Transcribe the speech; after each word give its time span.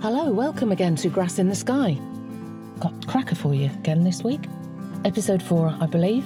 Hello, 0.00 0.30
welcome 0.30 0.70
again 0.70 0.94
to 0.94 1.08
Grass 1.08 1.40
in 1.40 1.48
the 1.48 1.56
Sky. 1.56 1.98
Got 2.78 3.08
cracker 3.08 3.34
for 3.34 3.52
you 3.52 3.64
again 3.64 4.04
this 4.04 4.22
week. 4.22 4.42
Episode 5.04 5.42
4, 5.42 5.76
I 5.80 5.86
believe. 5.86 6.24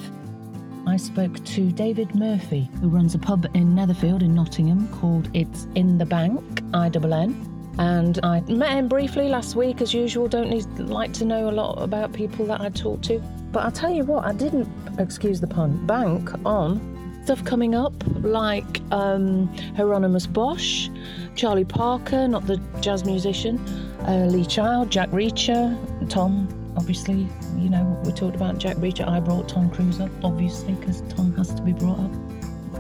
I 0.86 0.98
spoke 0.98 1.42
to 1.42 1.72
David 1.72 2.14
Murphy, 2.14 2.68
who 2.82 2.88
runs 2.88 3.14
a 3.14 3.18
pub 3.18 3.46
in 3.54 3.74
Netherfield 3.74 4.22
in 4.22 4.34
Nottingham 4.34 4.88
called 4.88 5.30
It's 5.32 5.68
Inn 5.74 5.96
the 5.96 6.04
Bank, 6.04 6.62
I 6.74 6.90
double 6.90 7.14
N. 7.14 7.74
And 7.78 8.20
I 8.22 8.40
met 8.42 8.72
him 8.72 8.88
briefly 8.88 9.30
last 9.30 9.56
week, 9.56 9.80
as 9.80 9.94
usual. 9.94 10.28
Don't 10.28 10.50
need 10.50 10.66
like 10.78 11.14
to 11.14 11.24
know 11.24 11.48
a 11.48 11.50
lot 11.50 11.82
about 11.82 12.12
people 12.12 12.44
that 12.48 12.60
I 12.60 12.68
talk 12.68 13.00
to. 13.04 13.20
But 13.52 13.64
I'll 13.64 13.72
tell 13.72 13.90
you 13.90 14.04
what, 14.04 14.26
I 14.26 14.34
didn't, 14.34 14.68
excuse 14.98 15.40
the 15.40 15.46
pun, 15.46 15.86
bank 15.86 16.30
on 16.44 16.91
stuff 17.22 17.44
coming 17.44 17.74
up 17.74 17.92
like 18.22 18.80
um, 18.90 19.46
Hieronymus 19.76 20.26
Bosch, 20.26 20.88
Charlie 21.34 21.64
Parker, 21.64 22.26
not 22.28 22.46
the 22.46 22.60
jazz 22.80 23.04
musician, 23.04 23.58
uh, 24.06 24.26
Lee 24.26 24.44
Child, 24.44 24.90
Jack 24.90 25.10
Reacher, 25.10 25.78
Tom. 26.08 26.48
Obviously, 26.76 27.28
you 27.58 27.68
know, 27.68 28.00
we 28.04 28.12
talked 28.12 28.34
about 28.34 28.58
Jack 28.58 28.76
Reacher. 28.76 29.06
I 29.06 29.20
brought 29.20 29.48
Tom 29.48 29.70
Cruise 29.70 30.00
up, 30.00 30.10
obviously, 30.24 30.72
because 30.74 31.02
Tom 31.14 31.34
has 31.36 31.54
to 31.54 31.62
be 31.62 31.72
brought 31.72 31.98
up. 31.98 32.10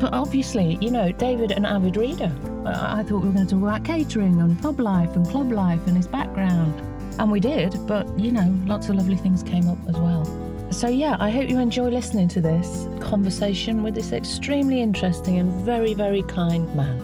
But 0.00 0.14
obviously, 0.14 0.78
you 0.80 0.90
know, 0.90 1.12
David, 1.12 1.52
an 1.52 1.64
avid 1.64 1.96
reader. 1.96 2.32
I, 2.64 3.02
thought 3.02 3.22
we 3.22 3.28
were 3.28 3.34
going 3.34 3.46
to 3.46 3.54
talk 3.54 3.62
about 3.62 3.84
catering 3.84 4.40
and 4.40 4.60
pub 4.60 4.80
life 4.80 5.14
and 5.14 5.28
club 5.28 5.52
life 5.52 5.86
and 5.86 5.96
his 5.96 6.06
background. 6.06 6.80
And 7.18 7.30
we 7.30 7.38
did, 7.38 7.76
but, 7.86 8.18
you 8.18 8.32
know, 8.32 8.58
lots 8.66 8.88
of 8.88 8.96
lovely 8.96 9.16
things 9.16 9.42
came 9.42 9.68
up 9.68 9.78
as 9.86 9.96
well. 9.96 10.41
So, 10.72 10.88
yeah, 10.88 11.18
I 11.20 11.30
hope 11.30 11.50
you 11.50 11.58
enjoy 11.58 11.90
listening 11.90 12.28
to 12.28 12.40
this 12.40 12.88
conversation 12.98 13.82
with 13.82 13.94
this 13.94 14.10
extremely 14.10 14.80
interesting 14.80 15.38
and 15.38 15.52
very, 15.66 15.92
very 15.92 16.22
kind 16.22 16.74
man. 16.74 16.98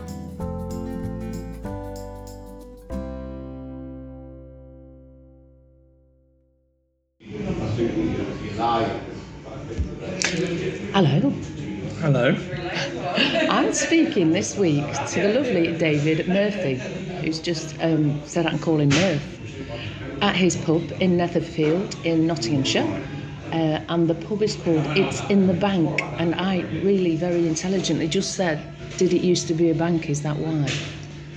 Hello. 10.95 11.31
Hello. 12.01 12.37
I'm 13.51 13.75
speaking 13.75 14.31
this 14.31 14.57
week 14.57 14.87
to 15.09 15.21
the 15.21 15.35
lovely 15.35 15.77
David 15.77 16.27
Murphy, 16.27 16.77
who's 17.21 17.39
just 17.39 17.77
um, 17.83 18.21
said 18.27 18.47
I 18.47 18.51
can 18.51 18.59
call 18.61 18.81
him 18.81 18.89
Murph, 18.89 20.23
at 20.23 20.35
his 20.35 20.57
pub 20.57 20.91
in 21.01 21.19
Netherfield 21.19 21.95
in 22.05 22.27
Nottinghamshire. 22.27 23.18
Uh, 23.53 23.81
and 23.89 24.09
the 24.09 24.15
pub 24.15 24.43
is 24.43 24.57
called 24.57 24.85
It's 24.97 25.29
Inn 25.31 25.47
the 25.47 25.55
Bank. 25.55 26.01
And 26.19 26.35
I 26.35 26.61
really 26.83 27.17
very 27.17 27.47
intelligently 27.47 28.07
just 28.09 28.35
said, 28.35 28.61
Did 28.99 29.13
it 29.13 29.23
used 29.23 29.47
to 29.49 29.55
be 29.55 29.71
a 29.71 29.75
bank? 29.75 30.11
Is 30.11 30.23
that 30.23 30.37
why? 30.37 30.71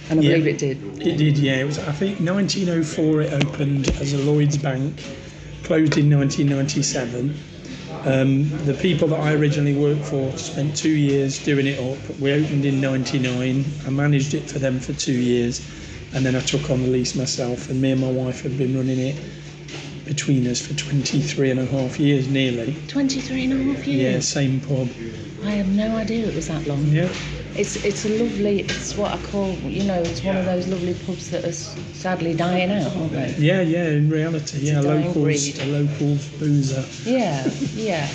And 0.10 0.20
I 0.20 0.24
Yeah. 0.24 0.32
believe 0.32 0.48
it 0.48 0.58
did. 0.58 0.78
It 1.00 1.18
did, 1.18 1.38
yeah. 1.38 1.58
It 1.58 1.66
was, 1.66 1.80
I 1.80 1.92
think, 1.94 2.20
1904 2.20 3.22
it 3.22 3.34
opened 3.34 3.90
as 4.02 4.14
a 4.14 4.18
Lloyd's 4.18 4.58
Bank, 4.58 5.02
closed 5.64 5.98
in 5.98 6.10
1997. 6.10 7.34
Um, 8.04 8.50
the 8.66 8.74
people 8.74 9.08
that 9.10 9.20
I 9.20 9.34
originally 9.34 9.74
worked 9.76 10.04
for 10.06 10.36
spent 10.38 10.76
two 10.76 10.90
years 10.90 11.40
doing 11.40 11.68
it 11.68 11.80
up. 11.80 12.20
We 12.20 12.34
opened 12.34 12.66
in 12.66 12.82
99. 12.82 13.64
I 13.86 13.90
managed 13.90 14.34
it 14.34 14.50
for 14.50 14.60
them 14.60 14.80
for 14.80 14.92
two 14.94 15.14
years, 15.14 15.62
and 16.14 16.26
then 16.26 16.36
I 16.36 16.40
took 16.42 16.70
on 16.70 16.82
the 16.82 16.88
lease 16.90 17.16
myself. 17.16 17.70
And 17.70 17.80
me 17.82 17.92
and 17.92 18.02
my 18.02 18.12
wife 18.12 18.42
have 18.42 18.58
been 18.58 18.76
running 18.76 19.00
it 19.00 19.16
between 20.06 20.48
us 20.48 20.66
for 20.66 20.74
23 20.74 21.52
and 21.52 21.60
a 21.60 21.66
half 21.66 22.00
years 22.00 22.28
nearly. 22.28 22.76
23 22.88 23.46
and 23.46 23.54
a 23.54 23.74
half 23.74 23.88
years? 23.88 24.14
Yeah, 24.14 24.20
same 24.20 24.60
pub. 24.62 24.90
I 25.44 25.52
had 25.52 25.70
no 25.70 25.96
idea 25.96 26.28
it 26.28 26.36
was 26.36 26.48
that 26.48 26.68
long. 26.68 26.86
Yeah. 26.86 27.10
It's 27.54 27.84
it's 27.84 28.06
a 28.06 28.10
lovely. 28.10 28.62
It's 28.62 28.96
what 28.96 29.12
I 29.12 29.18
call 29.24 29.50
you 29.50 29.84
know. 29.84 30.02
It's 30.02 30.24
one 30.24 30.38
of 30.38 30.46
those 30.46 30.70
lovely 30.70 30.94
pubs 30.94 31.30
that 31.32 31.44
are 31.44 31.52
sadly 31.52 32.34
dying 32.34 32.72
out, 32.72 32.96
aren't 32.96 33.12
they? 33.12 33.36
Yeah, 33.38 33.60
yeah, 33.60 33.90
in 33.90 34.10
reality, 34.10 34.60
yeah, 34.60 34.80
a 34.80 34.84
locals, 34.84 35.14
breed. 35.16 35.60
a 35.60 35.66
locals 35.66 36.28
boozer. 36.40 36.86
Yeah, 37.04 37.46
yeah. 37.74 38.08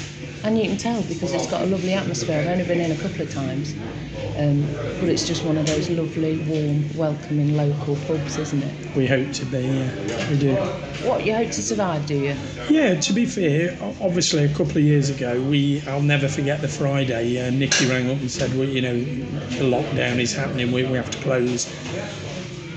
And 0.44 0.58
you 0.58 0.68
can 0.68 0.76
tell 0.76 1.02
because 1.02 1.32
it's 1.32 1.46
got 1.48 1.62
a 1.62 1.66
lovely 1.66 1.92
atmosphere. 1.92 2.40
I've 2.40 2.46
only 2.46 2.64
been 2.64 2.80
in 2.80 2.92
a 2.92 2.96
couple 2.96 3.22
of 3.22 3.32
times, 3.32 3.74
um, 4.38 4.62
but 5.00 5.08
it's 5.08 5.26
just 5.26 5.44
one 5.44 5.56
of 5.56 5.66
those 5.66 5.90
lovely, 5.90 6.38
warm, 6.38 6.96
welcoming 6.96 7.56
local 7.56 7.96
pubs, 8.06 8.38
isn't 8.38 8.62
it? 8.62 8.96
We 8.96 9.06
hope 9.06 9.32
to 9.32 9.44
be, 9.46 9.58
yeah, 9.58 10.30
we 10.30 10.38
do. 10.38 10.54
What 11.06 11.24
you 11.26 11.34
hope 11.34 11.48
to 11.48 11.62
survive, 11.62 12.06
do 12.06 12.14
you? 12.14 12.36
Yeah, 12.68 13.00
to 13.00 13.12
be 13.12 13.26
fair, 13.26 13.76
obviously 14.00 14.44
a 14.44 14.48
couple 14.48 14.78
of 14.78 14.84
years 14.84 15.10
ago, 15.10 15.40
we 15.40 15.82
I'll 15.88 16.00
never 16.02 16.28
forget 16.28 16.60
the 16.60 16.68
Friday. 16.68 17.40
Uh, 17.40 17.50
Nikky 17.50 17.88
rang 17.90 18.10
up 18.10 18.20
and 18.20 18.30
said, 18.30 18.54
well, 18.56 18.68
you 18.68 18.82
know, 18.82 18.98
the 18.98 19.64
lockdown 19.64 20.18
is 20.18 20.32
happening, 20.34 20.70
we, 20.70 20.84
we 20.84 20.96
have 20.96 21.10
to 21.10 21.18
close. 21.18 21.66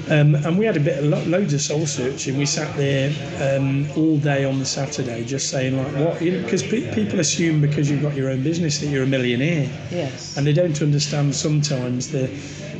Um, 0.09 0.33
and 0.35 0.57
we 0.57 0.65
had 0.65 0.75
a 0.75 0.79
bit 0.79 0.97
of 0.99 1.05
lo- 1.05 1.23
loads 1.25 1.53
of 1.53 1.61
soul 1.61 1.85
searching. 1.85 2.37
We 2.37 2.45
sat 2.45 2.75
there 2.75 3.11
um, 3.57 3.87
all 3.95 4.17
day 4.17 4.43
on 4.43 4.57
the 4.59 4.65
Saturday, 4.65 5.23
just 5.23 5.49
saying 5.49 5.77
like, 5.77 5.93
what? 5.95 6.21
You 6.21 6.31
know, 6.31 6.43
because 6.43 6.63
pe- 6.63 6.91
people 6.95 7.19
assume 7.19 7.61
because 7.61 7.89
you've 7.91 8.01
got 8.01 8.15
your 8.15 8.29
own 8.29 8.41
business 8.41 8.79
that 8.79 8.87
you're 8.87 9.03
a 9.03 9.07
millionaire. 9.07 9.69
Yes. 9.91 10.35
and 10.37 10.45
they 10.47 10.53
don't 10.53 10.81
understand 10.81 11.35
sometimes 11.35 12.11
the 12.11 12.27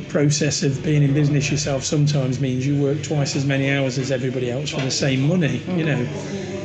process 0.08 0.62
of 0.64 0.82
being 0.82 1.02
in 1.04 1.14
business 1.14 1.50
yourself 1.52 1.84
sometimes 1.84 2.40
means 2.40 2.66
you 2.66 2.80
work 2.82 3.00
twice 3.02 3.36
as 3.36 3.46
many 3.46 3.70
hours 3.70 3.96
as 3.96 4.10
everybody 4.10 4.50
else 4.50 4.70
for 4.70 4.80
the 4.80 4.90
same 4.90 5.20
money 5.20 5.58
you 5.76 5.84
know 5.84 6.04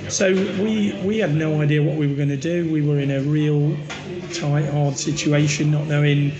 so 0.10 0.34
we 0.64 1.00
we 1.04 1.20
had 1.20 1.36
no 1.36 1.62
idea 1.62 1.82
what 1.84 1.96
we 1.96 2.08
were 2.08 2.16
going 2.16 2.30
to 2.30 2.38
do 2.38 2.68
we 2.72 2.82
were 2.82 3.00
in 3.00 3.12
a 3.12 3.22
real 3.22 3.78
tight 4.34 4.66
hard 4.70 4.98
situation 4.98 5.70
not 5.70 5.86
knowing 5.86 6.32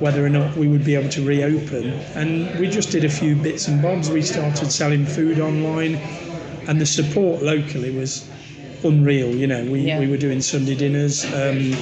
whether 0.00 0.24
or 0.24 0.28
not 0.28 0.56
we 0.56 0.68
would 0.68 0.84
be 0.84 0.94
able 0.94 1.08
to 1.10 1.24
reopen. 1.24 1.90
And 2.14 2.58
we 2.58 2.68
just 2.68 2.90
did 2.90 3.04
a 3.04 3.08
few 3.08 3.34
bits 3.36 3.68
and 3.68 3.82
bobs. 3.82 4.10
We 4.10 4.22
started 4.22 4.70
selling 4.70 5.04
food 5.06 5.40
online 5.40 5.96
and 6.68 6.80
the 6.80 6.86
support 6.86 7.42
locally 7.42 7.90
was 7.90 8.28
unreal 8.84 9.34
you 9.34 9.46
know. 9.46 9.64
We, 9.64 9.80
Yeah. 9.80 9.98
we 9.98 10.06
were 10.06 10.16
doing 10.18 10.40
sunday 10.40 10.76
dinners 10.76 11.24
um, 11.34 11.72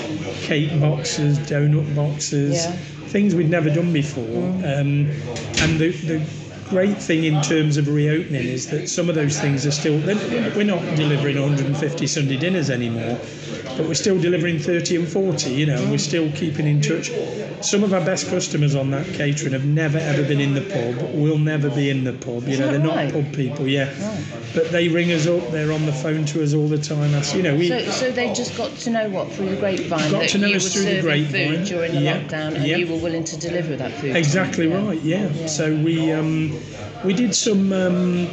cake 0.43 0.81
boxes 0.81 1.38
donut 1.41 1.94
boxes 1.94 2.65
Yeah. 2.65 2.72
things 3.09 3.34
we'd 3.34 3.50
never 3.50 3.69
done 3.69 3.93
before. 3.93 4.38
Um, 4.65 5.10
and 5.60 5.78
the, 5.78 5.91
the 5.91 6.22
great 6.71 6.97
thing 6.97 7.25
in 7.25 7.41
terms 7.43 7.77
of 7.77 7.88
reopening 7.88 8.47
is 8.47 8.69
that 8.71 8.88
some 8.88 9.09
of 9.09 9.15
those 9.15 9.38
things 9.38 9.66
are 9.66 9.71
still 9.71 9.98
we're 10.56 10.65
not 10.65 10.81
delivering 10.97 11.41
150 11.41 12.06
sunday 12.06 12.37
dinners 12.37 12.71
anymore 12.71 13.19
but 13.76 13.87
we're 13.87 13.94
still 13.94 14.19
delivering 14.20 14.59
30 14.59 14.97
and 14.97 15.09
40 15.09 15.50
you 15.50 15.66
know 15.66 15.76
and 15.81 15.91
we're 15.91 15.98
still 15.98 16.31
keeping 16.32 16.66
in 16.66 16.81
touch 16.81 17.10
some 17.60 17.82
of 17.84 17.92
our 17.94 18.00
best 18.04 18.28
customers 18.28 18.75
on 18.75 18.91
that 18.91 19.06
catering 19.14 19.53
have 19.53 19.64
never 19.64 19.98
ever 19.98 20.22
been 20.25 20.41
in 20.41 20.54
the 20.54 20.60
pub 20.62 21.14
will 21.14 21.38
never 21.38 21.69
be 21.70 21.91
in 21.91 22.04
the 22.04 22.12
pub 22.12 22.42
you 22.44 22.54
Is 22.54 22.60
know 22.60 22.70
they're 22.70 22.78
not 22.78 23.12
pub 23.12 23.32
people 23.34 23.66
yeah 23.69 23.86
Right. 24.06 24.25
but 24.54 24.70
they 24.72 24.88
ring 24.88 25.10
us 25.12 25.26
up 25.26 25.50
they're 25.50 25.72
on 25.72 25.86
the 25.86 25.92
phone 25.92 26.25
to 26.26 26.42
us 26.42 26.54
all 26.54 26.69
the 26.69 26.78
time 26.78 27.12
That's, 27.12 27.34
you 27.34 27.42
know 27.42 27.54
we 27.56 27.69
So, 27.69 27.81
so 27.91 28.10
they 28.10 28.32
just 28.32 28.56
got 28.56 28.70
to 28.76 28.91
know 28.91 29.09
what 29.10 29.31
through 29.32 29.50
the 29.50 29.56
grapevine 29.56 30.10
Got 30.10 30.20
that 30.20 30.28
to 30.31 30.38
know 30.38 30.47
you 30.48 30.54
were 30.54 30.56
us 30.56 30.72
through 30.72 30.84
the 30.84 31.00
grapevine. 31.03 31.56
food 31.59 31.65
during 31.66 31.92
the 31.94 32.00
Yeah, 32.00 32.20
lockdown, 32.22 32.54
and 32.56 32.66
yeah. 32.66 32.76
you 32.76 32.86
were 32.86 32.98
willing 32.98 33.25
to 33.25 33.36
deliver 33.38 33.76
that 33.76 33.92
food. 34.00 34.16
Exactly 34.16 34.66
right. 34.66 35.00
Yeah. 35.03 35.28
Yeah. 35.28 35.47
So 35.47 35.75
we 35.75 36.12
um, 36.12 36.59
we 37.04 37.12
did 37.15 37.34
some 37.34 37.72
um, 37.72 38.28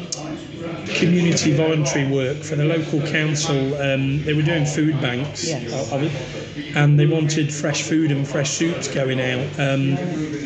community 0.87 1.51
voluntary 1.53 2.07
work 2.11 2.37
for 2.37 2.55
the 2.55 2.65
local 2.65 3.01
council. 3.07 3.75
Um, 3.81 4.23
they 4.23 4.33
were 4.33 4.41
doing 4.41 4.65
food 4.65 4.99
banks, 5.01 5.47
Yes. 5.47 5.91
of 5.91 6.03
it, 6.03 6.75
and 6.75 6.99
they 6.99 7.05
wanted 7.07 7.53
fresh 7.53 7.81
food 7.83 8.11
and 8.11 8.27
fresh 8.27 8.51
soups 8.51 8.87
going 8.87 9.19
out. 9.19 9.47
Um, 9.59 9.97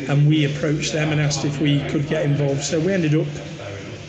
and 0.08 0.26
we 0.28 0.44
approached 0.44 0.92
them 0.92 1.10
and 1.12 1.20
asked 1.20 1.44
if 1.44 1.60
we 1.60 1.80
could 1.88 2.06
get 2.08 2.24
involved. 2.24 2.64
So 2.64 2.80
we 2.80 2.92
ended 2.92 3.14
up. 3.14 3.26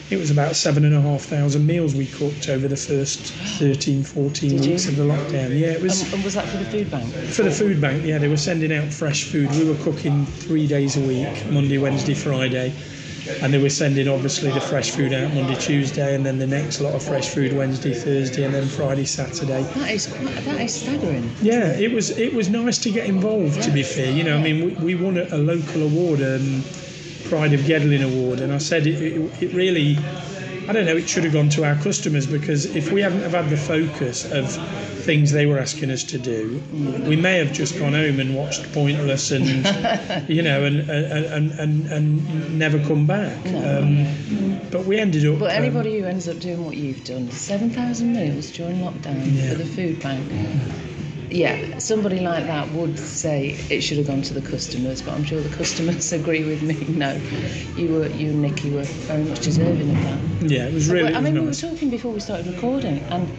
It 0.10 0.18
was 0.18 0.32
about 0.32 0.56
seven 0.56 0.86
and 0.86 0.96
a 0.96 1.02
half 1.02 1.22
thousand 1.22 1.68
meals 1.68 1.94
we 1.94 2.08
cooked 2.08 2.50
over 2.50 2.68
the 2.68 2.76
first 2.76 3.20
13, 3.60 4.02
14 4.04 4.50
Did 4.50 4.66
you? 4.66 4.72
weeks 4.72 4.88
of 4.88 4.96
the 4.96 5.04
lockdown. 5.04 5.52
Yeah, 5.60 5.68
it 5.68 5.82
was. 5.84 6.02
And, 6.02 6.16
and 6.16 6.24
was 6.24 6.34
that 6.34 6.48
for 6.48 6.58
the 6.58 6.66
food 6.66 6.90
bank? 6.90 7.14
For 7.14 7.44
the 7.44 7.52
food 7.52 7.80
bank, 7.80 8.04
yeah, 8.04 8.18
they 8.18 8.28
were 8.28 8.36
sending 8.36 8.74
out 8.74 8.92
fresh 8.92 9.26
food. 9.26 9.52
We 9.52 9.70
were 9.70 9.76
cooking 9.84 10.26
three 10.26 10.66
days 10.66 10.98
a 10.98 11.02
week, 11.02 11.28
Monday, 11.52 11.78
Wednesday, 11.78 12.16
Friday. 12.16 12.74
And 13.42 13.54
they 13.54 13.58
were 13.58 13.70
sending 13.70 14.08
obviously 14.08 14.52
the 14.52 14.62
fresh 14.62 14.92
food 14.92 15.14
out 15.14 15.34
Monday, 15.34 15.56
Tuesday, 15.56 16.16
and 16.16 16.26
then 16.26 16.40
the 16.40 16.48
next 16.48 16.82
lot 16.82 16.94
of 16.94 17.04
fresh 17.04 17.30
food 17.30 17.54
Wednesday, 17.54 17.94
Thursday, 17.94 18.44
and 18.44 18.54
then 18.54 18.68
Friday, 18.68 19.06
Saturday. 19.06 19.64
That 19.64 19.92
is 19.92 20.08
quite. 20.08 20.36
That 20.46 20.62
is 20.62 20.74
staggering. 20.82 21.32
Yeah, 21.42 21.72
it 21.72 21.92
was 21.92 22.10
it 22.18 22.34
was 22.34 22.50
nice 22.50 22.78
to 22.80 22.92
get 22.92 23.06
involved. 23.08 23.62
To 23.64 23.72
be 23.72 23.84
fair, 23.84 24.12
you 24.12 24.24
know, 24.24 24.38
I 24.38 24.42
mean, 24.42 24.82
we, 24.82 24.96
we 24.96 24.96
won 24.96 25.18
a, 25.18 25.28
a 25.32 25.38
local 25.38 25.84
award, 25.84 26.22
um, 26.22 26.64
Pride 27.26 27.54
of 27.54 27.62
Gedling 27.62 28.04
Award, 28.04 28.40
and 28.40 28.52
I 28.52 28.58
said 28.58 28.88
it, 28.88 29.02
it, 29.02 29.44
it 29.44 29.54
really, 29.54 29.98
I 30.70 30.72
don't 30.72 30.86
know, 30.86 30.98
it 30.98 31.10
should 31.10 31.24
have 31.24 31.34
gone 31.34 31.50
to 31.50 31.64
our 31.66 31.74
customers 31.74 32.28
because 32.28 32.76
if 32.76 32.92
we 32.92 33.02
hadn't 33.02 33.22
have 33.24 33.32
had 33.32 33.50
the 33.50 33.58
focus 33.58 34.32
of 34.32 34.52
things 35.04 35.32
they 35.32 35.48
were 35.48 35.58
asking 35.58 35.90
us 35.90 36.04
to 36.04 36.20
do, 36.20 36.62
we 37.08 37.16
may 37.16 37.40
have 37.40 37.52
just 37.52 37.80
gone 37.80 37.94
home 37.94 38.20
and 38.20 38.36
watched 38.36 38.72
Pointless 38.72 39.32
and 39.32 39.48
you 40.30 40.44
know 40.44 40.64
and 40.64 40.88
and, 40.88 41.52
and, 41.54 41.88
and, 41.88 42.60
never 42.60 42.78
come 42.86 43.08
back. 43.08 43.36
Um, 43.48 44.60
but 44.70 44.86
we 44.86 45.00
ended 45.00 45.26
up. 45.26 45.40
But 45.40 45.56
um, 45.56 45.64
anybody 45.64 45.98
who 45.98 46.06
ends 46.06 46.28
up 46.28 46.38
doing 46.38 46.64
what 46.64 46.78
you've 46.78 47.04
done, 47.04 47.32
7,000 47.32 48.14
meals 48.14 48.52
during 48.52 48.76
lockdown 48.78 49.24
Yeah. 49.26 49.54
for 49.54 49.56
the 49.56 49.66
food 49.66 50.00
bank. 50.00 50.32
Yeah, 51.32 51.78
somebody 51.78 52.20
like 52.22 52.46
that 52.48 52.72
would 52.72 52.98
say 52.98 53.52
it 53.70 53.82
should 53.82 53.98
have 53.98 54.08
gone 54.08 54.22
to 54.24 54.34
the 54.34 54.42
customers, 54.42 55.02
but 55.02 55.14
I'm 55.14 55.24
sure 55.24 55.40
the 55.42 55.56
customers 55.56 56.12
agree 56.20 56.44
with 56.44 56.62
me. 56.64 56.76
No, 56.88 57.20
you 57.76 57.94
were, 57.94 58.08
you 58.08 58.32
and 58.32 58.44
Nikky 58.44 58.74
were 58.74 58.84
very 58.84 59.24
much 59.24 59.40
deserving 59.42 59.90
of 59.92 60.02
that. 60.04 60.52
Yeah, 60.52 60.66
it 60.66 60.74
was 60.74 60.90
really. 60.90 61.14
I 61.14 61.20
mean, 61.20 61.38
it 61.38 61.42
we 61.42 61.46
were 61.48 61.54
talking 61.54 61.90
before 61.90 62.12
we 62.12 62.20
started 62.20 62.48
recording, 62.48 63.00
and 63.10 63.30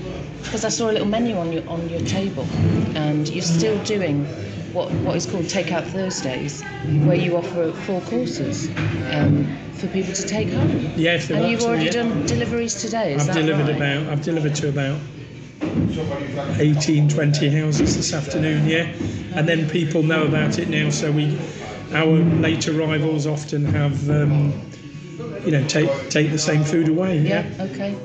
because 0.43 0.65
I 0.65 0.69
saw 0.69 0.91
a 0.91 0.93
little 0.93 1.09
menu 1.09 1.37
on 1.37 1.53
your 1.53 1.69
on 1.69 1.89
your 1.89 2.01
table, 2.01 2.47
and 2.95 3.29
you're 3.29 3.43
still 3.43 3.83
doing 3.85 4.25
what 4.73 4.93
what 5.03 5.17
is 5.17 5.27
called 5.27 5.47
Takeout 5.47 5.85
Thursdays, 5.87 6.63
where 7.07 7.17
you 7.17 7.37
offer 7.37 7.73
four 7.73 8.01
courses 8.03 8.69
um, 9.13 9.47
for 9.75 9.89
people 9.89 10.15
to 10.15 10.23
take 10.23 10.49
home. 10.51 10.93
Yeah, 10.97 11.17
they're 11.17 11.39
And 11.43 11.51
you've 11.51 11.63
already 11.63 11.89
it. 11.89 11.93
done 11.95 12.25
deliveries 12.27 12.75
today. 12.81 13.17
I've 13.17 13.33
delivered 13.33 13.67
right? 13.67 13.77
about. 13.77 14.13
I've 14.13 14.23
delivered 14.23 14.55
to 14.57 14.69
about 14.69 15.01
18, 15.63 17.09
20 17.09 17.51
houses 17.51 17.97
this 17.97 18.13
afternoon. 18.15 18.67
Yeah, 18.69 18.93
and 19.35 19.49
then 19.49 19.69
people 19.69 20.03
know 20.03 20.25
about 20.25 20.59
it 20.59 20.69
now. 20.69 20.91
So 20.91 21.13
we, 21.13 21.39
our 21.95 22.07
late 22.07 22.67
arrivals 22.69 23.27
often 23.27 23.65
have, 23.67 24.09
um, 24.11 24.53
you 25.45 25.51
know, 25.53 25.67
take 25.67 25.91
take 26.11 26.31
the 26.31 26.39
same 26.39 26.65
food 26.65 26.89
away. 26.89 27.19
Yeah. 27.19 27.47
Yeah. 27.57 27.63
Okay. 27.65 27.97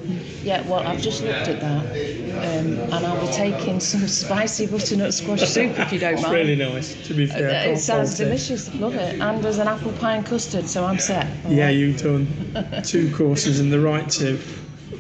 Yeah. 0.44 0.62
Well, 0.68 0.80
I've 0.86 1.02
just 1.02 1.24
looked 1.24 1.48
at 1.48 1.60
that, 1.62 1.86
um, 1.86 2.78
and 2.94 2.94
I'll 3.06 3.26
be 3.26 3.32
taking 3.34 3.80
some 3.80 4.08
spicy 4.08 4.68
butternut 4.68 5.14
squash 5.14 5.42
soup 5.42 5.78
if 5.80 5.92
you 5.92 6.00
don't 6.00 6.14
It's 6.16 6.22
mind. 6.24 6.34
really 6.36 6.56
nice. 6.56 6.96
To 7.08 7.14
be 7.14 7.26
fair, 7.26 7.50
Uh, 7.50 7.72
it 7.72 7.78
sounds 7.78 8.10
fault 8.12 8.20
it. 8.22 8.24
delicious. 8.26 8.74
Love 8.76 8.96
it. 8.96 9.20
And 9.20 9.44
there's 9.44 9.58
an 9.60 9.68
apple 9.68 9.92
pie 9.94 10.18
and 10.18 10.26
custard, 10.26 10.68
so 10.68 10.86
I'm 10.86 11.00
set. 11.00 11.26
All 11.46 11.52
Yeah, 11.54 11.66
right. 11.66 11.72
you've 11.72 12.02
done 12.02 12.28
two 12.84 13.14
courses 13.16 13.60
and 13.60 13.72
the 13.72 13.80
right 13.80 14.10
to. 14.12 14.38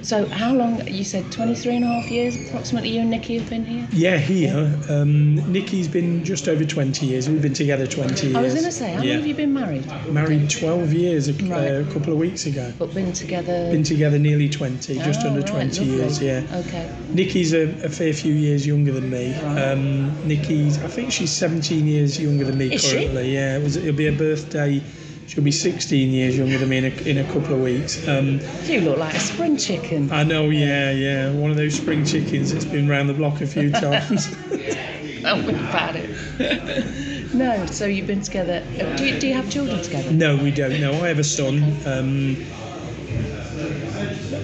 So 0.05 0.27
how 0.27 0.53
long? 0.53 0.87
You 0.87 1.03
said 1.03 1.31
23 1.31 1.77
and 1.77 1.83
a 1.83 1.87
half 1.87 2.11
years 2.11 2.35
approximately. 2.35 2.89
You 2.89 3.01
and 3.01 3.11
Nikky 3.11 3.39
have 3.39 3.49
been 3.49 3.65
here. 3.65 3.87
Yeah, 3.91 4.17
here. 4.17 4.71
Um, 4.87 5.37
Nikky's 5.51 5.87
been 5.87 6.23
just 6.23 6.47
over 6.47 6.63
20 6.63 7.07
years. 7.07 7.27
We've 7.27 7.41
been 7.41 7.55
together 7.55 7.87
20 7.87 8.27
years. 8.27 8.35
I 8.35 8.41
was 8.43 8.53
going 8.53 8.65
to 8.65 8.71
say, 8.71 8.93
how 8.93 9.01
yeah. 9.01 9.13
long 9.13 9.17
have 9.21 9.27
you 9.27 9.33
been 9.33 9.51
married? 9.53 9.87
Married 10.13 10.47
12 10.51 10.93
years 10.93 11.27
a, 11.27 11.33
Right. 11.33 11.71
uh, 11.71 11.79
a 11.79 11.91
couple 11.91 12.13
of 12.13 12.19
weeks 12.19 12.45
ago. 12.45 12.71
But 12.77 12.93
been 12.93 13.13
together. 13.13 13.71
Been 13.71 13.81
together 13.81 14.19
nearly 14.19 14.47
20, 14.47 14.93
just 14.99 15.21
Oh, 15.25 15.29
under 15.29 15.41
right, 15.41 15.49
20 15.49 15.79
lovely. 15.79 15.95
years, 15.95 16.21
yeah. 16.21 16.43
Okay. 16.53 16.87
Nikky's 17.09 17.53
a, 17.53 17.63
a 17.83 17.89
fair 17.89 18.13
few 18.13 18.33
years 18.35 18.67
younger 18.67 18.91
than 18.91 19.09
me. 19.09 19.33
Right. 19.41 19.71
Um, 19.71 20.27
Nikky's, 20.27 20.77
I 20.83 20.87
think 20.87 21.11
she's 21.11 21.31
17 21.31 21.87
years 21.87 22.19
younger 22.21 22.45
than 22.45 22.59
me 22.59 22.71
Is 22.75 22.83
she? 22.83 22.91
currently. 22.91 23.33
Yeah, 23.33 23.57
it 23.57 23.63
was, 23.63 23.75
it'll 23.75 23.93
be 23.93 24.07
a 24.07 24.11
birthday. 24.11 24.83
She'll 25.27 25.43
be 25.43 25.51
16 25.51 26.09
years 26.11 26.37
younger 26.37 26.57
than 26.57 26.69
me 26.69 26.77
in 26.77 26.85
a, 26.85 26.89
in 27.09 27.17
a 27.17 27.23
couple 27.33 27.55
of 27.55 27.61
weeks. 27.61 28.07
Um, 28.07 28.39
You 28.65 28.81
look 28.81 28.97
like 28.99 29.15
a 29.15 29.19
spring 29.19 29.57
chicken. 29.57 30.11
I 30.11 30.23
know, 30.23 30.49
yeah, 30.49 30.91
yeah. 30.91 31.31
One 31.31 31.49
of 31.51 31.57
those 31.57 31.75
spring 31.75 32.05
chickens 32.05 32.53
that's 32.53 32.65
been 32.65 32.87
round 32.87 33.09
the 33.09 33.13
block 33.15 33.41
a 33.41 33.47
few 33.47 33.71
times. 33.71 34.27
Tell 35.21 35.37
me 35.41 35.55
about 35.55 35.95
it. 35.95 37.33
no. 37.33 37.65
So 37.65 37.85
you've 37.87 38.05
been 38.05 38.21
together. 38.21 38.63
Do 38.97 39.05
you, 39.05 39.19
do 39.19 39.27
you 39.27 39.33
have 39.33 39.49
children 39.49 39.81
together? 39.81 40.11
no, 40.11 40.37
we 40.37 40.51
don't. 40.51 40.79
No, 40.79 40.91
I 41.03 41.07
have 41.07 41.17
a 41.19 41.23
son. 41.23 41.75
Um, 41.87 42.45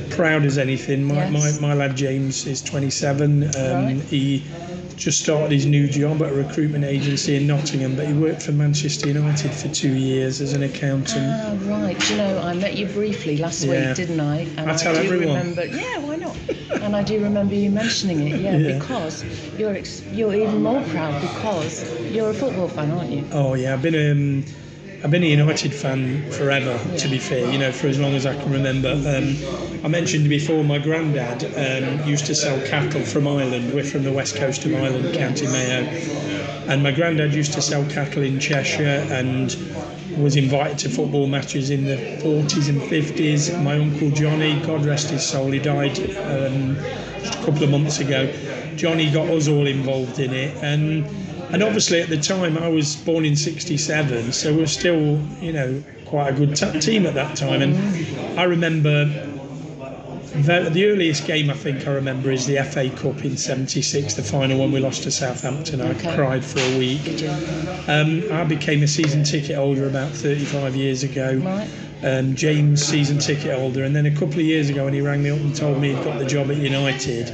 proud 0.09 0.43
as 0.45 0.57
anything. 0.57 1.03
My, 1.03 1.29
Yes. 1.29 1.59
my, 1.61 1.67
my 1.69 1.73
lad 1.75 1.95
James 1.95 2.47
is 2.47 2.61
27. 2.61 3.43
Um, 3.43 3.51
Right. 3.55 4.01
He 4.09 4.43
just 5.01 5.19
started 5.23 5.51
his 5.51 5.65
new 5.65 5.87
job 5.87 6.21
at 6.21 6.31
a 6.31 6.33
recruitment 6.35 6.83
agency 6.85 7.35
in 7.35 7.47
Nottingham, 7.47 7.95
but 7.95 8.05
he 8.05 8.13
worked 8.13 8.43
for 8.43 8.51
Manchester 8.51 9.07
United 9.07 9.51
for 9.51 9.67
two 9.69 9.93
years 9.93 10.39
as 10.41 10.53
an 10.53 10.61
accountant. 10.61 11.25
Ah, 11.27 11.57
right. 11.63 12.09
You 12.11 12.17
know, 12.17 12.37
I 12.39 12.53
met 12.53 12.75
you 12.77 12.85
briefly 12.85 13.37
last 13.37 13.63
Yeah. 13.63 13.87
week, 13.87 13.95
didn't 13.95 14.19
I? 14.19 14.41
And 14.57 14.69
I 14.69 14.77
tell 14.77 14.93
do 14.93 14.99
everyone. 15.01 15.37
remember. 15.39 15.65
Yeah, 15.65 15.97
why 15.99 16.17
not? 16.17 16.37
and 16.83 16.95
I 16.95 17.01
do 17.01 17.19
remember 17.23 17.55
you 17.55 17.71
mentioning 17.71 18.19
it. 18.27 18.39
Yeah, 18.41 18.57
Yeah. 18.57 18.77
because 18.77 19.25
you're 19.57 19.75
ex- 19.75 20.03
you're 20.13 20.35
even 20.35 20.61
more 20.61 20.81
proud 20.83 21.19
because 21.19 21.83
you're 22.11 22.29
a 22.29 22.33
football 22.35 22.67
fan, 22.67 22.91
aren't 22.91 23.09
you? 23.11 23.25
Oh 23.31 23.55
yeah, 23.55 23.73
I've 23.73 23.81
been 23.81 23.95
um, 24.11 24.45
I've 25.03 25.09
been 25.09 25.23
a 25.23 25.27
United 25.27 25.73
fan 25.73 26.29
forever. 26.31 26.77
To 26.97 27.07
be 27.07 27.17
fair, 27.17 27.51
you 27.51 27.57
know, 27.57 27.71
for 27.71 27.87
as 27.87 27.99
long 27.99 28.13
as 28.13 28.27
I 28.27 28.35
can 28.35 28.51
remember. 28.51 28.91
Um, 28.91 29.35
I 29.83 29.87
mentioned 29.87 30.29
before 30.29 30.63
my 30.63 30.77
granddad 30.77 31.43
um, 31.43 32.07
used 32.07 32.27
to 32.27 32.35
sell 32.35 32.63
cattle 32.67 33.01
from 33.01 33.27
Ireland. 33.27 33.73
We're 33.73 33.83
from 33.83 34.03
the 34.03 34.11
west 34.11 34.35
coast 34.35 34.63
of 34.65 34.75
Ireland, 34.75 35.15
County 35.15 35.47
Mayo, 35.47 35.85
and 36.67 36.83
my 36.83 36.91
granddad 36.91 37.33
used 37.33 37.53
to 37.53 37.63
sell 37.63 37.83
cattle 37.89 38.21
in 38.21 38.39
Cheshire 38.39 39.07
and 39.09 39.55
was 40.17 40.35
invited 40.35 40.77
to 40.79 40.89
football 40.89 41.25
matches 41.25 41.71
in 41.71 41.85
the 41.85 41.97
40s 42.21 42.69
and 42.69 42.79
50s. 42.81 43.59
My 43.63 43.79
uncle 43.79 44.11
Johnny, 44.11 44.59
God 44.61 44.85
rest 44.85 45.09
his 45.09 45.25
soul, 45.25 45.49
he 45.49 45.57
died 45.57 45.97
um, 46.17 46.75
just 47.23 47.39
a 47.39 47.45
couple 47.45 47.63
of 47.63 47.71
months 47.71 47.99
ago. 47.99 48.31
Johnny 48.75 49.09
got 49.09 49.27
us 49.29 49.47
all 49.47 49.65
involved 49.65 50.19
in 50.19 50.31
it, 50.31 50.55
and 50.61 51.07
and 51.53 51.63
obviously 51.63 52.01
at 52.01 52.09
the 52.09 52.17
time 52.17 52.57
I 52.57 52.67
was 52.67 52.95
born 52.95 53.25
in 53.25 53.35
'67, 53.35 54.31
so 54.31 54.53
we 54.53 54.63
are 54.63 54.67
still, 54.67 55.19
you 55.41 55.53
know, 55.53 55.83
quite 56.05 56.29
a 56.29 56.33
good 56.33 56.55
t- 56.55 56.79
team 56.79 57.05
at 57.05 57.13
that 57.15 57.35
time. 57.37 57.61
And 57.61 58.39
I 58.39 58.43
remember 58.43 59.05
the, 60.33 60.69
the 60.71 60.85
earliest 60.85 61.27
game 61.27 61.49
I 61.49 61.53
think 61.53 61.87
I 61.87 61.91
remember 61.91 62.31
is 62.31 62.45
the 62.45 62.57
FA 62.63 62.89
Cup 62.89 63.23
in 63.25 63.37
'76, 63.37 64.13
the 64.13 64.23
final 64.23 64.59
one 64.59 64.71
we 64.71 64.79
lost 64.79 65.03
to 65.03 65.11
Southampton. 65.11 65.81
I 65.81 65.91
Okay. 65.91 66.15
cried 66.15 66.43
for 66.43 66.59
a 66.59 66.77
week. 66.77 67.01
Um, 67.87 68.23
I 68.31 68.43
became 68.45 68.81
a 68.83 68.87
season 68.87 69.23
ticket 69.23 69.55
holder 69.57 69.87
about 69.87 70.11
35 70.11 70.75
years 70.75 71.03
ago. 71.03 71.35
Right. 71.43 71.69
Um, 72.03 72.33
James, 72.35 72.83
season 72.83 73.19
ticket 73.19 73.55
holder, 73.59 73.83
and 73.83 73.95
then 73.95 74.07
a 74.07 74.11
couple 74.11 74.39
of 74.39 74.45
years 74.45 74.69
ago 74.69 74.85
when 74.85 74.93
he 74.93 75.01
rang 75.01 75.21
me 75.21 75.29
up 75.29 75.37
and 75.39 75.55
told 75.55 75.79
me 75.79 75.93
he'd 75.93 76.03
got 76.03 76.17
the 76.17 76.25
job 76.25 76.49
at 76.49 76.57
United, 76.57 77.27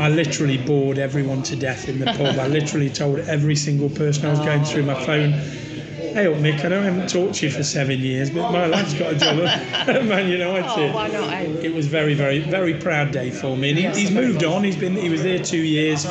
I 0.00 0.08
literally 0.08 0.56
bored 0.56 0.98
everyone 0.98 1.42
to 1.42 1.56
death 1.56 1.86
in 1.86 1.98
the 1.98 2.06
pub. 2.06 2.38
I 2.38 2.46
literally 2.46 2.88
told 2.88 3.18
every 3.20 3.54
single 3.54 3.90
person 3.90 4.24
I 4.24 4.30
was 4.30 4.38
going 4.40 4.64
through 4.64 4.84
my 4.84 4.94
phone, 5.04 5.32
"Hey, 5.32 6.26
up, 6.26 6.38
Mick, 6.38 6.64
I 6.64 6.68
know 6.68 6.80
I 6.80 6.84
haven't 6.84 7.10
talked 7.10 7.34
to 7.34 7.46
you 7.46 7.52
for 7.52 7.62
seven 7.62 8.00
years, 8.00 8.30
but 8.30 8.50
my 8.50 8.66
lad's 8.66 8.94
got 8.94 9.12
a 9.12 9.16
job 9.16 9.40
at 9.88 10.04
Man 10.06 10.30
United." 10.30 10.64
Oh, 10.66 10.94
why 10.94 11.08
not? 11.08 11.30
Eh? 11.30 11.42
It 11.64 11.74
was 11.74 11.86
very, 11.86 12.14
very, 12.14 12.38
very 12.38 12.72
proud 12.72 13.10
day 13.10 13.30
for 13.30 13.58
me. 13.58 13.70
And 13.70 13.78
he, 13.78 13.88
he's 13.88 14.10
I 14.10 14.14
bet 14.14 14.24
it 14.24 14.26
moved 14.26 14.44
on. 14.44 14.64
He's 14.64 14.76
been, 14.76 14.96
he 14.96 15.10
was 15.10 15.22
there 15.22 15.38
two 15.38 15.60
years. 15.60 16.06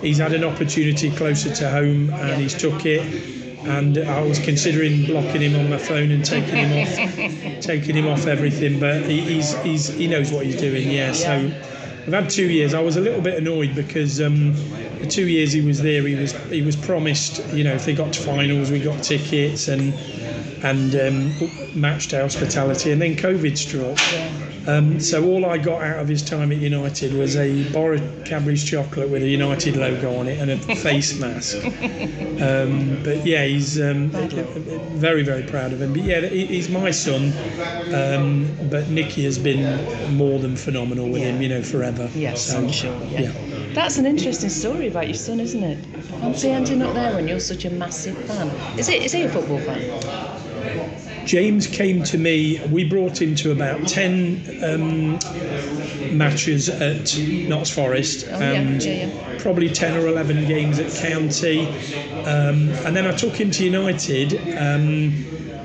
He's 0.00 0.18
had 0.18 0.32
an 0.32 0.44
opportunity 0.44 1.10
closer 1.10 1.52
to 1.56 1.68
home, 1.68 2.10
and 2.10 2.40
he's 2.40 2.54
took 2.54 2.86
it. 2.86 3.02
And 3.66 3.98
I 3.98 4.22
was 4.22 4.38
considering 4.38 5.06
blocking 5.06 5.40
him 5.40 5.58
on 5.58 5.70
my 5.70 5.78
phone 5.78 6.12
and 6.12 6.24
taking 6.24 6.54
him 6.54 6.86
off, 6.86 7.60
taking 7.62 7.96
him 7.96 8.06
off 8.06 8.28
everything. 8.28 8.78
But 8.78 9.02
he, 9.02 9.22
he's, 9.22 9.60
he's, 9.62 9.88
he 9.88 10.06
knows 10.06 10.30
what 10.30 10.46
he's 10.46 10.60
doing. 10.60 10.88
Yeah. 10.88 11.12
So 11.12 11.50
I've 12.06 12.12
had 12.12 12.28
two 12.28 12.50
years. 12.50 12.74
I 12.74 12.80
was 12.80 12.96
a 12.96 13.00
little 13.00 13.22
bit 13.22 13.38
annoyed 13.38 13.74
because 13.74 14.20
um, 14.20 14.52
the 14.98 15.06
two 15.06 15.26
years 15.26 15.52
he 15.52 15.62
was 15.62 15.80
there, 15.80 16.06
he 16.06 16.14
was 16.14 16.32
he 16.48 16.60
was 16.60 16.76
promised. 16.76 17.42
You 17.54 17.64
know, 17.64 17.72
if 17.72 17.86
they 17.86 17.94
got 17.94 18.12
to 18.12 18.20
finals, 18.20 18.70
we 18.70 18.78
got 18.78 19.02
tickets 19.02 19.68
and 19.68 19.94
and 20.64 20.94
um, 20.96 21.78
matched 21.78 22.12
hospitality, 22.12 22.90
and 22.90 23.00
then 23.00 23.14
COVID 23.16 23.56
struck. 23.56 23.98
Um, 24.66 24.98
so 24.98 25.22
all 25.26 25.44
I 25.44 25.58
got 25.58 25.82
out 25.82 25.98
of 25.98 26.08
his 26.08 26.22
time 26.22 26.50
at 26.50 26.56
United 26.58 27.12
was 27.12 27.36
a 27.36 27.64
of 27.74 28.24
Cadbury's 28.24 28.64
chocolate 28.64 29.10
with 29.10 29.22
a 29.22 29.28
United 29.28 29.76
logo 29.76 30.16
on 30.16 30.26
it 30.26 30.38
and 30.40 30.50
a 30.50 30.56
face 30.76 31.20
mask. 31.20 31.56
Um, 32.40 33.02
but 33.04 33.26
yeah, 33.26 33.44
he's 33.44 33.78
um, 33.78 34.08
very 34.96 35.22
very 35.22 35.42
proud 35.42 35.72
of 35.74 35.82
him. 35.82 35.92
But 35.92 36.02
yeah, 36.02 36.20
he's 36.20 36.70
my 36.70 36.90
son. 36.90 37.32
Um, 37.92 38.46
but 38.70 38.84
Nikky 38.84 39.24
has 39.24 39.38
been 39.38 40.16
more 40.16 40.38
than 40.38 40.56
phenomenal 40.56 41.10
with 41.10 41.20
him, 41.20 41.42
you 41.42 41.48
know, 41.50 41.62
forever. 41.62 42.08
Yes, 42.14 42.46
So, 42.46 42.56
I'm 42.58 42.72
sure. 42.72 42.94
Yeah. 43.04 43.20
yeah. 43.20 43.74
That's 43.74 43.98
an 43.98 44.06
interesting 44.06 44.50
story 44.50 44.88
about 44.88 45.08
your 45.08 45.14
son, 45.16 45.40
isn't 45.40 45.62
it? 45.62 45.84
Fancy 46.20 46.50
ending 46.50 46.80
up 46.80 46.94
there 46.94 47.14
when 47.14 47.28
you're 47.28 47.40
such 47.40 47.64
a 47.66 47.70
massive 47.70 48.16
fan. 48.26 48.48
Is 48.78 48.86
he? 48.86 49.04
Is 49.04 49.12
he 49.12 49.22
a 49.22 49.28
football 49.28 49.58
fan? 49.58 50.43
James 51.24 51.66
came 51.66 52.02
to 52.04 52.18
me. 52.18 52.60
We 52.70 52.84
brought 52.84 53.20
him 53.20 53.34
to 53.36 53.52
about 53.52 53.88
ten 53.88 54.42
um, 54.62 55.12
matches 56.16 56.68
at 56.68 57.16
Notts 57.48 57.70
Forest 57.70 58.26
Oh, 58.30 58.34
and 58.40 58.82
yeah, 58.82 59.06
yeah. 59.06 59.38
probably 59.38 59.68
ten 59.70 59.96
or 59.96 60.06
eleven 60.06 60.46
games 60.46 60.78
at 60.78 60.92
County. 60.92 61.66
Um, 62.24 62.68
and 62.84 62.94
then 62.94 63.06
I 63.06 63.12
took 63.16 63.32
him 63.34 63.50
to 63.52 63.64
United. 63.64 64.34
Um, 64.58 65.12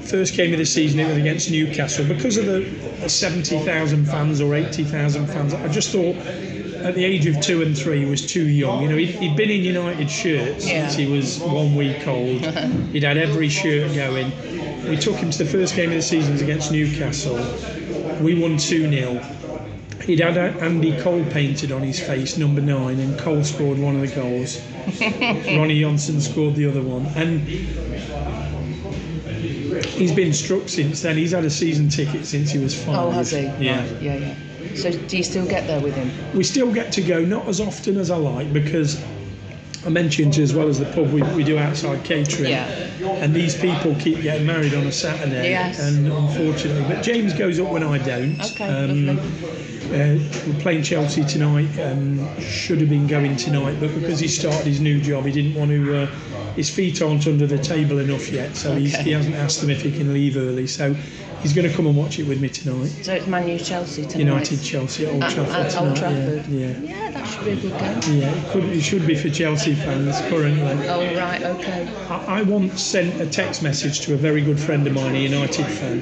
first 0.02 0.34
game 0.36 0.54
of 0.54 0.60
the 0.60 0.66
season, 0.66 1.00
it 1.00 1.08
was 1.08 1.18
against 1.18 1.52
Newcastle. 1.52 2.06
Because 2.06 2.38
of 2.38 2.46
the, 2.46 3.10
seventy 3.10 3.60
thousand 3.60 4.06
fans 4.06 4.40
or 4.42 4.56
eighty 4.56 4.84
thousand 4.84 5.28
fans, 5.28 5.54
I 5.54 5.68
just 5.68 5.92
thought. 5.92 6.16
At 6.80 6.96
the 6.96 7.04
age 7.04 7.26
of 7.28 7.42
two 7.42 7.62
and 7.62 7.78
three, 7.78 8.06
he 8.06 8.10
was 8.10 8.26
too 8.26 8.48
young. 8.48 8.84
You 8.84 8.88
know, 8.88 8.96
he'd, 8.96 9.10
he'd 9.16 9.36
been 9.36 9.50
in 9.50 9.64
United 9.64 10.10
shirts 10.10 10.66
Yeah. 10.66 10.88
since 10.88 10.96
he 10.96 11.08
was 11.08 11.38
one 11.42 11.76
week 11.76 12.08
old. 12.08 12.40
He'd 12.94 13.04
had 13.04 13.18
every 13.18 13.50
shirt 13.50 13.94
going. 13.94 14.32
We 14.90 14.98
took 14.98 15.18
him 15.18 15.30
to 15.30 15.38
the 15.38 15.46
first 15.46 15.76
game 15.76 15.90
of 15.90 15.96
the 15.96 16.02
season 16.02 16.36
against 16.42 16.72
Newcastle. 16.72 17.36
We 18.22 18.34
won 18.34 18.58
2 18.58 18.90
0. 18.90 19.22
He'd 20.04 20.20
had 20.20 20.38
Andy 20.38 21.00
Cole 21.02 21.24
painted 21.26 21.72
on 21.72 21.84
his 21.84 22.00
face, 22.00 22.38
number 22.38 22.62
nine, 22.62 23.00
and 23.00 23.18
Cole 23.20 23.44
scored 23.44 23.78
one 23.78 23.96
of 23.96 24.02
the 24.02 24.08
goals. 24.08 24.60
Ronny 25.00 25.80
Johnsen 25.80 26.20
scored 26.20 26.56
the 26.56 26.66
other 26.66 26.82
one. 26.82 27.06
And 27.16 27.42
he's 29.86 30.12
been 30.12 30.34
struck 30.34 30.68
since 30.68 31.04
then. 31.04 31.18
He's 31.18 31.32
had 31.32 31.46
a 31.46 31.50
season 31.52 31.90
ticket 31.90 32.26
since 32.26 32.50
he 32.50 32.58
was 32.58 32.74
five. 32.74 32.96
Oh, 32.96 33.12
has 33.12 33.30
he? 33.30 33.44
Yeah. 33.60 33.82
Right, 33.82 34.02
Yeah, 34.02 34.16
yeah. 34.16 34.36
So 34.76 34.92
do 34.92 35.18
you 35.18 35.24
still 35.24 35.46
get 35.46 35.68
there 35.68 35.82
with 35.82 35.94
him? 35.94 36.12
We 36.36 36.44
still 36.44 36.74
get 36.74 36.92
to 36.94 37.02
go, 37.02 37.24
not 37.24 37.48
as 37.48 37.62
often 37.62 37.98
as 37.98 38.10
I 38.10 38.18
like, 38.18 38.52
because 38.52 39.04
I 39.86 39.90
mentioned 39.90 40.38
as 40.38 40.54
well 40.54 40.68
as 40.68 40.80
the 40.80 40.86
pub, 40.86 41.12
we, 41.14 41.22
we 41.34 41.44
do 41.44 41.58
outside 41.58 42.04
catering. 42.04 42.50
Yeah. 42.50 42.68
And 43.24 43.34
these 43.34 43.56
people 43.60 43.96
keep 43.96 44.22
getting 44.22 44.46
married 44.46 44.74
on 44.74 44.86
a 44.86 44.92
Saturday. 44.92 45.52
Yes. 45.52 45.80
And 45.80 46.08
unfortunately, 46.12 46.84
but 46.84 47.02
James 47.02 47.34
goes 47.34 47.60
up 47.60 47.72
when 47.72 47.84
I 47.84 47.98
don't. 47.98 48.40
Okay, 48.52 48.68
Um, 48.68 49.18
uh, 49.90 50.20
we're 50.48 50.60
playing 50.60 50.84
Chelsea 50.84 51.24
tonight. 51.24 51.70
Um, 51.80 52.40
should 52.42 52.82
have 52.82 52.90
been 52.90 53.08
going 53.08 53.38
tonight, 53.38 53.78
but 53.80 53.94
because 53.96 54.20
he 54.20 54.28
started 54.28 54.68
his 54.68 54.82
new 54.82 55.00
job, 55.02 55.26
he 55.26 55.32
didn't 55.32 55.56
want 55.56 55.72
to. 55.72 56.04
Uh, 56.04 56.06
his 56.56 56.70
feet 56.70 57.02
aren't 57.02 57.26
under 57.26 57.48
the 57.48 57.58
table 57.58 58.00
enough 58.00 58.30
yet, 58.30 58.56
so 58.56 58.76
he's, 58.76 58.94
Okay. 58.94 59.04
he 59.04 59.12
hasn't 59.12 59.36
asked 59.36 59.62
them 59.62 59.70
if 59.70 59.82
he 59.82 59.92
can 59.92 60.14
leave 60.14 60.36
early. 60.36 60.68
So 60.68 60.94
he's 61.42 61.54
going 61.54 61.68
to 61.70 61.76
come 61.76 61.88
and 61.88 61.96
watch 61.96 62.20
it 62.20 62.28
with 62.28 62.42
me 62.42 62.50
tonight. 62.50 62.88
So 63.04 63.14
it's 63.14 63.28
Man 63.28 63.48
U 63.48 63.58
Chelsea 63.60 64.04
tonight. 64.06 64.20
United 64.20 64.62
Chelsea 64.64 65.06
at 65.06 65.14
Old 65.14 65.24
At- 65.24 65.32
Trafford 65.34 65.56
at 65.56 65.70
tonight. 65.72 65.88
Old 65.88 65.96
Trafford. 65.98 66.48
Yeah, 66.48 66.68
yeah. 66.68 66.80
Yeah, 66.80 67.12
that 67.12 67.26
should 67.28 67.46
be 67.46 67.52
a 67.52 67.56
good 67.56 67.72
game. 67.80 68.20
Yeah, 68.22 68.32
it, 68.36 68.52
could, 68.52 68.64
it 68.66 68.82
should 68.82 69.08
be 69.08 69.16
for 69.16 69.30
Chelsea 69.30 69.76
fans 69.76 70.20
currently. 70.30 70.88
Oh 70.88 71.16
right, 71.18 71.42
okay. 71.42 71.88
I, 72.10 72.40
I 72.40 72.42
once 72.44 72.82
sent 72.82 73.20
a 73.22 73.26
text 73.26 73.64
message 73.64 74.02
to 74.02 74.14
a 74.14 74.18
very 74.18 74.42
good 74.42 74.60
friend 74.60 74.86
of 74.88 74.94
mine, 74.94 75.16
a 75.16 75.20
United 75.20 75.66
fan, 75.66 76.02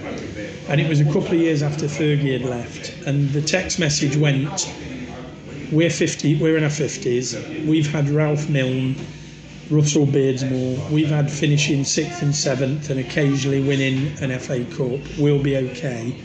and 0.70 0.82
it 0.82 0.90
was 0.90 1.00
a 1.00 1.06
couple 1.06 1.28
of 1.28 1.34
years 1.34 1.64
after 1.64 1.86
Fergie 1.86 2.34
had 2.40 2.50
left. 2.50 3.06
And 3.06 3.30
the 3.30 3.42
text 3.42 3.80
message 3.80 4.18
went, 4.18 4.72
"We're 5.72 5.90
50, 5.90 6.36
we're 6.40 6.58
in 6.58 6.64
our 6.64 6.70
50s. 6.70 7.66
We've 7.66 7.90
had 7.92 8.10
Ralph 8.10 8.50
Milne, 8.50 8.96
Russell 9.70 10.06
Beardsmore. 10.06 10.90
We've 10.90 11.10
had 11.10 11.30
finishing 11.30 11.84
sixth 11.84 12.22
and 12.22 12.36
seventh, 12.36 12.90
and 12.90 13.00
occasionally 13.00 13.62
winning 13.62 14.12
an 14.22 14.38
FA 14.40 14.64
Cup. 14.66 15.00
We'll 15.18 15.42
be 15.42 15.58
okay." 15.58 16.16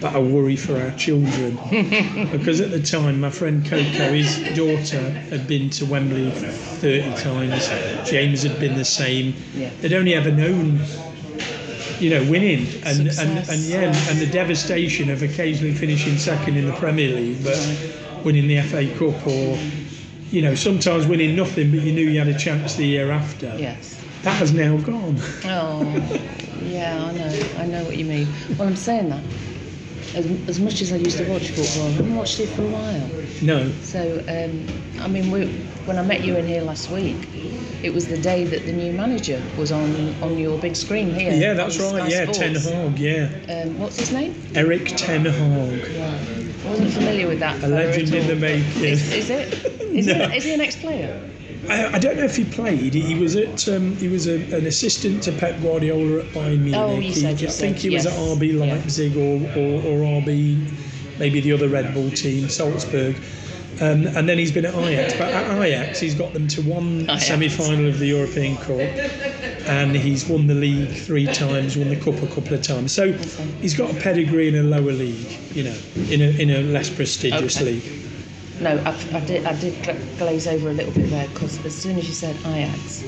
But 0.00 0.14
I 0.14 0.18
worry 0.18 0.56
for 0.56 0.80
our 0.80 0.92
children 0.92 1.58
because 2.32 2.62
at 2.62 2.70
the 2.70 2.80
time, 2.80 3.20
my 3.20 3.28
friend 3.28 3.62
Coco, 3.62 4.12
his 4.12 4.38
daughter, 4.56 5.10
had 5.28 5.46
been 5.46 5.68
to 5.70 5.84
Wembley 5.84 6.30
30 6.30 7.22
times. 7.22 7.68
James 8.08 8.42
had 8.42 8.58
been 8.58 8.76
the 8.76 8.84
same. 8.84 9.34
Yeah. 9.54 9.68
They'd 9.82 9.92
only 9.92 10.14
ever 10.14 10.30
known, 10.30 10.80
you 11.98 12.08
know, 12.08 12.24
winning 12.30 12.66
and 12.86 13.00
and, 13.00 13.12
Success, 13.12 13.48
and 13.50 13.60
yeah, 13.64 14.10
and 14.10 14.18
the 14.18 14.32
devastation 14.32 15.10
of 15.10 15.22
occasionally 15.22 15.74
finishing 15.74 16.16
second 16.16 16.56
in 16.56 16.66
the 16.66 16.72
Premier 16.72 17.14
League, 17.14 17.44
but 17.44 17.58
winning 18.24 18.48
the 18.48 18.62
FA 18.62 18.86
Cup 18.98 19.26
or, 19.26 19.58
you 20.30 20.42
know, 20.42 20.54
sometimes 20.54 21.06
winning 21.06 21.34
nothing, 21.36 21.70
but 21.70 21.80
you 21.80 21.92
knew 21.92 22.08
you 22.08 22.18
had 22.18 22.28
a 22.28 22.38
chance 22.38 22.76
the 22.76 22.86
year 22.86 23.10
after. 23.10 23.54
Yes. 23.58 24.02
That 24.22 24.36
has 24.36 24.52
now 24.52 24.76
gone. 24.78 25.16
Oh, 25.44 25.82
yeah, 26.62 27.02
I 27.04 27.12
know. 27.12 27.48
I 27.58 27.66
know 27.66 27.84
what 27.84 27.96
you 27.96 28.04
mean. 28.04 28.28
Well, 28.58 28.68
I'm 28.68 28.76
saying 28.76 29.08
that. 29.08 29.22
As, 30.14 30.26
as 30.48 30.58
much 30.58 30.82
as 30.82 30.92
I 30.92 30.96
used 30.96 31.18
to 31.18 31.30
watch 31.30 31.50
football, 31.50 31.86
I 31.86 31.90
haven't 31.92 32.16
watched 32.16 32.40
it 32.40 32.48
for 32.48 32.62
a 32.62 32.66
while. 32.68 33.10
No. 33.42 33.70
So, 33.82 34.18
um, 34.28 34.66
I 35.00 35.06
mean, 35.06 35.30
we, 35.30 35.46
when 35.86 35.98
I 35.98 36.02
met 36.02 36.24
you 36.24 36.36
in 36.36 36.46
here 36.46 36.62
last 36.62 36.90
week, 36.90 37.16
it 37.82 37.94
was 37.94 38.08
the 38.08 38.18
day 38.18 38.44
that 38.44 38.66
the 38.66 38.72
new 38.72 38.92
manager 38.92 39.40
was 39.56 39.72
on 39.72 40.14
on 40.22 40.36
your 40.36 40.58
big 40.58 40.76
screen 40.76 41.14
here. 41.14 41.32
Yeah, 41.32 41.54
that's 41.54 41.78
right. 41.78 42.02
Sky 42.02 42.08
Yeah, 42.08 42.24
Ten 42.26 42.56
Sports. 42.56 42.74
Hag. 42.74 42.98
Yeah, 42.98 43.62
Um, 43.64 43.78
what's 43.78 43.98
his 43.98 44.12
name? 44.12 44.34
Erik 44.54 44.86
Ten 44.96 45.24
Hag, 45.24 45.92
Yeah. 45.92 46.49
I 46.64 46.70
wasn't 46.70 46.92
familiar 46.92 47.26
with 47.28 47.38
that. 47.40 47.62
a 47.64 47.68
legend 47.68 48.14
in 48.14 48.26
the 48.26 48.36
making. 48.36 48.84
Is, 48.84 49.12
is 49.12 49.30
it? 49.30 49.52
Is, 49.80 50.06
No. 50.08 50.28
he? 50.28 50.36
Is 50.36 50.44
he 50.44 50.54
an 50.54 50.60
ex-player? 50.60 51.30
I, 51.68 51.86
I 51.94 51.98
don't 51.98 52.16
know 52.16 52.24
if 52.24 52.36
he 52.36 52.44
played. 52.44 52.94
He 52.94 53.14
was 53.18 53.36
at 53.36 53.68
um, 53.68 53.96
he 53.96 54.08
was 54.08 54.26
a, 54.26 54.36
an 54.56 54.66
assistant 54.66 55.22
to 55.24 55.32
Pep 55.32 55.60
Guardiola 55.60 56.20
at 56.20 56.26
Bayern 56.32 56.60
Munich. 56.60 56.74
Oh, 56.74 56.98
you 56.98 57.12
said, 57.12 57.36
He- 57.36 57.42
you 57.44 57.48
I 57.48 57.52
think 57.52 57.76
said, 57.76 57.82
he 57.90 57.94
was 57.94 58.06
at 58.06 58.12
RB 58.14 58.52
Yeah. 58.54 58.72
Leipzig 58.74 59.16
or, 59.16 59.36
or, 59.58 59.82
or 59.82 60.22
RB, 60.22 60.70
maybe 61.18 61.40
the 61.40 61.52
other 61.52 61.68
Red 61.68 61.92
Bull 61.94 62.10
team, 62.10 62.48
Salzburg. 62.48 63.16
Um, 63.80 64.06
and 64.08 64.28
then 64.28 64.36
he's 64.36 64.52
been 64.52 64.66
at 64.66 64.74
Ajax. 64.74 65.14
But 65.14 65.32
at 65.32 65.58
Ajax, 65.62 66.00
he's 66.00 66.14
got 66.14 66.32
them 66.34 66.46
to 66.48 66.62
one 66.62 67.02
Ajax. 67.02 67.26
semi-final 67.26 67.88
of 67.88 67.98
the 67.98 68.06
European 68.06 68.56
Cup, 68.56 68.66
and 69.70 69.94
he's 69.94 70.28
won 70.28 70.46
the 70.48 70.54
league 70.54 70.90
three 70.90 71.26
times, 71.26 71.76
won 71.76 71.88
the 71.88 71.96
cup 71.96 72.20
a 72.22 72.26
couple 72.26 72.54
of 72.54 72.62
times. 72.62 72.92
So 72.92 73.12
he's 73.62 73.76
got 73.76 73.90
a 73.90 73.94
pedigree 74.00 74.48
in 74.48 74.56
a 74.56 74.62
lower 74.64 74.90
league, 74.92 75.38
you 75.54 75.62
know, 75.64 75.76
in 76.10 76.20
a 76.20 76.30
in 76.42 76.50
a 76.50 76.62
less 76.62 76.90
prestigious 76.90 77.56
Okay. 77.56 77.72
league. 77.72 77.92
No, 78.60 78.70
I, 78.84 78.90
I 79.16 79.20
did. 79.20 79.46
I 79.46 79.58
did 79.58 79.74
glaze 80.18 80.46
over 80.46 80.68
a 80.68 80.72
little 80.72 80.92
bit 80.92 81.08
there 81.08 81.28
because 81.28 81.64
as 81.64 81.74
soon 81.74 81.96
as 81.98 82.06
you 82.08 82.12
said 82.14 82.36
Ajax, 82.44 83.04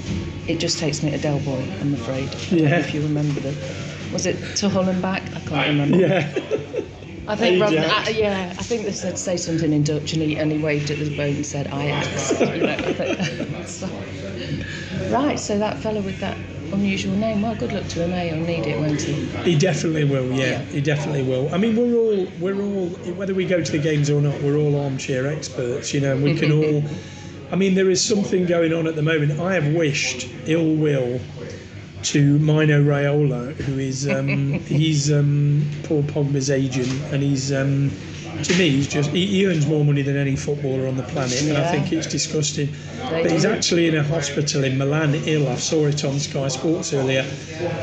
it 0.47 0.59
just 0.61 0.78
takes 0.78 1.02
me 1.02 1.11
to 1.11 1.19
Del 1.19 1.40
Boy. 1.40 1.62
I'm 1.81 1.92
afraid. 1.95 2.28
I 2.28 2.33
don't 2.33 2.52
know 2.52 2.59
Yeah. 2.69 2.78
If 2.78 2.95
you 2.95 3.02
remember 3.02 3.40
them, 3.40 3.57
was 4.12 4.25
it 4.25 4.37
to 4.59 4.69
Hull 4.69 4.88
and 4.88 5.02
back? 5.02 5.23
I 5.37 5.40
can't 5.40 5.69
remember. 5.69 5.97
Yeah. 5.99 6.33
I 7.28 7.37
think 7.37 7.61
Rob, 7.61 7.73
Ajax. 7.73 8.09
uh, 8.09 8.11
yeah, 8.12 8.54
I 8.59 8.62
think 8.62 8.85
they 8.85 8.92
said 8.92 9.16
say 9.19 9.37
something 9.37 9.73
in 9.73 9.85
Dutch 9.85 10.12
and 10.14 10.23
he, 10.23 10.37
and 10.38 10.50
he 10.50 10.59
waved 10.59 10.90
at 10.90 10.99
the 10.99 11.14
boat 11.16 11.37
and 11.37 11.47
said 11.47 11.66
Ajax. 11.69 12.33
you 12.40 12.47
know, 12.47 12.73
I 12.73 12.92
think- 12.95 13.66
so- 13.69 13.88
right, 15.11 15.38
so 15.38 15.59
that 15.59 15.78
fella 15.78 16.00
with 16.02 16.18
that 16.21 16.37
unusual 16.73 17.14
name, 17.16 17.42
well, 17.42 17.54
good 17.54 17.73
luck 17.73 17.87
to 17.88 18.04
him, 18.04 18.12
eh? 18.12 18.30
He'll 18.35 18.44
need 18.47 18.66
it, 18.66 18.78
won't 18.80 19.00
he? 19.02 19.12
He 19.50 19.59
definitely 19.59 20.04
will. 20.04 20.30
Yeah, 20.32 20.44
Yeah. 20.44 20.62
he 20.64 20.80
definitely 20.80 21.23
will. 21.23 21.52
I 21.54 21.59
mean, 21.59 21.76
we're 21.76 21.94
all 21.97 22.26
we're 22.40 22.61
all 22.62 22.88
whether 23.14 23.35
we 23.35 23.44
go 23.47 23.62
to 23.62 23.73
the 23.73 23.78
games 23.78 24.09
or 24.11 24.21
not, 24.21 24.40
we're 24.42 24.56
all 24.56 24.80
armchair 24.82 25.26
experts. 25.26 25.92
You 25.92 26.00
know, 26.00 26.12
and 26.12 26.23
we 26.23 26.35
can 26.35 26.52
all. 26.64 26.82
I 27.50 27.56
mean, 27.56 27.75
there 27.75 27.90
is 27.90 28.02
something 28.02 28.47
going 28.47 28.73
on 28.73 28.87
at 28.87 28.97
the 28.97 29.02
moment. 29.02 29.38
I 29.38 29.52
have 29.54 29.75
wished 29.75 30.26
ill 30.47 30.75
will 30.75 31.21
to 32.04 32.38
Mino 32.38 32.82
Raiola, 32.82 33.54
who 33.54 33.78
is 33.78 34.09
um, 34.09 34.52
he's 34.66 35.12
um, 35.12 35.68
Paul 35.85 36.02
Pogba's 36.04 36.50
agent, 36.50 36.88
and 37.12 37.23
he's 37.23 37.52
um, 37.52 37.90
to 38.44 38.58
me 38.58 38.70
he's 38.70 38.88
just 38.88 39.10
he, 39.10 39.26
he 39.26 39.46
earns 39.46 39.66
more 39.66 39.84
money 39.84 40.02
than 40.02 40.16
any 40.16 40.36
footballer 40.36 40.86
on 40.86 40.96
the 40.96 41.02
planet, 41.04 41.40
and 41.42 41.56
I 41.58 41.70
think 41.70 41.92
it's 41.92 42.06
disgusting. 42.06 42.68
They 43.10 43.22
But 43.22 43.30
he's 43.32 43.42
do. 43.42 43.50
actually 43.52 43.88
in 43.88 43.96
a 43.96 44.02
hospital 44.02 44.64
in 44.64 44.78
Milan, 44.78 45.14
ill. 45.26 45.48
I 45.48 45.56
saw 45.56 45.86
it 45.86 46.04
on 46.04 46.18
Sky 46.18 46.48
Sports 46.48 46.92
earlier, 46.92 47.24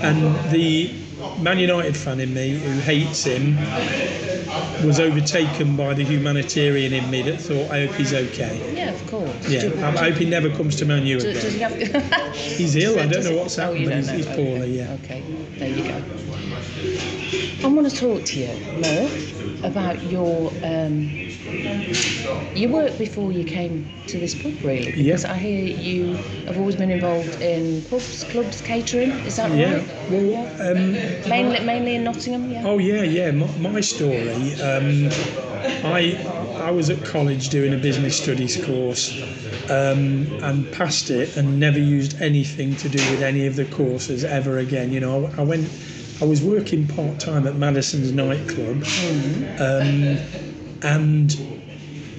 and 0.02 0.36
the 0.52 0.92
Man 1.40 1.60
United 1.60 1.96
fan 1.96 2.20
in 2.20 2.34
me 2.34 2.52
who 2.52 2.80
hates 2.80 3.24
him 3.26 3.58
was 4.86 5.00
overtaken 5.00 5.76
by 5.76 5.94
the 5.94 6.04
humanitarian 6.04 6.94
in 6.94 7.10
me 7.12 7.22
that 7.24 7.40
thought, 7.42 7.70
I 7.70 7.86
hope 7.86 7.96
he's 7.96 8.14
okay. 8.14 8.74
Yeah, 8.76 8.90
of 8.92 9.08
course. 9.08 9.48
Yeah, 9.50 9.62
Do- 9.62 9.84
I 9.84 9.92
hope 9.92 10.16
he 10.16 10.26
never 10.26 10.50
comes 10.50 10.76
to 10.78 10.86
Man 10.86 11.06
U 11.06 11.18
again. 11.18 11.34
does 11.34 11.54
he 11.54 11.60
have? 11.60 11.76
He's 12.34 12.76
ill. 12.76 12.98
I 13.00 13.06
don't 13.12 13.24
know 13.26 13.36
what's 13.38 13.58
oh, 13.60 13.64
happened, 13.64 13.82
you 13.82 13.88
but 13.90 13.98
he's, 13.98 14.10
he's 14.10 14.26
poorly. 14.28 14.82
okay. 14.82 14.88
Yeah. 14.88 14.94
Okay, 15.04 15.22
there 15.58 15.70
you 15.70 15.84
go. 15.84 16.04
I 17.64 17.68
want 17.68 17.90
to 17.90 17.96
talk 17.96 18.24
to 18.24 18.40
you, 18.40 18.48
Murph, 18.80 19.39
about 19.64 20.04
your 20.12 20.52
um, 20.64 21.10
your 22.56 22.70
work 22.72 22.98
before 22.98 23.32
you 23.32 23.44
came 23.44 23.88
to 24.08 24.18
this 24.20 24.36
pub, 24.36 24.54
really. 24.64 24.92
Yeah. 24.96 25.04
Because 25.16 25.26
I 25.26 25.36
hear 25.38 25.66
you 25.66 26.16
have 26.48 26.58
always 26.58 26.76
been 26.76 26.92
involved 26.92 27.42
in 27.42 27.82
pubs, 27.84 28.24
clubs, 28.26 28.62
catering. 28.62 29.12
Is 29.26 29.36
that 29.38 29.52
Yeah. 29.52 29.74
right? 29.76 29.84
Well, 30.10 30.72
um, 30.72 30.94
Mainly, 31.30 31.60
mainly 31.62 31.96
in 31.96 32.04
Nottingham. 32.04 32.52
Yeah. 32.52 32.64
Oh 32.66 32.78
yeah, 32.80 33.04
yeah. 33.04 33.32
My, 33.32 33.48
my 33.58 33.82
story. 33.82 34.54
Um, 34.62 35.10
I 35.84 36.18
I 36.58 36.72
was 36.72 36.90
at 36.90 37.04
college 37.04 37.50
doing 37.50 37.74
a 37.74 37.78
business 37.78 38.16
studies 38.18 38.64
course, 38.64 39.22
um, 39.70 40.28
and 40.42 40.72
passed 40.72 41.10
it, 41.10 41.36
and 41.38 41.60
never 41.60 41.80
used 41.80 42.22
anything 42.22 42.76
to 42.78 42.90
do 42.90 42.98
with 43.12 43.22
any 43.22 43.46
of 43.46 43.56
the 43.56 43.66
courses 43.66 44.24
ever 44.24 44.58
again. 44.58 44.92
You 44.92 45.00
know, 45.02 45.26
I, 45.38 45.42
I 45.42 45.44
went. 45.44 45.70
I 46.22 46.26
was 46.26 46.42
working 46.42 46.88
part 46.88 47.20
time 47.20 47.48
at 47.48 47.56
Madison's 47.56 48.12
nightclub, 48.12 48.84
um, 49.60 50.18
and 50.82 51.36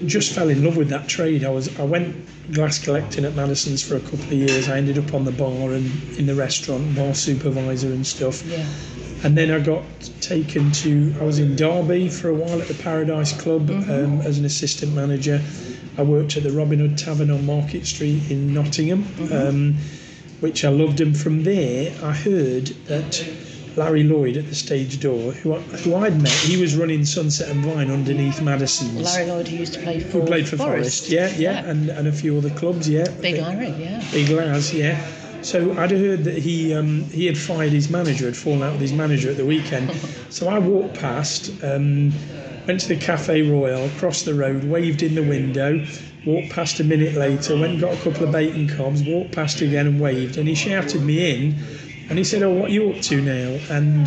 just 0.06 0.32
fell 0.32 0.48
in 0.48 0.64
love 0.64 0.76
with 0.76 0.88
that 0.88 1.08
trade. 1.08 1.44
I 1.44 1.50
was 1.50 1.78
I 1.78 1.84
went 1.84 2.16
glass 2.52 2.82
collecting 2.82 3.24
at 3.24 3.34
Madison's 3.34 3.86
for 3.86 3.96
a 3.96 4.00
couple 4.00 4.20
of 4.20 4.32
years. 4.32 4.68
I 4.68 4.78
ended 4.78 4.98
up 4.98 5.14
on 5.14 5.24
the 5.24 5.32
bar 5.32 5.72
and 5.72 6.18
in 6.18 6.26
the 6.26 6.34
restaurant, 6.34 6.96
bar 6.96 7.14
supervisor 7.14 7.88
and 7.88 8.06
stuff. 8.06 8.44
Yeah. 8.46 8.66
And 9.22 9.36
then 9.36 9.50
I 9.50 9.60
got 9.60 9.84
taken 10.22 10.72
to, 10.72 11.14
I 11.20 11.24
was 11.24 11.38
in 11.38 11.54
Derby 11.54 12.08
for 12.08 12.30
a 12.30 12.34
while 12.34 12.60
at 12.60 12.68
the 12.68 12.74
Paradise 12.82 13.38
Club 13.38 13.68
um, 13.70 14.22
as 14.22 14.38
an 14.38 14.46
assistant 14.46 14.94
manager. 14.94 15.42
I 15.98 16.02
worked 16.02 16.38
at 16.38 16.42
the 16.42 16.52
Robin 16.52 16.78
Hood 16.78 16.96
Tavern 16.96 17.30
on 17.30 17.44
Market 17.44 17.86
Street 17.86 18.30
in 18.30 18.54
Nottingham, 18.54 19.04
um, 19.30 19.76
which 20.40 20.64
I 20.64 20.70
loved. 20.70 21.02
And 21.02 21.14
from 21.14 21.44
there, 21.44 21.92
I 22.02 22.12
heard 22.14 22.68
that 22.86 23.22
Larry 23.76 24.02
Lloyd 24.02 24.36
at 24.36 24.46
the 24.46 24.54
stage 24.54 25.00
door, 25.00 25.32
who, 25.32 25.54
who 25.54 25.94
I'd 25.94 26.20
met, 26.20 26.32
he 26.32 26.60
was 26.60 26.76
running 26.76 27.04
Sunset 27.04 27.48
and 27.48 27.64
Vine 27.64 27.90
underneath 27.90 28.40
Madison's. 28.42 29.02
Larry 29.02 29.26
Lloyd, 29.26 29.48
who 29.48 29.56
used 29.56 29.74
to 29.74 29.80
play 29.80 30.00
for 30.00 30.20
who 30.20 30.26
played 30.26 30.48
for 30.48 30.56
Forest, 30.56 31.08
yeah, 31.08 31.28
yeah, 31.36 31.64
And, 31.64 31.88
and 31.88 32.08
a 32.08 32.12
few 32.12 32.36
other 32.36 32.50
clubs, 32.50 32.88
yeah. 32.88 33.08
Big 33.20 33.40
Larry, 33.40 33.68
yeah. 33.70 34.02
Big 34.12 34.28
Laz, 34.28 34.74
yeah. 34.74 35.00
So 35.42 35.72
I'd 35.78 35.90
heard 35.90 36.24
that 36.24 36.36
he 36.36 36.74
um, 36.74 37.04
he 37.04 37.24
had 37.24 37.38
fired 37.38 37.72
his 37.72 37.88
manager, 37.88 38.26
had 38.26 38.36
fallen 38.36 38.62
out 38.62 38.72
with 38.72 38.82
his 38.82 38.92
manager 38.92 39.30
at 39.30 39.38
the 39.38 39.46
weekend. 39.46 39.90
so 40.28 40.48
I 40.48 40.58
walked 40.58 41.00
past, 41.00 41.50
um, 41.64 42.12
went 42.66 42.80
to 42.80 42.88
the 42.88 42.96
Cafe 42.96 43.42
Royal, 43.42 43.88
crossed 43.96 44.26
the 44.26 44.34
road, 44.34 44.64
waved 44.64 45.02
in 45.02 45.14
the 45.14 45.22
window, 45.22 45.84
walked 46.26 46.50
past 46.50 46.80
a 46.80 46.84
minute 46.84 47.14
later, 47.14 47.58
went 47.58 47.72
and 47.72 47.80
got 47.80 47.94
a 47.94 47.96
couple 48.02 48.26
of 48.26 48.32
bacon 48.32 48.68
cobs, 48.68 49.02
walked 49.02 49.32
past 49.32 49.62
again 49.62 49.86
and 49.86 50.00
waved, 50.00 50.36
and 50.36 50.46
he 50.46 50.54
shouted 50.54 51.02
me 51.02 51.30
in, 51.30 51.54
and 52.10 52.18
he 52.18 52.24
said, 52.24 52.42
"Oh, 52.42 52.50
what 52.50 52.70
are 52.70 52.74
you 52.74 52.90
up 52.90 53.00
to 53.02 53.20
now?" 53.22 53.58
And 53.70 54.06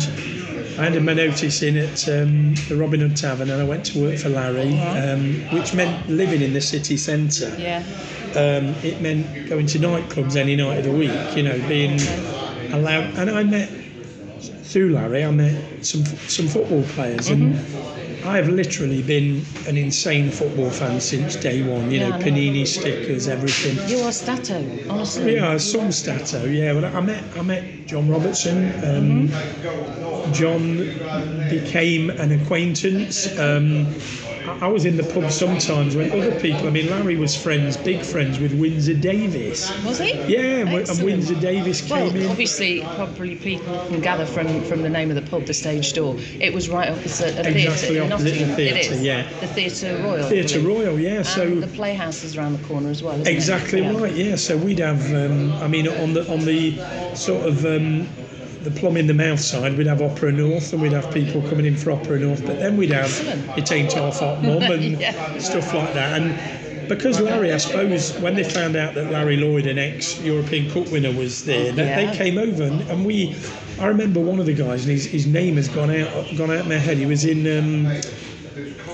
I 0.78 0.84
handed 0.84 1.02
my 1.04 1.14
notice 1.14 1.62
in 1.62 1.76
at 1.76 2.08
um, 2.08 2.54
the 2.68 2.76
Robin 2.76 3.00
Hood 3.00 3.16
Tavern, 3.16 3.50
and 3.50 3.60
I 3.60 3.64
went 3.64 3.84
to 3.86 4.00
work 4.00 4.18
for 4.18 4.28
Larry, 4.28 4.78
um, 4.78 5.34
which 5.50 5.74
meant 5.74 6.08
living 6.08 6.42
in 6.42 6.52
the 6.52 6.60
city 6.60 6.96
centre 6.96 7.54
Yeah. 7.58 7.82
um, 8.36 8.74
it 8.82 9.00
meant 9.00 9.48
going 9.48 9.66
to 9.66 9.78
nightclubs 9.78 10.36
any 10.36 10.54
night 10.56 10.78
of 10.78 10.84
the 10.84 10.92
week. 10.92 11.36
You 11.36 11.44
know, 11.44 11.58
being 11.68 11.98
allowed. 12.72 13.16
And 13.18 13.30
I 13.30 13.42
met 13.44 13.70
through 14.64 14.90
Larry, 14.90 15.24
I 15.24 15.30
met 15.30 15.84
some 15.86 16.04
some 16.04 16.48
football 16.48 16.82
players, 16.94 17.28
and 17.28 17.54
I 18.24 18.36
have 18.36 18.48
literally 18.48 19.02
been 19.02 19.44
an 19.66 19.76
insane 19.76 20.30
football 20.30 20.70
fan 20.70 20.98
since 21.00 21.36
day 21.36 21.62
one. 21.62 21.90
You 21.90 22.00
Yeah, 22.00 22.08
know. 22.08 22.18
Panini 22.18 22.66
stickers, 22.66 23.28
everything. 23.28 23.76
You 23.88 24.02
are 24.04 24.12
Stato, 24.12 24.64
honestly. 24.88 25.34
Yeah, 25.34 25.58
some 25.58 25.92
stato. 25.92 26.44
Yeah, 26.46 26.72
well, 26.72 26.86
I 26.86 27.00
met 27.00 27.22
I 27.36 27.42
met 27.42 27.86
John 27.86 28.08
Robertson. 28.08 28.72
Um, 28.82 29.28
John 30.32 30.78
became 31.50 32.08
an 32.10 32.32
acquaintance. 32.40 33.26
Um, 33.38 33.86
I 34.64 34.68
was 34.68 34.86
in 34.86 34.96
the 34.96 35.02
pub 35.02 35.30
sometimes 35.30 35.94
when 35.94 36.10
other 36.12 36.40
people. 36.40 36.66
I 36.66 36.70
mean, 36.70 36.88
Larry 36.88 37.16
was 37.16 37.36
friends, 37.36 37.76
big 37.76 38.00
friends 38.02 38.38
with 38.38 38.54
Windsor 38.58 38.94
Davies. 38.94 39.70
Was 39.84 39.98
he? 39.98 40.12
Yeah, 40.22 40.40
and, 40.64 40.88
and 40.88 41.02
Windsor 41.02 41.34
Davies 41.34 41.82
came 41.82 41.90
Well, 41.90 42.16
in. 42.16 42.30
obviously, 42.30 42.80
probably 42.80 43.36
people 43.36 43.78
can 43.88 44.00
gather 44.00 44.24
from, 44.24 44.62
from 44.62 44.80
the 44.80 44.88
name 44.88 45.10
of 45.10 45.16
the 45.16 45.30
pub, 45.30 45.44
the 45.44 45.52
stage 45.52 45.92
door. 45.92 46.16
It 46.40 46.54
was 46.54 46.70
right 46.70 46.88
opposite 46.88 47.36
a 47.36 47.46
Exactly 47.46 47.88
theatre 47.88 48.04
in 48.04 48.12
opposite 48.12 48.46
the 48.46 48.54
theatre, 48.54 48.94
yeah. 49.02 49.40
The 49.40 49.48
Theatre 49.48 50.02
Royal. 50.02 50.28
Theatre. 50.30 50.60
Royal, 50.60 50.98
yeah. 50.98 51.22
So 51.22 51.42
And 51.42 51.62
the 51.62 51.66
Playhouse 51.66 52.24
is 52.24 52.38
around 52.38 52.58
the 52.58 52.66
corner 52.66 52.88
as 52.88 53.02
well. 53.02 53.20
Isn't 53.20 53.26
Exactly 53.28 53.84
it? 53.84 53.92
Right. 53.92 54.14
Yeah. 54.14 54.36
So 54.36 54.56
we'd 54.56 54.78
have. 54.78 55.12
Um, 55.12 55.52
I 55.54 55.68
mean, 55.68 55.88
on 55.88 56.14
the 56.14 56.26
on 56.32 56.40
the 56.40 57.14
sort 57.14 57.46
of 57.46 57.66
um, 57.66 58.08
the 58.64 58.70
plum 58.70 58.96
in 58.96 59.06
the 59.06 59.14
mouth 59.14 59.40
side, 59.40 59.76
we'd 59.76 59.86
have 59.86 60.02
Opera 60.02 60.32
North, 60.32 60.72
and 60.72 60.82
we'd 60.82 60.92
have 60.92 61.12
people 61.12 61.42
coming 61.48 61.66
in 61.66 61.76
for 61.76 61.90
Opera 61.92 62.18
North. 62.18 62.44
But 62.44 62.58
then 62.58 62.76
we'd 62.76 62.90
have 62.90 63.10
it 63.56 63.70
ain't 63.70 63.92
half 63.92 64.18
hot 64.20 64.42
mum 64.42 64.62
and 64.62 64.98
Yeah. 65.00 65.38
stuff 65.38 65.72
like 65.74 65.94
that. 65.94 66.20
And 66.20 66.88
because 66.88 67.20
Larry, 67.20 67.52
I 67.52 67.56
suppose, 67.58 68.12
when 68.18 68.34
they 68.34 68.44
found 68.44 68.76
out 68.76 68.94
that 68.94 69.10
Larry 69.10 69.36
Lloyd, 69.36 69.66
an 69.66 69.78
ex-European 69.78 70.70
Cup 70.70 70.90
winner, 70.90 71.12
was 71.12 71.44
there, 71.44 71.72
that 71.72 71.86
Yeah. 71.86 72.10
they 72.10 72.16
came 72.16 72.38
over 72.38 72.62
and, 72.64 72.80
and 72.90 73.04
we. 73.04 73.36
I 73.80 73.86
remember 73.86 74.20
one 74.20 74.38
of 74.38 74.46
the 74.46 74.54
guys, 74.54 74.82
and 74.84 74.92
his, 74.92 75.04
his 75.04 75.26
name 75.26 75.56
has 75.56 75.68
gone 75.68 75.90
out 75.90 76.08
gone 76.36 76.50
out 76.50 76.60
of 76.60 76.68
my 76.68 76.76
head. 76.76 76.96
He 76.98 77.06
was 77.06 77.24
in. 77.24 77.46
Um, 77.58 78.00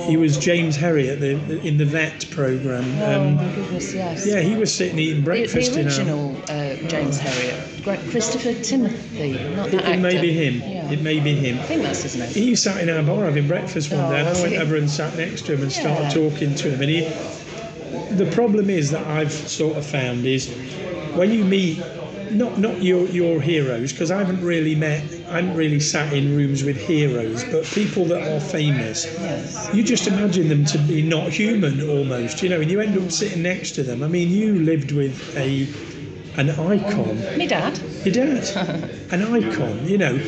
he 0.07 0.16
was 0.16 0.37
James 0.38 0.76
Herriot 0.76 1.21
the, 1.21 1.61
in 1.66 1.76
the 1.78 1.85
vet 1.85 2.28
program. 2.30 2.85
Oh 3.00 3.21
Um, 3.21 3.35
my 3.37 3.54
goodness, 3.54 3.92
yes. 3.95 4.26
yeah, 4.26 4.40
he 4.40 4.54
was 4.57 4.75
sitting 4.75 4.99
eating 4.99 5.16
The, 5.19 5.25
breakfast 5.25 5.75
the 5.75 5.80
in 5.80 5.87
our. 5.87 5.92
original 5.92 6.37
uh, 6.49 6.75
James 6.88 7.19
Herriot, 7.19 8.11
Christopher 8.11 8.54
Timothy, 8.62 9.33
not 9.57 9.69
It, 9.69 9.75
actor. 9.80 9.92
it 9.92 9.99
may 10.00 10.21
be 10.21 10.33
him. 10.33 10.61
Yeah. 10.69 10.90
It 10.90 11.02
may 11.02 11.21
be 11.21 11.35
him. 11.35 11.59
I 11.59 11.62
think 11.62 11.83
that's 11.83 12.02
his 12.02 12.16
name. 12.16 12.28
He 12.28 12.54
sat 12.57 12.80
in 12.83 12.90
our 12.90 13.02
bar 13.02 13.25
having 13.25 13.47
breakfast 13.49 13.90
one 13.92 14.00
Oh, 14.00 14.11
day, 14.11 14.21
and 14.21 14.28
I 14.28 14.42
went 14.42 14.54
over 14.54 14.76
and 14.76 14.90
sat 14.90 15.16
next 15.16 15.47
to 15.47 15.54
him 15.54 15.62
and 15.62 15.73
started 15.73 16.11
talking 16.12 16.54
to 16.54 16.71
him. 16.71 16.80
And 16.83 16.90
he, 16.90 18.14
the 18.14 18.30
problem 18.33 18.71
is 18.71 18.90
that 18.90 19.07
I've 19.07 19.33
sort 19.33 19.76
of 19.76 19.87
found 19.87 20.25
is 20.26 20.49
when 21.14 21.30
you 21.33 21.45
meet 21.45 21.78
not 22.32 22.58
not 22.58 22.82
your 22.82 23.06
your 23.08 23.40
heroes 23.40 23.92
because 23.92 24.10
I 24.10 24.18
haven't 24.18 24.42
really 24.44 24.75
met 24.75 25.02
I 25.28 25.37
haven't 25.40 25.56
really 25.56 25.80
sat 25.80 26.12
in 26.12 26.34
rooms 26.37 26.62
with 26.64 26.76
heroes, 26.76 27.44
but 27.44 27.64
people 27.64 28.04
that 28.06 28.22
are 28.32 28.40
famous. 28.40 29.04
Yes. 29.06 29.68
You 29.75 29.82
just 29.82 30.06
imagine 30.06 30.49
them 30.49 30.64
to 30.66 30.78
be 30.78 31.02
not 31.02 31.28
human 31.30 31.88
almost, 31.88 32.42
you 32.42 32.49
know, 32.49 32.60
and 32.60 32.70
you 32.70 32.80
end 32.80 32.96
up 32.99 33.10
sitting 33.10 33.42
next 33.42 33.72
to 33.72 33.82
them. 33.82 34.02
I 34.02 34.08
mean, 34.08 34.30
you 34.30 34.58
lived 34.60 34.92
with 34.92 35.37
a 35.37 35.66
an 36.40 36.50
icon. 36.50 37.16
Me 37.37 37.46
dad. 37.46 37.78
Your 38.04 38.14
dad, 38.14 38.90
an 39.10 39.22
icon, 39.34 39.87
you 39.87 39.99
know. 39.99 40.20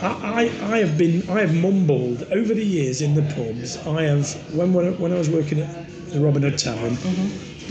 I, 0.00 0.50
I, 0.62 0.74
I 0.74 0.78
have 0.78 0.96
been, 0.96 1.28
I 1.28 1.40
have 1.40 1.54
mumbled 1.54 2.22
over 2.30 2.54
the 2.54 2.64
years 2.64 3.02
in 3.02 3.14
the 3.14 3.22
pubs. 3.34 3.76
I 3.86 4.02
have, 4.04 4.30
when, 4.54 4.72
when, 4.72 4.86
I- 4.88 4.96
when 4.96 5.12
I 5.12 5.18
was 5.18 5.28
working 5.30 5.60
at 5.60 5.88
the 6.10 6.20
Robin 6.20 6.42
Hood 6.42 6.58
Tavern, 6.58 6.96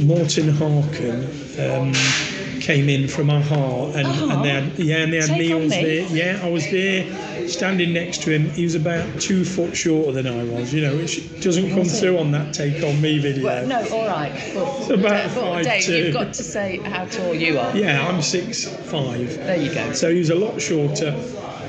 Morten 0.05 0.49
Harket 0.49 1.23
um, 1.59 1.93
came 2.67 2.89
in 2.89 3.07
from 3.07 3.29
a-ha 3.29 3.85
and, 3.95 4.05
uh-huh. 4.05 4.27
and 4.29 4.43
they 4.43 4.49
had, 4.49 4.77
yeah, 4.77 4.97
and 4.97 5.13
they 5.13 5.17
had 5.17 5.27
Take 5.27 5.51
on 5.53 5.59
meals 5.59 5.71
me. 5.71 5.83
there. 5.83 6.35
Yeah, 6.35 6.45
I 6.45 6.49
was 6.49 6.69
there 6.69 7.47
standing 7.47 7.93
next 7.93 8.23
to 8.23 8.29
him. 8.29 8.49
He 8.49 8.65
was 8.65 8.75
about 8.75 9.21
two 9.21 9.45
foot 9.45 9.73
shorter 9.73 10.11
than 10.11 10.27
I 10.27 10.43
was, 10.43 10.73
you 10.73 10.81
know, 10.81 10.97
which 10.97 11.15
doesn't 11.39 11.71
oh, 11.71 11.75
come 11.75 11.85
through 11.85 12.17
on 12.17 12.31
that 12.31 12.53
take 12.53 12.83
on 12.83 12.99
me 13.01 13.19
video. 13.19 13.45
Well, 13.45 13.67
no, 13.67 13.87
all 13.89 14.07
right. 14.07 14.33
But, 14.53 14.81
It's 14.81 14.89
about 14.89 15.33
but 15.33 15.41
five 15.41 15.63
Dave, 15.63 15.87
you've 15.87 16.13
got 16.13 16.33
to 16.33 16.43
say 16.43 16.77
how 16.79 17.05
tall 17.05 17.33
you 17.33 17.57
are. 17.57 17.73
Yeah, 17.75 18.05
I'm 18.05 18.21
six 18.21 18.67
five. 18.67 19.33
There 19.37 19.55
you 19.55 19.73
go. 19.73 19.93
So 19.93 20.11
he 20.11 20.19
was 20.19 20.29
a 20.29 20.35
lot 20.35 20.61
shorter. 20.61 21.11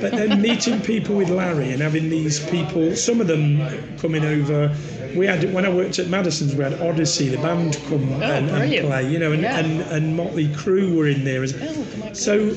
But 0.00 0.12
then 0.12 0.40
meeting 0.40 0.80
people 0.80 1.16
with 1.16 1.28
Larry 1.30 1.72
and 1.72 1.82
having 1.82 2.08
these 2.08 2.38
people, 2.50 2.94
some 2.96 3.20
of 3.20 3.26
them 3.26 3.58
coming 3.98 4.24
over. 4.24 4.74
We 5.16 5.26
had 5.26 5.52
when 5.54 5.64
I 5.64 5.70
worked 5.70 5.98
at 5.98 6.08
Madison's, 6.08 6.54
we 6.54 6.62
had 6.62 6.74
Odyssey, 6.80 7.28
the 7.28 7.38
band 7.38 7.78
come 7.88 8.02
and, 8.12 8.22
and 8.22 8.50
Oh, 8.50 8.58
brilliant. 8.58 8.86
play, 8.88 9.10
you 9.10 9.18
know, 9.18 9.32
and, 9.32 9.42
Yeah. 9.42 9.58
and, 9.58 9.80
and 9.90 10.16
Motley 10.16 10.48
Crue 10.48 10.94
were 10.94 11.08
in 11.08 11.24
there. 11.24 11.42
As, 11.42 11.54
Oh, 11.60 12.12
so 12.12 12.54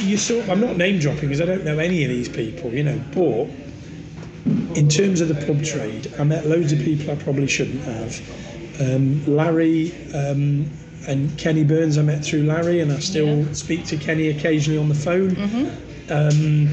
you 0.00 0.16
sort 0.16 0.48
I'm 0.48 0.60
not 0.60 0.76
name 0.78 0.98
dropping 0.98 1.28
because 1.28 1.40
I 1.42 1.44
don't 1.44 1.64
know 1.64 1.78
any 1.78 2.02
of 2.04 2.10
these 2.10 2.28
people, 2.28 2.72
you 2.72 2.84
know, 2.84 3.00
but 3.14 3.48
in 4.76 4.88
terms 4.88 5.20
of 5.20 5.28
the 5.28 5.34
pub 5.46 5.62
trade, 5.62 6.12
I 6.18 6.24
met 6.24 6.46
loads 6.46 6.72
of 6.72 6.78
people 6.80 7.10
I 7.10 7.16
probably 7.16 7.46
shouldn't 7.46 7.82
have. 7.82 8.80
Um, 8.80 9.22
Larry 9.26 9.92
um, 10.14 10.70
and 11.06 11.36
Kenny 11.38 11.64
Burns, 11.64 11.98
I 11.98 12.02
met 12.02 12.24
through 12.24 12.44
Larry, 12.44 12.80
and 12.80 12.90
I 12.90 12.98
still 13.00 13.40
Yeah. 13.40 13.52
speak 13.52 13.84
to 13.86 13.96
Kenny 13.98 14.28
occasionally 14.28 14.78
on 14.78 14.88
the 14.88 14.94
phone. 14.94 15.32
Mm-hmm. 15.32 15.68
Um, 16.10 16.68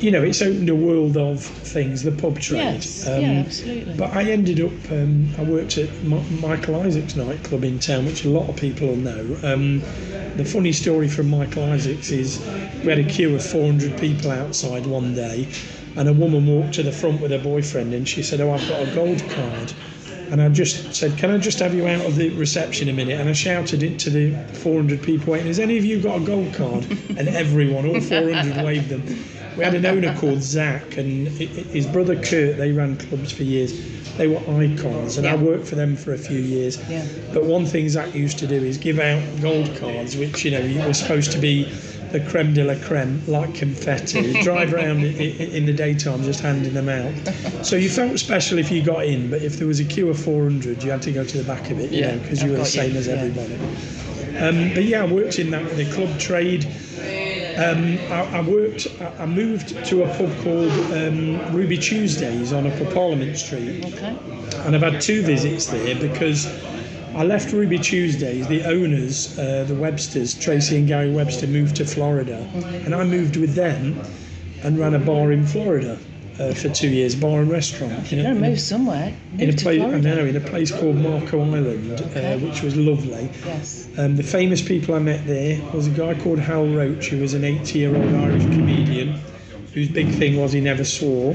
you 0.00 0.10
know, 0.10 0.22
it's 0.22 0.42
opened 0.42 0.68
a 0.68 0.74
world 0.74 1.16
of 1.16 1.42
things, 1.42 2.02
the 2.02 2.12
pub 2.12 2.38
trade. 2.38 2.60
Yes, 2.60 3.06
Um, 3.06 3.20
yeah, 3.22 3.42
absolutely. 3.46 3.94
But 3.94 4.14
I 4.14 4.24
ended 4.24 4.60
up, 4.60 4.72
um, 4.90 5.28
I 5.38 5.42
worked 5.42 5.78
at 5.78 5.88
M- 6.04 6.40
Michael 6.40 6.76
Isaac's 6.82 7.16
nightclub 7.16 7.64
in 7.64 7.78
town, 7.78 8.04
which 8.04 8.24
a 8.24 8.28
lot 8.28 8.48
of 8.48 8.56
people 8.56 8.88
will 8.88 8.96
know. 8.96 9.36
Um, 9.42 9.80
the 10.36 10.44
funny 10.44 10.72
story 10.72 11.08
from 11.08 11.30
Michael 11.30 11.64
Isaac's 11.64 12.10
is 12.10 12.38
we 12.84 12.90
had 12.90 12.98
a 12.98 13.04
queue 13.04 13.34
of 13.34 13.42
400 13.42 13.96
people 13.98 14.30
outside 14.30 14.86
one 14.86 15.14
day, 15.14 15.48
and 15.96 16.08
a 16.08 16.12
woman 16.12 16.46
walked 16.46 16.74
to 16.74 16.82
the 16.82 16.92
front 16.92 17.22
with 17.22 17.30
her 17.30 17.38
boyfriend, 17.38 17.94
and 17.94 18.06
she 18.06 18.22
said, 18.22 18.40
"Oh, 18.42 18.52
I've 18.52 18.68
got 18.68 18.82
a 18.86 18.94
gold 18.94 19.22
card." 19.30 19.72
And 20.30 20.42
I 20.42 20.48
just 20.48 20.94
said, 20.94 21.16
"Can 21.16 21.30
I 21.30 21.38
just 21.38 21.58
have 21.60 21.74
you 21.74 21.86
out 21.86 22.04
of 22.04 22.16
the 22.16 22.30
reception 22.30 22.88
a 22.88 22.92
minute?" 22.92 23.18
And 23.20 23.28
I 23.28 23.32
shouted 23.32 23.82
it 23.82 23.98
to 24.00 24.10
the 24.10 24.32
400 24.54 25.02
people 25.02 25.32
waiting, 25.32 25.46
"Has 25.48 25.58
any 25.58 25.78
of 25.78 25.84
you 25.84 25.98
got 25.98 26.16
a 26.16 26.24
gold 26.24 26.52
card?" 26.52 26.86
And 27.16 27.28
everyone, 27.28 27.86
all 27.86 28.00
400, 28.00 28.62
waved 28.62 28.88
them. 28.88 29.02
We 29.56 29.64
had 29.64 29.74
an 29.74 29.86
owner 29.86 30.14
called 30.14 30.42
Zach, 30.42 30.98
and 30.98 31.28
his 31.28 31.86
brother 31.86 32.14
Kurt. 32.16 32.58
They 32.58 32.72
ran 32.72 32.96
clubs 32.96 33.32
for 33.32 33.42
years. 33.42 33.72
They 34.16 34.26
were 34.28 34.40
icons, 34.48 35.18
and 35.18 35.26
I 35.26 35.36
worked 35.36 35.66
for 35.66 35.74
them 35.76 35.96
for 35.96 36.12
a 36.12 36.18
few 36.18 36.38
years. 36.38 36.78
Yeah. 36.90 37.04
But 37.32 37.44
one 37.44 37.66
thing 37.66 37.88
Zach 37.88 38.14
used 38.14 38.38
to 38.40 38.46
do 38.46 38.62
is 38.62 38.78
give 38.78 38.98
out 38.98 39.22
gold 39.40 39.74
cards, 39.76 40.16
which 40.16 40.44
you 40.44 40.50
know 40.50 40.60
you 40.60 40.82
were 40.86 40.94
supposed 40.94 41.32
to 41.32 41.38
be 41.38 41.68
the 42.12 42.20
creme 42.20 42.54
de 42.54 42.64
la 42.64 42.74
creme, 42.86 43.22
like 43.26 43.54
confetti. 43.54 44.32
He'd 44.32 44.42
drive 44.44 44.72
around 44.72 45.04
in 45.04 45.66
the 45.66 45.72
daytime 45.72 46.22
just 46.22 46.40
handing 46.40 46.74
them 46.74 46.88
out. 46.88 47.12
So 47.64 47.76
you 47.76 47.88
felt 47.90 48.18
special 48.18 48.58
if 48.58 48.70
you 48.70 48.82
got 48.82 49.04
in, 49.06 49.30
but 49.30 49.42
if 49.42 49.56
there 49.58 49.66
was 49.66 49.80
a 49.80 49.84
queue 49.84 50.08
of 50.08 50.18
400, 50.18 50.82
you 50.82 50.90
had 50.90 51.02
to 51.02 51.12
go 51.12 51.24
to 51.24 51.38
the 51.38 51.44
back 51.44 51.70
of 51.70 51.78
it, 51.80 51.90
you 51.90 52.00
Yeah, 52.00 52.14
know, 52.14 52.22
because 52.22 52.42
you 52.42 52.50
were 52.50 52.56
the 52.56 52.62
got 52.62 52.74
you, 52.74 52.82
same 52.82 52.96
as 52.96 53.06
yeah. 53.06 53.14
everybody. 53.14 53.54
Um, 54.38 54.74
but 54.74 54.84
yeah, 54.84 55.02
I 55.02 55.06
worked 55.06 55.38
in 55.38 55.50
that 55.50 55.76
the 55.76 55.90
club 55.92 56.18
trade. 56.18 56.66
Um, 57.56 57.96
I, 58.12 58.38
I 58.38 58.40
worked. 58.42 58.86
I, 59.00 59.22
I 59.22 59.26
moved 59.26 59.82
to 59.86 60.02
a 60.04 60.08
pub 60.18 60.30
called 60.44 60.70
um, 60.92 61.54
Ruby 61.54 61.78
Tuesdays 61.78 62.52
on 62.52 62.66
Upper 62.66 62.84
Parliament 62.92 63.38
Street, 63.38 63.82
Okay. 63.94 64.14
and 64.66 64.76
I've 64.76 64.82
had 64.82 65.00
two 65.00 65.22
visits 65.22 65.66
there 65.66 65.94
because 65.98 66.44
I 67.16 67.24
left 67.24 67.50
Ruby 67.50 67.78
Tuesdays. 67.78 68.46
The 68.46 68.62
owners, 68.64 69.38
uh, 69.38 69.64
the 69.66 69.72
Websters, 69.74 70.38
Tracy 70.38 70.76
and 70.76 70.86
Gary 70.86 71.10
Webster, 71.10 71.46
moved 71.46 71.76
to 71.76 71.86
Florida, 71.86 72.46
and 72.84 72.94
I 72.94 73.04
moved 73.04 73.38
with 73.38 73.54
them 73.54 73.98
and 74.62 74.78
ran 74.78 74.92
a 74.94 74.98
bar 74.98 75.32
in 75.32 75.46
Florida 75.46 75.98
uh, 76.38 76.52
for 76.52 76.68
two 76.68 76.88
years, 76.88 77.14
bar 77.14 77.40
and 77.40 77.50
restaurant. 77.50 78.10
Going 78.10 78.22
to 78.22 78.34
move 78.34 78.60
somewhere. 78.60 79.16
Move 79.32 79.40
in 79.40 79.48
a 79.48 79.52
place, 79.54 79.80
I 79.80 79.98
know, 79.98 80.26
in 80.26 80.36
a 80.36 80.40
place 80.40 80.70
called 80.70 80.96
Marco 80.96 81.40
Island, 81.40 82.02
Okay. 82.02 82.34
uh, 82.34 82.38
which 82.38 82.60
was 82.60 82.76
lovely. 82.76 83.30
Yes. 83.46 83.88
Um, 83.96 84.16
the 84.16 84.22
famous 84.22 84.60
people 84.60 84.94
I 84.94 84.98
met 84.98 85.26
there 85.26 85.58
was 85.72 85.86
a 85.86 85.90
guy 85.90 86.12
called 86.20 86.38
Hal 86.38 86.66
Roach, 86.68 87.06
who 87.08 87.22
was 87.22 87.32
an 87.32 87.42
80-year-old 87.42 88.14
Irish 88.14 88.44
comedian, 88.44 89.18
whose 89.72 89.88
big 89.88 90.10
thing 90.10 90.36
was 90.38 90.52
he 90.52 90.60
never 90.60 90.84
swore. 90.84 91.34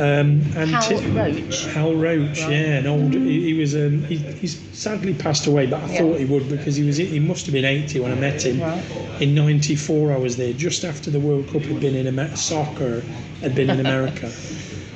Um, 0.00 0.40
and 0.56 0.70
Hal 0.70 0.82
Ti- 0.98 1.10
Roach. 1.10 1.64
Hal 1.66 1.94
Roach, 1.94 2.38
yeah, 2.40 2.78
an 2.78 2.86
old. 2.86 3.12
He, 3.12 3.42
he 3.52 3.54
was. 3.54 3.74
Um, 3.74 4.02
he, 4.04 4.16
he's 4.16 4.58
sadly 4.72 5.12
passed 5.12 5.46
away, 5.46 5.66
but 5.66 5.82
I 5.82 5.92
Yeah. 5.92 5.98
thought 5.98 6.18
he 6.18 6.24
would 6.24 6.48
because 6.48 6.74
he 6.76 6.84
was. 6.84 6.96
He 6.96 7.20
must 7.20 7.44
have 7.46 7.52
been 7.52 7.66
80 7.66 8.00
when 8.00 8.10
I 8.12 8.14
met 8.14 8.42
him. 8.44 8.60
Right. 8.60 8.82
In 9.20 9.34
'94, 9.34 10.12
I 10.12 10.16
was 10.16 10.36
there 10.38 10.54
just 10.54 10.84
after 10.84 11.10
the 11.10 11.20
World 11.20 11.48
Cup 11.48 11.62
had 11.62 11.80
been 11.80 11.94
in 11.94 12.06
Amer- 12.06 12.34
soccer 12.34 13.02
had 13.42 13.54
been 13.54 13.68
in 13.68 13.78
America. 13.86 14.30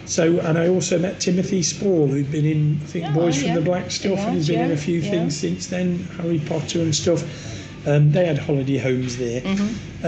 So, 0.07 0.39
and 0.41 0.57
I 0.59 0.69
also 0.69 0.99
met 0.99 1.21
Timothy 1.21 1.63
Spall, 1.63 2.09
who'd 2.09 2.31
been 2.31 2.45
in, 2.45 2.79
I 2.83 2.87
think, 2.87 3.05
Yeah, 3.07 3.13
Boys 3.15 3.43
yeah. 3.43 3.55
from 3.55 3.63
the 3.65 3.71
Black 3.71 3.91
Stuff, 3.91 4.19
Yeah, 4.19 4.27
and 4.27 4.37
he's 4.37 4.49
been 4.49 4.61
in 4.61 4.71
a 4.73 4.77
few 4.77 5.01
things 5.03 5.35
since 5.37 5.67
then, 5.67 5.99
Harry 6.19 6.39
Potter 6.41 6.81
and 6.81 6.95
stuff. 6.95 7.23
Um, 7.87 8.13
they 8.13 8.25
had 8.27 8.39
holiday 8.39 8.79
homes 8.79 9.17
there. 9.19 9.41
Mm-hmm. 9.43 10.07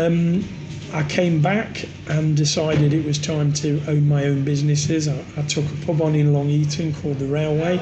I 0.93 1.03
came 1.05 1.43
back 1.43 1.85
and 2.09 2.37
decided 2.37 2.93
it 2.93 3.05
was 3.05 3.19
time 3.19 3.53
to 3.55 3.81
own 3.89 4.09
my 4.09 4.25
own 4.25 4.45
businesses. 4.45 5.09
I, 5.09 5.25
I 5.37 5.43
took 5.43 5.65
a 5.65 5.87
pub 5.87 6.01
on 6.01 6.15
in 6.15 6.33
Long 6.33 6.49
Eaton 6.49 6.95
called 6.95 7.19
the 7.19 7.27
Railway. 7.27 7.79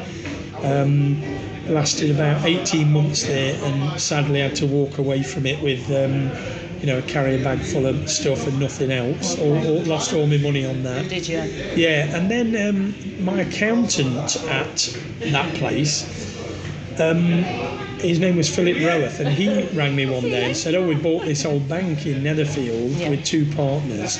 Um, 0.62 1.20
lasted 1.66 2.10
about 2.10 2.44
18 2.44 2.90
months 2.90 3.24
there, 3.26 3.62
and 3.64 4.00
sadly 4.00 4.40
had 4.40 4.56
to 4.56 4.66
walk 4.66 4.98
away 4.98 5.22
from 5.22 5.46
it 5.46 5.62
with. 5.62 5.90
Um, 5.90 6.30
you 6.80 6.92
know, 6.92 6.98
a 6.98 7.02
carrier 7.02 7.42
bag 7.42 7.60
full 7.60 7.86
of 7.86 8.10
stuff 8.10 8.46
and 8.46 8.60
nothing 8.60 8.90
else. 8.92 9.38
All, 9.38 9.56
all, 9.66 9.82
lost 9.84 10.12
all 10.12 10.26
my 10.26 10.36
money 10.36 10.66
on 10.66 10.82
that. 10.82 11.08
Did 11.08 11.26
you? 11.26 11.38
Yeah, 11.74 12.14
and 12.14 12.30
then 12.30 12.54
um, 12.68 13.24
my 13.24 13.40
accountant 13.40 14.36
at 14.50 14.94
that 15.20 15.54
place, 15.54 16.33
um, 17.00 17.42
his 17.98 18.18
name 18.18 18.36
was 18.36 18.54
Philip 18.54 18.76
Roweth, 18.76 19.20
and 19.20 19.28
he 19.28 19.64
rang 19.76 19.96
me 19.96 20.06
one 20.06 20.22
day 20.24 20.46
and 20.46 20.56
said, 20.56 20.74
"Oh, 20.74 20.86
we 20.86 20.94
bought 20.94 21.24
this 21.24 21.44
old 21.44 21.68
bank 21.68 22.06
in 22.06 22.22
Netherfield 22.22 22.92
Yeah. 22.92 23.10
with 23.10 23.24
two 23.24 23.46
partners. 23.54 24.18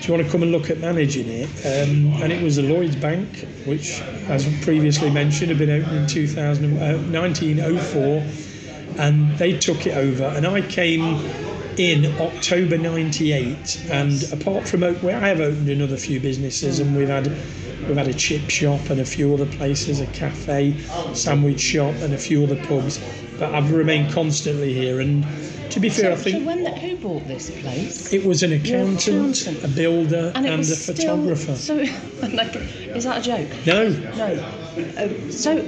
Do 0.00 0.06
you 0.06 0.14
want 0.14 0.24
to 0.26 0.30
come 0.30 0.42
and 0.42 0.52
look 0.52 0.70
at 0.70 0.78
managing 0.80 1.28
it?" 1.28 1.48
Um, 1.64 2.22
and 2.22 2.32
it 2.32 2.42
was 2.42 2.56
the 2.56 2.62
Lloyd's 2.62 2.96
Bank, 2.96 3.46
which, 3.64 4.00
as 4.28 4.46
previously 4.62 5.10
mentioned, 5.10 5.48
had 5.50 5.58
been 5.58 5.70
opened 5.70 5.96
in 5.96 6.06
2000, 6.06 6.78
uh, 6.78 6.98
1904, 7.10 8.22
and 8.98 9.36
they 9.38 9.52
took 9.58 9.86
it 9.86 9.96
over, 9.96 10.24
and 10.24 10.46
I 10.46 10.60
came 10.60 11.18
in 11.76 12.06
October 12.20 12.78
'98. 12.78 13.80
And 13.90 14.22
apart 14.32 14.66
from 14.68 14.80
well, 14.80 15.22
I 15.22 15.28
have 15.28 15.40
opened 15.40 15.68
another 15.68 15.96
few 15.96 16.20
businesses, 16.20 16.80
and 16.80 16.96
we've 16.96 17.08
had 17.08 17.30
we've 17.86 17.96
had 17.96 18.08
a 18.08 18.14
chip 18.14 18.50
shop 18.50 18.90
and 18.90 19.00
a 19.00 19.04
few 19.04 19.32
other 19.34 19.46
places, 19.46 20.00
a 20.00 20.06
cafe, 20.08 20.76
sandwich 21.14 21.60
shop, 21.60 21.94
and 21.96 22.14
a 22.14 22.18
few 22.18 22.44
other 22.44 22.56
pubs. 22.66 23.00
But 23.38 23.54
I've 23.54 23.72
remained 23.72 24.12
constantly 24.12 24.72
here, 24.72 25.00
and 25.00 25.26
to 25.70 25.80
be 25.80 25.88
fair, 25.90 26.12
I 26.12 26.16
think 26.16 26.38
so 26.38 26.46
when 26.46 26.64
the, 26.64 26.70
who 26.70 26.96
bought 26.96 27.26
this 27.26 27.50
place? 27.60 28.12
it 28.12 28.24
was 28.24 28.42
an 28.42 28.52
accountant, 28.52 29.42
accountant. 29.42 29.64
a 29.64 29.68
builder, 29.68 30.32
and 30.34 30.46
and, 30.46 30.60
a 30.60 30.64
still, 30.64 30.94
photographer. 30.94 31.54
So, 31.54 31.74
like, 32.32 32.54
is 32.56 33.04
that 33.04 33.18
a 33.18 33.22
joke? 33.22 33.66
no, 33.66 33.88
No. 34.16 34.62
Uh, 34.76 35.30
so 35.30 35.58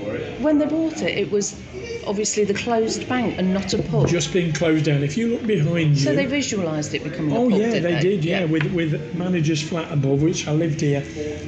when 0.41 0.59
they 0.59 0.67
bought 0.67 1.03
it, 1.03 1.17
it 1.17 1.31
was 1.31 1.61
obviously 2.07 2.45
the 2.45 2.55
closed 2.55 3.09
bank 3.09 3.35
and 3.39 3.53
not 3.53 3.73
a 3.75 3.83
pub. 3.83 4.07
just 4.09 4.33
been 4.33 4.53
closed 4.53 4.85
down. 4.87 5.03
If 5.03 5.17
you 5.17 5.29
look 5.29 5.47
behind 5.47 5.91
you, 5.91 6.05
so 6.05 6.15
they 6.15 6.27
visualised 6.27 6.95
it 6.95 7.03
becoming 7.05 7.37
Oh 7.37 7.47
a 7.47 7.51
pub. 7.51 7.61
Oh 7.61 7.63
yeah, 7.63 7.71
they, 7.71 7.81
they 7.81 8.01
did. 8.01 8.25
Yeah, 8.25 8.45
with 8.45 8.73
with 8.73 9.15
manager's 9.17 9.63
flat 9.67 9.91
above, 9.93 10.23
which 10.23 10.47
I 10.49 10.53
lived 10.53 10.81
here. 10.81 11.01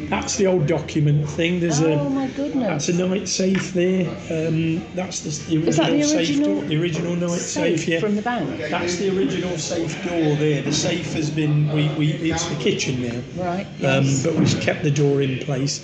That's 0.08 0.36
the 0.36 0.46
old 0.46 0.66
document 0.66 1.28
thing. 1.28 1.60
There's 1.60 1.80
Oh 1.80 1.92
a 1.92 2.10
my 2.10 2.26
goodness. 2.28 2.66
that's 2.86 2.88
a 2.88 3.08
night 3.08 3.28
safe 3.28 3.72
there. 3.72 4.08
Um, 4.30 4.84
that's 4.94 5.20
the, 5.20 5.30
the 5.50 5.56
original, 5.56 5.68
Is 5.68 5.76
that 5.76 5.90
the 5.92 6.02
safe 6.02 6.18
original 6.30 6.54
door. 6.60 6.64
The 6.64 6.80
original 6.82 7.16
night 7.16 7.30
safe. 7.38 7.80
safe 7.80 7.88
Yeah. 7.88 8.00
from 8.00 8.16
the 8.16 8.22
bank. 8.22 8.60
that's 8.70 8.96
the 8.96 9.16
original 9.16 9.56
safe 9.58 9.92
door 10.04 10.34
there. 10.36 10.62
The 10.62 10.72
safe 10.72 11.12
has 11.14 11.30
been 11.30 11.68
we, 11.72 11.88
we 11.98 12.12
it's 12.30 12.44
the 12.46 12.56
kitchen 12.56 13.02
now. 13.02 13.42
Right. 13.42 13.66
Um, 13.84 14.04
Yes. 14.04 14.24
but 14.24 14.34
we've 14.34 14.60
kept 14.60 14.82
the 14.82 14.90
door 14.90 15.22
in 15.22 15.38
place. 15.40 15.80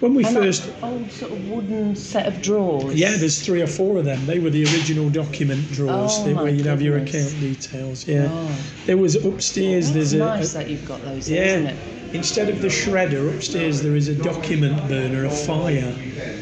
When 0.00 0.14
we 0.14 0.24
and 0.24 0.34
first 0.34 0.70
old 0.82 1.10
sort 1.10 1.32
of 1.32 1.48
wooden 1.50 1.96
set 1.96 2.26
of 2.26 2.40
drawers. 2.40 2.94
yeah, 2.94 3.16
there's 3.16 3.44
three 3.44 3.62
or 3.62 3.66
four 3.66 3.98
of 3.98 4.04
them. 4.04 4.24
They 4.26 4.38
were 4.38 4.50
the 4.50 4.62
original 4.64 5.10
document 5.10 5.70
drawers 5.72 6.12
Oh, 6.18 6.34
where 6.34 6.48
you'd 6.48 6.66
have 6.66 6.80
your 6.80 6.98
account 6.98 7.30
details. 7.40 8.06
Yeah, 8.06 8.28
Oh. 8.30 8.56
there 8.86 8.96
was 8.96 9.16
upstairs. 9.16 9.86
That's 9.86 9.94
there's 9.94 10.12
a, 10.12 10.18
nice 10.18 10.54
a 10.54 10.58
that 10.58 10.70
you've 10.70 10.86
got 10.86 11.02
those, 11.04 11.28
yeah. 11.28 11.40
it? 11.70 11.76
Instead 12.14 12.48
of 12.48 12.62
the 12.62 12.68
shredder 12.68 13.34
upstairs, 13.34 13.82
there 13.82 13.96
is 13.96 14.08
a 14.08 14.14
document 14.14 14.88
burner, 14.88 15.24
a 15.26 15.30
fire. 15.30 15.94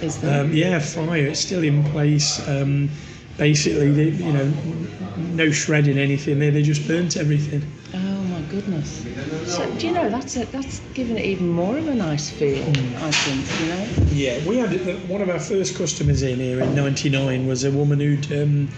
Is 0.02 0.18
there? 0.20 0.44
Um, 0.44 0.52
yeah, 0.52 0.78
fire. 0.78 1.26
It's 1.26 1.40
still 1.40 1.64
in 1.64 1.82
place. 1.84 2.46
Um, 2.46 2.88
basically, 3.36 3.90
they, 3.90 4.10
you 4.10 4.32
know, 4.32 4.52
no 5.32 5.50
shredding 5.50 5.98
anything 5.98 6.38
there. 6.38 6.50
They 6.50 6.62
just 6.62 6.86
burnt 6.86 7.16
everything. 7.16 7.62
Oh 8.46 8.50
goodness. 8.50 9.04
So 9.46 9.70
do 9.78 9.86
you 9.86 9.92
know 9.92 10.08
that's 10.08 10.36
a, 10.36 10.44
that's 10.46 10.80
given 10.94 11.16
it 11.16 11.24
even 11.24 11.48
more 11.48 11.76
of 11.78 11.86
a 11.88 11.94
nice 11.94 12.30
feel. 12.30 12.62
Hmm. 12.64 13.04
I 13.04 13.10
think 13.10 13.60
you 13.60 13.66
know. 13.66 14.12
Yeah, 14.12 14.48
we 14.48 14.56
had 14.58 15.08
one 15.08 15.20
of 15.22 15.28
our 15.28 15.40
first 15.40 15.76
customers 15.76 16.22
in 16.22 16.38
here 16.38 16.60
in 16.60 16.74
'99 16.74 17.46
was 17.46 17.64
a 17.64 17.70
woman 17.70 18.00
who'd. 18.00 18.32
Um, 18.32 18.68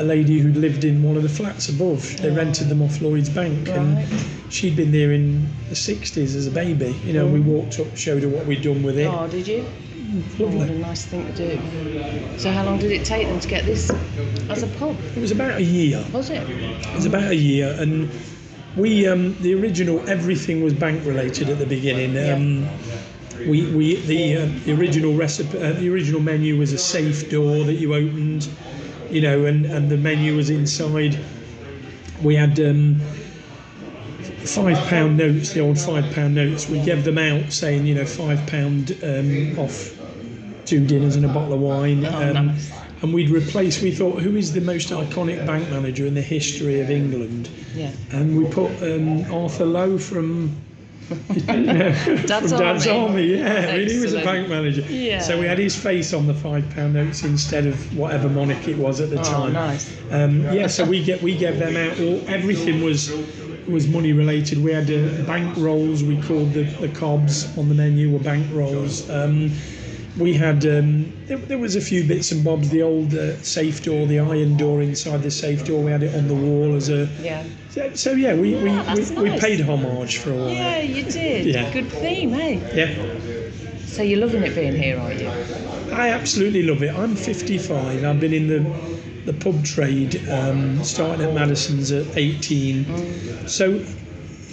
a 0.00 0.04
lady 0.04 0.38
who'd 0.38 0.56
lived 0.56 0.84
in 0.84 1.02
one 1.02 1.16
of 1.16 1.24
the 1.24 1.28
flats 1.28 1.68
above. 1.68 2.18
They 2.18 2.30
rented 2.30 2.68
them 2.68 2.82
off 2.82 3.02
Lloyd's 3.02 3.28
Bank, 3.28 3.66
Right. 3.66 3.78
and 3.78 4.08
she'd 4.48 4.76
been 4.76 4.92
there 4.92 5.10
in 5.10 5.48
the 5.70 5.74
'60s 5.74 6.36
as 6.36 6.46
a 6.46 6.52
baby. 6.52 6.94
You 7.04 7.14
know, 7.14 7.26
we 7.26 7.40
walked 7.40 7.80
up, 7.80 7.96
showed 7.96 8.22
her 8.22 8.28
what 8.28 8.46
we'd 8.46 8.62
done 8.62 8.84
with 8.84 8.96
it. 8.96 9.08
Oh, 9.08 9.26
did 9.26 9.48
you? 9.48 9.66
Oh, 10.38 10.46
what 10.46 10.68
a 10.68 10.78
nice 10.78 11.04
thing 11.04 11.26
to 11.26 11.32
do. 11.32 12.38
So 12.38 12.52
how 12.52 12.64
long 12.64 12.78
did 12.78 12.92
it 12.92 13.04
take 13.04 13.26
them 13.26 13.40
to 13.40 13.48
get 13.48 13.64
this 13.64 13.90
as 14.48 14.62
a 14.62 14.68
pub? 14.78 14.96
It 15.16 15.20
was 15.20 15.32
about 15.32 15.56
a 15.58 15.64
year. 15.64 16.04
Was 16.12 16.30
it? 16.30 16.48
It 16.48 16.94
was 16.94 17.04
about 17.04 17.32
a 17.32 17.36
year, 17.36 17.74
and 17.80 18.08
we 18.76 19.06
um, 19.06 19.36
the 19.40 19.54
original 19.54 20.08
everything 20.08 20.62
was 20.62 20.72
bank 20.72 21.04
related 21.04 21.48
at 21.48 21.58
the 21.58 21.66
beginning. 21.66 22.16
Um, 22.30 22.68
we, 23.46 23.70
we 23.72 23.96
the, 24.02 24.36
uh, 24.36 24.46
the 24.64 24.72
original 24.72 25.14
recipe, 25.14 25.58
uh, 25.58 25.72
the 25.72 25.88
original 25.88 26.20
menu 26.20 26.58
was 26.58 26.72
a 26.72 26.78
safe 26.78 27.30
door 27.30 27.64
that 27.64 27.74
you 27.74 27.94
opened, 27.94 28.48
you 29.10 29.20
know, 29.20 29.44
and, 29.46 29.64
and 29.66 29.88
the 29.88 29.96
menu 29.96 30.36
was 30.36 30.50
inside. 30.50 31.18
We 32.22 32.34
had 32.34 32.58
um, 32.58 32.96
five 34.44 34.76
pound 34.88 35.16
notes, 35.16 35.52
the 35.52 35.60
old 35.60 35.78
five 35.78 36.12
pound 36.12 36.34
notes. 36.34 36.68
We 36.68 36.82
gave 36.82 37.04
them 37.04 37.18
out 37.18 37.52
saying, 37.52 37.86
you 37.86 37.94
know, 37.94 38.04
five 38.04 38.44
pound 38.46 38.98
um, 39.02 39.58
off 39.58 39.94
two 40.64 40.84
dinners 40.84 41.16
and 41.16 41.24
a 41.24 41.28
bottle 41.28 41.54
of 41.54 41.60
wine. 41.60 42.04
Oh, 42.04 42.36
um. 42.36 42.56
And 43.02 43.14
we'd 43.14 43.30
replace. 43.30 43.80
We 43.80 43.92
thought, 43.92 44.20
who 44.20 44.36
is 44.36 44.52
the 44.52 44.60
most 44.60 44.90
iconic 44.90 45.46
bank 45.46 45.68
manager 45.70 46.06
in 46.06 46.14
the 46.14 46.22
history 46.22 46.80
of 46.80 46.90
England? 46.90 47.48
Yeah. 47.74 47.92
And 48.10 48.36
we 48.36 48.44
put 48.50 48.70
um, 48.82 49.32
Arthur 49.32 49.66
Lowe 49.66 49.98
from. 49.98 50.56
Dad's 51.46 52.50
from 52.50 52.58
Dad's 52.60 52.86
Army. 52.86 52.88
Army, 52.88 53.26
yeah. 53.38 53.70
I 53.72 53.76
mean, 53.78 53.88
he 53.88 53.98
was 54.00 54.12
a 54.14 54.22
bank 54.24 54.48
manager. 54.48 54.82
Yeah. 54.82 55.20
So 55.20 55.38
we 55.40 55.46
had 55.46 55.58
his 55.58 55.74
face 55.76 56.12
on 56.12 56.26
the 56.26 56.34
five 56.34 56.68
pound 56.74 56.94
notes 56.94 57.22
instead 57.24 57.66
of 57.66 57.96
whatever 57.96 58.28
monarch 58.28 58.66
it 58.68 58.76
was 58.76 59.00
at 59.00 59.10
the 59.10 59.20
Oh, 59.20 59.22
time. 59.22 59.52
nice. 59.54 59.90
Um, 60.10 60.42
yeah, 60.52 60.66
so 60.66 60.84
we 60.84 61.02
get 61.02 61.22
we 61.22 61.36
gave 61.36 61.58
them 61.58 61.76
out. 61.76 61.98
All, 62.00 62.20
everything 62.28 62.82
was 62.82 63.10
was 63.68 63.86
money 63.86 64.12
related. 64.12 64.62
We 64.62 64.72
had 64.72 64.90
uh, 64.90 65.22
bank 65.24 65.56
rolls. 65.56 66.02
We 66.02 66.20
called 66.22 66.52
the, 66.52 66.64
the 66.64 66.88
cobs 66.88 67.56
on 67.56 67.68
the 67.68 67.74
menu 67.74 68.10
were 68.12 68.18
bank 68.18 68.46
rolls. 68.52 69.08
Um, 69.08 69.52
we 70.18 70.34
had 70.34 70.64
um, 70.66 71.12
there, 71.26 71.38
there 71.38 71.58
was 71.58 71.76
a 71.76 71.80
few 71.80 72.04
bits 72.06 72.32
and 72.32 72.44
bobs. 72.44 72.68
The 72.70 72.82
old 72.82 73.14
uh, 73.14 73.36
safe 73.42 73.82
door, 73.82 74.06
the 74.06 74.18
iron 74.18 74.56
door 74.56 74.82
inside 74.82 75.22
the 75.22 75.30
safe 75.30 75.64
door. 75.64 75.82
We 75.82 75.90
had 75.90 76.02
it 76.02 76.14
on 76.14 76.28
the 76.28 76.34
wall 76.34 76.74
as 76.74 76.88
a. 76.88 77.08
Yeah. 77.20 77.44
So, 77.70 77.94
so 77.94 78.12
yeah, 78.12 78.34
we 78.34 78.54
we, 78.56 78.70
Yeah, 78.70 78.94
we, 78.94 79.02
we 79.16 79.28
nice. 79.30 79.40
paid 79.40 79.60
homage 79.60 80.18
for 80.18 80.32
a 80.32 80.36
while. 80.36 80.50
Yeah, 80.50 80.78
you 80.80 81.04
did. 81.04 81.46
Yeah. 81.46 81.72
Good 81.72 81.90
theme, 81.90 82.34
eh? 82.34 82.60
Yeah. 82.74 82.94
So 83.86 84.02
you're 84.02 84.20
loving 84.20 84.42
it 84.42 84.54
being 84.54 84.74
here, 84.76 84.98
aren't 84.98 85.20
you? 85.20 85.28
I 85.92 86.10
absolutely 86.10 86.62
love 86.62 86.82
it. 86.82 86.94
I'm 86.94 87.16
55. 87.16 88.04
I've 88.04 88.20
been 88.20 88.32
in 88.34 88.46
the 88.48 88.98
the 89.24 89.32
pub 89.34 89.62
trade, 89.64 90.26
um, 90.30 90.82
starting 90.82 91.26
at 91.26 91.34
Madison's 91.34 91.92
at 91.92 92.16
18. 92.16 93.46
So 93.46 93.84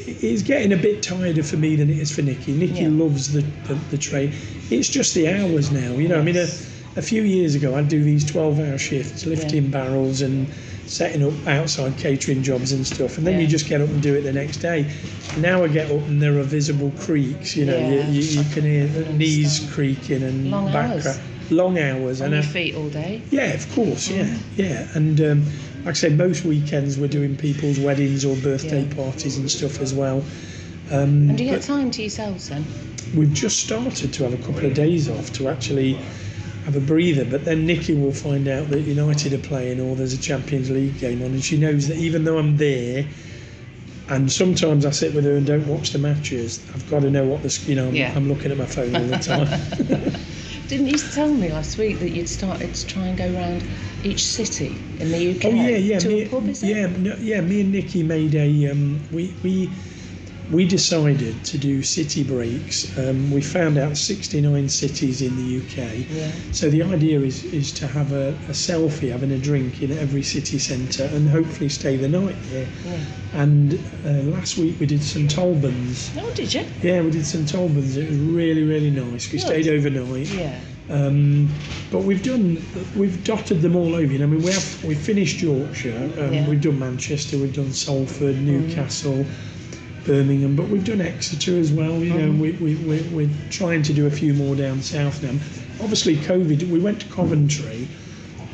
it's 0.08 0.42
getting 0.42 0.74
a 0.74 0.78
bit 0.78 1.02
tighter 1.04 1.44
for 1.44 1.58
me 1.58 1.76
than 1.76 1.90
it 1.90 1.98
is 1.98 2.14
for 2.16 2.22
Nikky. 2.22 2.54
Nikky 2.58 2.82
Yeah. 2.82 3.04
loves 3.04 3.32
the, 3.34 3.42
the, 3.68 3.74
the 3.92 3.98
trade. 3.98 4.34
It's 4.70 4.88
just 4.90 5.14
the 5.14 5.28
hours 5.30 5.72
now. 5.72 5.94
You 5.94 6.08
know, 6.08 6.20
I 6.20 6.22
mean, 6.22 6.38
a, 6.38 6.48
a 6.96 7.02
few 7.02 7.24
years 7.24 7.56
ago, 7.56 7.76
I'd 7.76 7.90
do 7.90 8.04
these 8.04 8.24
12 8.26 8.60
hour 8.60 8.78
shifts, 8.78 9.26
lifting 9.26 9.70
barrels 9.70 10.22
and 10.22 10.48
setting 10.86 11.24
up 11.24 11.34
outside 11.48 11.98
catering 11.98 12.44
jobs 12.44 12.72
and 12.72 12.86
stuff. 12.86 13.18
And 13.18 13.26
then 13.26 13.36
Yeah. 13.36 13.42
you 13.42 13.48
just 13.48 13.68
get 13.68 13.82
up 13.82 13.90
and 13.90 14.02
do 14.02 14.14
it 14.16 14.22
the 14.22 14.34
next 14.34 14.58
day. 14.58 14.86
Now 15.40 15.64
I 15.64 15.68
get 15.68 15.90
up 15.92 16.06
and 16.08 16.22
there 16.22 16.38
are 16.38 16.44
visible 16.44 16.92
creaks. 17.00 17.56
You 17.56 17.66
know, 17.66 17.78
Yeah. 17.78 18.08
you, 18.10 18.22
you, 18.22 18.42
you 18.42 18.50
can 18.54 18.64
hear 18.64 18.88
the 18.88 19.12
knees 19.14 19.68
creaking 19.74 20.22
and 20.24 20.52
Long 20.52 20.72
back 20.72 20.92
hours. 20.92 21.04
crack. 21.04 21.18
Long 21.52 21.78
hours. 21.80 22.22
On 22.22 22.26
and 22.34 22.36
your 22.36 22.44
I- 22.44 22.48
feet 22.54 22.76
all 22.76 22.90
day. 22.90 23.22
yeah, 23.32 23.54
of 23.54 23.72
course. 23.74 24.08
Yeah, 24.10 24.36
yeah. 24.56 24.88
And 24.96 25.20
um, 25.22 25.46
like 25.86 25.92
I 25.92 25.98
said, 25.98 26.18
most 26.18 26.44
weekends 26.46 26.98
we're 26.98 27.08
doing 27.08 27.36
people's 27.38 27.80
weddings 27.80 28.26
or 28.26 28.36
birthday 28.38 28.84
Yeah. 28.84 28.96
parties 28.96 29.38
and 29.38 29.50
stuff 29.50 29.80
as 29.80 29.94
well. 29.94 30.24
Um, 30.92 31.30
And 31.30 31.38
do 31.38 31.44
you 31.44 31.52
get 31.52 31.62
time 31.62 31.92
to 31.92 32.02
yourselves 32.02 32.50
then? 32.50 32.66
we've 33.16 33.34
just 33.34 33.60
started 33.60 34.12
to 34.12 34.24
have 34.24 34.34
a 34.34 34.38
couple 34.44 34.66
of 34.66 34.74
days 34.74 35.08
off 35.08 35.32
to 35.34 35.48
actually 35.48 35.94
have 36.66 36.76
a 36.76 36.80
breather. 36.80 37.24
But 37.24 37.46
then 37.46 37.68
Nikky 37.68 38.00
will 38.00 38.12
find 38.12 38.48
out 38.48 38.68
that 38.70 38.82
United 38.82 39.32
are 39.34 39.38
playing 39.38 39.80
or 39.80 39.96
there's 39.96 40.14
a 40.14 40.18
Champions 40.18 40.72
League 40.72 40.98
game 41.00 41.22
on, 41.22 41.28
and 41.28 41.44
she 41.44 41.56
knows 41.58 41.88
that 41.88 41.98
even 41.98 42.24
though 42.24 42.40
I'm 42.40 42.58
there. 42.58 43.06
And 44.08 44.32
sometimes 44.32 44.86
I 44.86 44.92
sit 44.92 45.16
with 45.16 45.26
her 45.26 45.36
and 45.36 45.46
don't 45.48 45.66
watch 45.68 45.90
the 45.92 45.98
matches. 45.98 46.64
I've 46.76 46.88
got 46.92 47.02
to 47.02 47.10
know 47.10 47.26
what 47.26 47.42
the 47.42 47.64
you 47.68 47.74
know. 47.76 47.88
I'm, 47.88 47.96
Yeah. 47.96 48.14
I'm 48.16 48.28
looking 48.28 48.52
at 48.52 48.58
my 48.58 48.66
phone 48.68 48.96
all 48.96 49.04
the 49.04 49.18
time. 49.18 50.12
Didn't 50.68 50.88
you 50.88 50.98
tell 50.98 51.32
me 51.32 51.52
last 51.52 51.78
week 51.78 52.00
that 52.00 52.10
you'd 52.10 52.28
started 52.28 52.74
to 52.74 52.88
try 52.88 53.06
and 53.08 53.18
go 53.18 53.26
around 53.36 53.64
each 54.04 54.24
city 54.24 54.76
in 55.00 55.12
the 55.12 55.32
UK 55.32 55.46
Oh 55.46 55.50
yeah, 55.50 55.78
yeah, 55.78 56.00
to 56.00 56.08
me, 56.08 56.24
a 56.24 56.30
pub, 56.30 56.48
yeah, 56.48 56.88
no, 56.88 57.16
yeah. 57.22 57.42
Me 57.42 57.62
and 57.62 57.74
Nikky 57.74 58.04
made 58.04 58.34
a. 58.34 58.72
Um, 58.72 59.00
we 59.12 59.36
we 59.44 59.70
we 60.52 60.66
decided 60.68 61.44
to 61.46 61.58
do 61.58 61.82
city 61.82 62.24
breaks. 62.24 62.96
Um, 62.98 63.32
we 63.32 63.42
found 63.42 63.78
out 63.78 63.98
69 63.98 64.70
cities 64.70 65.22
in 65.22 65.36
the 65.38 65.58
UK. 65.60 66.06
Yeah. 66.10 66.32
So 66.52 66.70
the 66.70 66.84
idea 66.84 67.20
is 67.22 67.44
is 67.46 67.72
to 67.74 67.88
have 67.88 68.12
a, 68.12 68.30
a 68.48 68.54
selfie, 68.54 69.12
having 69.12 69.32
a 69.32 69.38
drink 69.38 69.82
in 69.82 69.92
every 69.98 70.24
city 70.24 70.60
centre, 70.60 71.10
and 71.14 71.28
hopefully 71.30 71.70
stay 71.70 71.98
the 71.98 72.08
night 72.10 72.36
there. 72.52 72.68
Yeah. 72.86 73.00
And 73.34 73.74
uh, 74.06 74.10
last 74.36 74.58
week 74.58 74.80
we 74.80 74.86
did 74.86 75.02
St 75.02 75.38
Albans. 75.38 76.12
Oh, 76.18 76.32
did 76.34 76.54
you? 76.54 76.66
Yeah, 76.82 77.02
we 77.02 77.12
did 77.12 77.26
St 77.26 77.54
Albans. 77.56 77.98
It 77.98 78.10
was 78.10 78.20
really 78.20 78.64
really 78.64 78.92
nice. 78.92 79.32
We 79.32 79.40
Good. 79.40 79.48
stayed 79.48 79.68
overnight. 79.68 80.28
Yeah. 80.28 80.60
Um, 80.88 81.50
but 81.92 82.04
we've 82.04 82.22
done, 82.22 82.62
we've 82.96 83.24
dotted 83.24 83.62
them 83.62 83.76
all 83.76 83.96
over. 83.96 84.12
You 84.14 84.20
know, 84.20 84.26
I 84.26 84.28
mean, 84.28 84.44
we 84.44 84.52
have 84.52 84.84
we 84.84 84.94
finished 84.94 85.42
Yorkshire, 85.42 86.12
um, 86.20 86.32
Yeah. 86.34 86.48
we've 86.48 86.62
done 86.62 86.78
Manchester, 86.78 87.40
we've 87.40 87.56
done 87.56 87.74
Salford, 87.74 88.40
Newcastle, 88.40 89.26
Birmingham, 90.06 90.56
but 90.56 90.68
we've 90.68 90.86
done 90.86 91.02
Exeter 91.02 91.58
as 91.58 91.72
well. 91.72 91.94
You 92.00 92.14
know, 92.14 92.32
we, 92.32 92.52
we, 92.54 92.76
we, 92.76 93.02
we're 93.14 93.30
trying 93.50 93.82
to 93.84 93.94
do 93.94 94.08
a 94.08 94.12
few 94.12 94.34
more 94.34 94.56
down 94.56 94.82
south 94.82 95.22
now. 95.24 95.32
Obviously, 95.82 96.16
COVID. 96.18 96.70
We 96.70 96.80
went 96.80 97.02
to 97.02 97.08
Coventry 97.08 97.88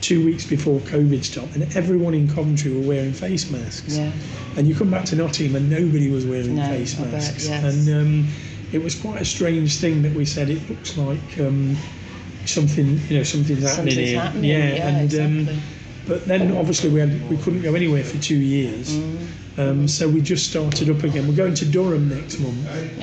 two 0.01 0.23
weeks 0.25 0.45
before 0.45 0.79
COVID 0.81 1.23
stopped, 1.23 1.55
and 1.55 1.75
everyone 1.75 2.13
in 2.13 2.27
Coventry 2.27 2.73
were 2.73 2.87
wearing 2.87 3.13
face 3.13 3.49
masks. 3.51 3.97
Yeah. 3.97 4.11
And 4.57 4.67
you 4.67 4.75
come 4.75 4.89
back 4.89 5.05
to 5.05 5.15
Nottingham, 5.15 5.55
and 5.55 5.69
nobody 5.69 6.09
was 6.09 6.25
wearing 6.25 6.55
No, 6.55 6.67
face 6.67 6.99
I 6.99 7.03
bet, 7.03 7.11
masks. 7.13 7.47
yes. 7.47 7.63
And 7.87 7.89
um, 8.01 8.27
it 8.71 8.81
was 8.83 8.95
quite 8.99 9.21
a 9.21 9.25
strange 9.25 9.77
thing 9.77 10.01
that 10.01 10.13
we 10.13 10.25
said. 10.25 10.49
It 10.49 10.67
looks 10.69 10.97
like 10.97 11.39
um, 11.39 11.77
something, 12.45 12.99
you 13.09 13.17
know, 13.17 13.23
something's 13.23 13.61
happening 13.63 13.91
Something's 13.93 14.09
here. 14.09 14.19
happening. 14.21 14.43
Yeah, 14.45 14.73
Yeah, 14.73 14.87
and 14.87 15.03
exactly. 15.03 15.53
um, 15.55 15.61
but 16.07 16.25
then 16.25 16.55
obviously 16.57 16.89
we 16.89 16.99
had 16.99 17.29
we 17.29 17.37
couldn't 17.37 17.61
go 17.61 17.75
anywhere 17.75 18.03
for 18.03 18.17
two 18.21 18.35
years. 18.37 18.91
Mm. 18.91 19.27
Um, 19.57 19.87
so 19.87 20.07
we 20.07 20.21
just 20.21 20.49
started 20.49 20.89
up 20.89 21.03
again. 21.03 21.27
We're 21.27 21.35
going 21.35 21.53
to 21.55 21.65
Durham 21.65 22.07
next 22.09 22.39
month. 22.39 22.65
Oh, 22.69 22.73
So 22.73 22.79
we're 22.79 22.99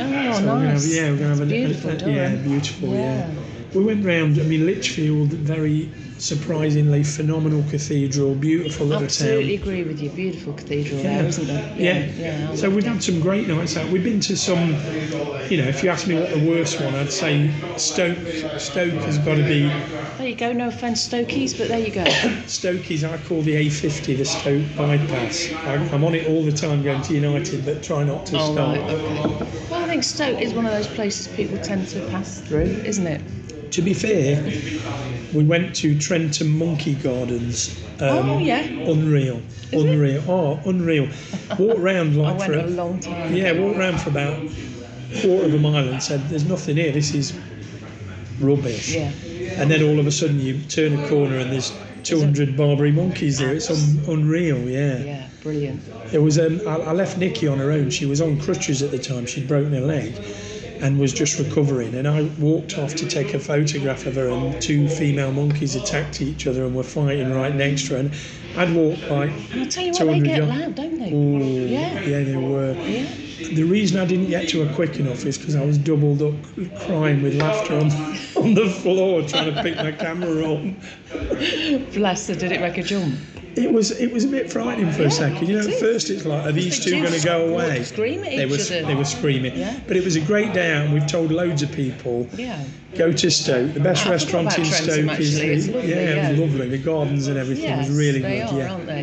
gonna 0.47 0.61
have, 0.61 0.73
nice. 0.75 0.95
yeah, 0.97 1.11
we're 1.11 1.19
going 1.19 1.19
to 1.19 1.25
have 1.29 1.41
a, 1.43 1.47
Beautiful, 1.47 1.91
a- 1.91 1.95
a- 1.95 2.11
yeah, 2.11 2.35
beautiful, 2.37 2.89
yeah. 2.89 3.29
Yeah. 3.29 3.31
We 3.75 3.85
went 3.85 4.05
round. 4.05 4.39
I 4.39 4.45
mean, 4.45 4.65
Lichfield, 4.65 5.29
very 5.29 5.91
surprisingly 6.19 7.03
phenomenal 7.05 7.63
cathedral, 7.71 8.35
beautiful 8.35 8.87
little 8.87 9.05
Absolutely 9.05 9.59
town. 9.59 9.63
Absolutely 9.63 9.83
agree 9.83 9.85
with 9.93 10.01
you. 10.03 10.11
Beautiful 10.11 10.53
cathedral 10.55 11.01
Yeah. 11.01 11.19
there, 11.19 11.29
isn't 11.29 11.47
there? 11.47 11.75
Yeah. 11.77 12.07
yeah. 12.19 12.49
I 12.51 12.55
So 12.57 12.69
we've 12.71 12.79
it. 12.85 12.89
had 12.89 13.03
some 13.03 13.21
great 13.21 13.47
nights 13.49 13.77
out. 13.77 13.89
We've 13.91 14.03
been 14.05 14.21
to 14.21 14.37
some, 14.37 14.71
you 15.49 15.59
know, 15.59 15.69
if 15.69 15.83
you 15.83 15.91
ask 15.91 16.07
me 16.07 16.15
what 16.19 16.31
the 16.31 16.49
worst 16.49 16.81
one, 16.81 16.95
I'd 16.95 17.13
say 17.13 17.51
Stoke. 17.77 18.19
Stoke 18.59 18.93
has 19.05 19.19
got 19.19 19.37
to 19.37 19.43
be 19.45 19.69
There 20.19 20.27
you 20.29 20.35
go. 20.35 20.53
No 20.53 20.69
offence, 20.69 21.07
Stokies, 21.09 21.57
but 21.57 21.69
there 21.69 21.79
you 21.79 21.91
go. 21.93 22.05
Stokey's. 22.47 23.05
I 23.05 23.17
call 23.19 23.43
the 23.43 23.55
A50 23.67 24.17
the 24.19 24.25
Stoke 24.25 24.65
bypass. 24.77 25.53
I'm, 25.65 25.89
I'm 25.95 26.05
on 26.05 26.15
it 26.15 26.27
all 26.29 26.43
the 26.45 26.53
time 26.53 26.83
going 26.83 27.03
to 27.03 27.15
United, 27.15 27.65
but 27.65 27.83
try 27.83 28.03
not 28.05 28.27
to 28.27 28.39
Oh, 28.39 28.53
stop. 28.53 28.77
right, 28.77 28.91
okay. 28.91 29.47
Well, 29.71 29.85
I 29.85 29.87
think 29.87 30.03
Stoke 30.05 30.41
is 30.41 30.53
one 30.53 30.67
of 30.67 30.73
those 30.73 30.89
places 30.89 31.29
people 31.29 31.59
tend 31.59 31.87
to 31.89 32.01
pass 32.09 32.41
through, 32.41 32.63
isn't 32.85 33.07
it? 33.07 33.23
To 33.73 33.83
be 33.83 33.95
fair, 33.95 34.43
we 35.35 35.45
went 35.45 35.75
to 35.77 35.99
Trentham 35.99 36.57
Monkey 36.59 36.95
Gardens. 36.95 37.79
Um, 38.01 38.31
Oh, 38.31 38.39
yeah. 38.39 38.61
Unreal. 38.63 39.41
Is 39.73 39.85
it? 39.85 39.91
unreal. 39.91 40.23
Oh, 40.29 40.61
unreal. 40.67 41.09
Walked 41.59 41.81
round 41.81 42.15
I 42.15 42.21
like 42.33 42.39
went 42.39 42.53
for 42.53 42.59
a 42.59 42.67
long 42.69 43.01
time. 43.01 43.35
Yeah, 43.35 43.53
walked 43.53 43.79
around 43.79 44.01
for 44.01 44.11
about 44.11 44.35
a 44.43 45.21
quarter 45.21 45.47
of 45.47 45.55
a 45.55 45.59
mile 45.59 45.89
and 45.89 46.03
said, 46.03 46.29
"There's 46.29 46.47
nothing 46.49 46.77
here. 46.77 46.93
This 46.93 47.15
is 47.15 47.33
rubbish." 48.41 48.95
Yeah. 48.95 49.11
And 49.57 49.71
then 49.71 49.83
all 49.83 49.99
of 49.99 50.07
a 50.07 50.11
sudden, 50.13 50.41
you 50.41 50.61
turn 50.69 50.99
a 50.99 51.09
corner 51.09 51.39
and 51.39 51.51
there's 51.53 51.73
200 52.05 52.57
Barbary 52.57 52.93
monkeys 52.93 53.39
there. 53.39 53.53
It's 53.55 53.71
un- 53.71 54.01
unreal. 54.09 54.59
Yeah. 54.69 54.99
Yeah, 54.99 55.29
brilliant. 55.43 55.83
It 56.13 56.19
was. 56.23 56.39
Um, 56.39 56.61
I, 56.67 56.77
I 56.77 56.93
left 56.93 57.19
Nikky 57.19 57.51
on 57.51 57.59
her 57.59 57.71
own. 57.73 57.91
She 57.91 58.07
was 58.07 58.21
on 58.21 58.41
crutches 58.41 58.83
at 58.83 58.91
the 58.91 58.99
time. 58.99 59.27
She'd 59.27 59.49
broken 59.49 59.73
her 59.73 59.81
leg. 59.81 60.15
And 60.81 60.99
was 60.99 61.13
just 61.13 61.39
recovering, 61.39 61.95
and 61.95 62.07
I 62.07 62.23
walked 62.39 62.79
off 62.79 62.95
to 62.97 63.09
take 63.09 63.35
a 63.35 63.39
photograph 63.39 64.07
of 64.07 64.15
her, 64.15 64.29
and 64.29 64.61
two 64.63 64.89
female 64.89 65.33
monkeys 65.33 65.75
attacked 65.75 66.21
each 66.21 66.47
other 66.47 66.65
and 66.65 66.75
were 66.75 66.83
fighting 66.85 67.35
right 67.35 67.55
next 67.55 67.89
to 67.89 67.95
her. 67.95 67.97
And 67.99 68.13
I'd 68.57 68.73
walked 68.75 69.03
like 69.11 69.31
And 69.53 69.63
I'll 69.63 69.67
tell 69.67 69.85
you 69.85 69.93
what, 69.93 70.07
they 70.07 70.21
get 70.21 70.37
yards. 70.39 70.61
loud, 70.61 70.75
don't 70.77 70.99
they? 70.99 71.13
Ooh, 71.13 71.67
Yeah. 71.67 72.01
yeah, 72.03 72.23
they 72.23 72.37
were. 72.37 72.75
Yeah. 72.75 73.07
The 73.55 73.63
reason 73.65 73.99
I 74.01 74.05
didn't 74.05 74.29
get 74.29 74.49
to 74.51 74.65
her 74.65 74.75
quick 74.75 74.99
enough 74.99 75.25
is 75.25 75.37
because 75.39 75.57
I 75.57 75.65
was 75.65 75.79
doubled 75.79 76.23
up 76.23 76.35
crying 76.87 77.23
with 77.23 77.35
laughter 77.35 77.75
on, 77.77 77.91
on 78.37 78.55
the 78.55 78.69
floor 78.83 79.23
trying 79.23 79.53
to 79.55 79.63
pick 79.63 79.77
my 79.77 79.93
camera 79.93 80.55
up. 80.55 81.93
Bless 81.95 82.27
her, 82.29 82.35
did 82.35 82.53
it 82.53 82.61
make 82.61 82.79
a 82.79 82.83
jump? 82.83 83.15
It 83.59 83.73
was 83.73 83.91
it 83.91 84.13
was 84.13 84.25
a 84.25 84.29
bit 84.29 84.51
frightening 84.53 84.91
for 84.93 85.03
a 85.03 85.11
second. 85.11 85.49
You 85.49 85.55
know, 85.61 85.67
at 85.69 85.81
first 85.81 86.11
it's 86.11 86.25
like, 86.25 86.47
are 86.47 86.53
these 86.53 86.79
two 86.83 86.93
going 87.03 87.13
to 87.13 87.25
go 87.25 87.49
away? 87.49 87.83
scream 87.83 88.21
at 88.25 88.31
they 88.31 88.45
each 88.45 88.51
were 88.51 88.77
other. 88.77 88.87
they 88.87 88.95
were 88.95 89.05
screaming. 89.05 89.57
Yeah. 89.57 89.79
But 89.89 89.97
it 89.97 90.05
was 90.05 90.17
a 90.17 90.21
great 90.21 90.53
day 90.53 90.73
out, 90.73 90.85
and 90.85 90.95
we've 90.95 91.07
told 91.07 91.31
loads 91.33 91.63
of 91.63 91.73
people 91.73 92.29
Yeah. 92.37 92.63
go 92.97 93.13
to 93.13 93.31
Stoke. 93.31 93.75
The 93.75 93.81
best 93.81 94.07
I 94.07 94.11
restaurant 94.11 94.57
in 94.59 94.65
Stoke 94.65 94.89
is 95.19 95.37
actually. 95.37 95.49
It's 95.55 95.69
lovely, 95.69 95.91
yeah, 95.91 95.97
it 96.29 96.31
was 96.31 96.41
lovely. 96.41 96.69
The 96.69 96.79
gardens 96.79 97.27
and 97.27 97.37
everything 97.37 97.65
Yes, 97.65 97.89
was 97.89 97.99
really 97.99 98.21
they 98.21 98.39
good. 98.41 98.49
are, 98.53 98.59
yeah. 98.59 98.73
aren't 98.73 98.87
they? 98.87 99.03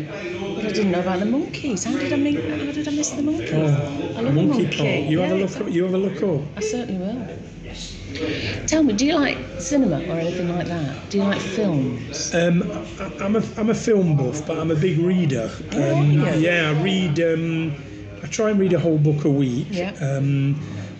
But 0.56 0.64
I 0.64 0.68
didn't 0.72 0.90
know 0.90 1.00
about 1.00 1.18
the 1.20 1.26
monkeys. 1.26 1.84
How 1.84 1.92
did 1.96 2.12
I 2.12 2.16
meet? 2.16 2.40
How 2.42 2.56
did 2.72 2.88
I 2.88 2.90
miss 2.92 3.10
the 3.10 3.22
monkeys? 3.22 3.50
Oh, 3.52 3.66
I 3.66 4.18
Oh, 4.18 4.22
love 4.22 4.26
a 4.26 4.32
monkey 4.32 4.62
monkey. 4.62 4.76
park. 4.78 5.10
You 5.10 5.18
have 5.20 5.32
a 5.32 5.34
look. 5.34 5.60
Up, 5.60 5.70
you 5.70 5.84
have 5.84 5.94
a 5.94 5.98
look 5.98 6.22
up. 6.22 6.40
I 6.56 6.60
certainly 6.60 6.98
will. 6.98 7.26
Tell 8.66 8.82
me, 8.82 8.92
do 8.94 9.04
you 9.06 9.14
like 9.14 9.36
cinema 9.58 9.96
or 10.08 10.18
anything 10.18 10.48
like 10.48 10.66
that? 10.68 11.10
Do 11.10 11.18
you 11.18 11.24
like 11.24 11.40
films? 11.40 12.34
Um, 12.34 12.62
I, 12.98 13.12
I'm 13.24 13.36
a 13.36 13.42
I'm 13.56 13.70
a 13.70 13.74
film 13.74 14.16
buff, 14.16 14.46
but 14.46 14.58
I'm 14.58 14.70
a 14.70 14.74
big 14.76 14.98
reader. 14.98 15.50
Oh, 15.72 15.96
Um, 15.96 16.10
you? 16.12 16.22
yeah, 16.34 16.72
I 16.74 16.82
read. 16.82 17.20
Um, 17.20 17.74
I 18.22 18.26
try 18.28 18.50
and 18.50 18.58
read 18.58 18.72
a 18.72 18.78
whole 18.78 18.98
book 18.98 19.24
a 19.24 19.30
week. 19.30 19.66
Yeah. 19.70 19.92
Um, 20.00 20.58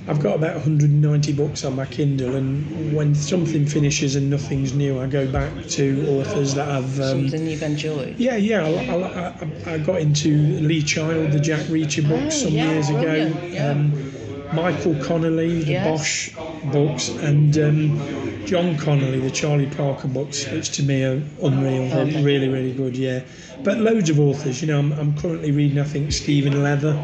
I've 0.09 0.21
got 0.21 0.37
about 0.37 0.55
190 0.55 1.33
books 1.33 1.65
on 1.65 1.75
my 1.75 1.87
Kindle, 1.87 2.37
and 2.37 2.95
when 2.95 3.13
something 3.15 3.67
finishes 3.67 4.15
and 4.15 4.31
nothing's 4.31 4.73
new, 4.73 5.01
I 5.01 5.07
go 5.09 5.27
back 5.31 5.51
to 5.71 6.07
authors 6.09 6.55
that 6.55 6.69
I've. 6.69 7.01
Um, 7.01 7.29
Something 7.29 7.49
you've 7.49 7.63
enjoyed? 7.63 8.17
yeah, 8.17 8.37
yeah. 8.37 8.65
I, 8.65 8.69
I, 8.69 9.71
I, 9.71 9.75
I 9.75 9.79
got 9.79 10.01
into 10.01 10.31
Lee 10.61 10.83
Child, 10.83 11.33
the 11.33 11.41
Jack 11.41 11.63
Reacher 11.67 12.07
books, 12.09 12.37
Oh, 12.37 12.45
some 12.45 12.53
yeah, 12.53 12.71
years 12.71 12.89
ago. 12.91 13.15
yeah. 13.49 13.71
Um, 13.71 14.13
Michael 14.53 14.95
Connolly, 15.03 15.63
the 15.63 15.73
Yes. 15.73 15.87
Bosch 15.87 16.73
books, 16.73 17.09
and 17.09 17.57
um, 17.59 18.47
John 18.47 18.77
Connolly, 18.79 19.21
the 19.21 19.31
Charlie 19.31 19.67
Parker 19.67 20.09
books, 20.09 20.47
which 20.51 20.71
to 20.77 20.83
me 20.83 21.03
are 21.05 21.23
unreal. 21.43 21.89
They're 21.89 22.05
Okay. 22.07 22.23
really, 22.23 22.49
really 22.49 22.73
good, 22.73 22.97
yeah. 22.97 23.21
But 23.65 23.79
loads 23.79 24.09
of 24.11 24.21
authors, 24.21 24.61
you 24.63 24.69
know. 24.69 24.79
I'm, 24.79 24.93
I'm 24.93 25.17
currently 25.19 25.51
reading, 25.53 25.79
I 25.81 25.85
think, 25.85 26.13
Stephen 26.13 26.63
Leather. 26.63 26.95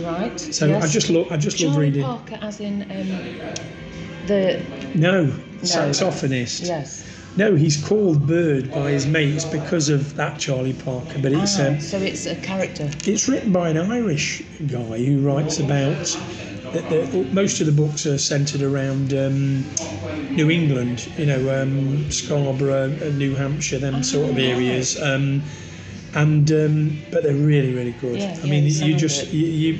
Right. 0.00 0.38
So 0.38 0.66
yes. 0.66 0.84
I 0.84 0.86
just 0.88 1.10
love, 1.10 1.26
I 1.30 1.36
just 1.36 1.60
love 1.60 1.72
Charlie 1.72 1.86
reading. 1.86 2.04
Parker, 2.04 2.38
as 2.42 2.60
in 2.60 2.82
um, 2.82 3.54
the 4.26 4.62
No, 4.94 5.26
saxophonist. 5.62 6.66
yes. 6.66 7.04
No, 7.36 7.56
he's 7.56 7.76
called 7.84 8.28
Bird 8.28 8.70
by 8.70 8.90
his 8.92 9.06
mates 9.06 9.44
because 9.44 9.88
of 9.88 10.14
that 10.14 10.38
Charlie 10.38 10.72
Parker. 10.72 11.18
But 11.20 11.32
it's 11.32 11.58
Ah, 11.58 11.66
um, 11.68 11.80
so 11.80 11.98
it's 11.98 12.26
a 12.26 12.36
character. 12.36 12.88
It's 13.06 13.28
written 13.28 13.50
by 13.52 13.70
an 13.70 13.76
Irish 13.78 14.42
guy 14.68 14.98
who 15.04 15.20
writes 15.20 15.58
about. 15.58 16.16
The, 16.74 16.80
the, 17.06 17.24
most 17.32 17.60
of 17.60 17.66
the 17.66 17.72
books 17.72 18.04
are 18.04 18.18
centred 18.18 18.60
around 18.60 19.14
um, 19.14 19.64
New 20.34 20.50
England, 20.50 21.06
you 21.16 21.26
know, 21.26 21.62
um, 21.62 22.10
Scarborough, 22.10 22.88
New 23.12 23.36
Hampshire, 23.36 23.78
them 23.78 24.02
sort 24.02 24.30
of 24.30 24.38
areas. 24.38 25.00
Um, 25.00 25.42
and 26.14 26.50
um, 26.50 27.02
but 27.10 27.22
they're 27.22 27.34
really, 27.34 27.72
really 27.72 27.92
good. 27.92 28.18
Yeah, 28.20 28.38
I 28.42 28.46
mean, 28.46 28.64
you 28.64 28.96
just 28.96 29.32
you, 29.32 29.46
you, 29.46 29.78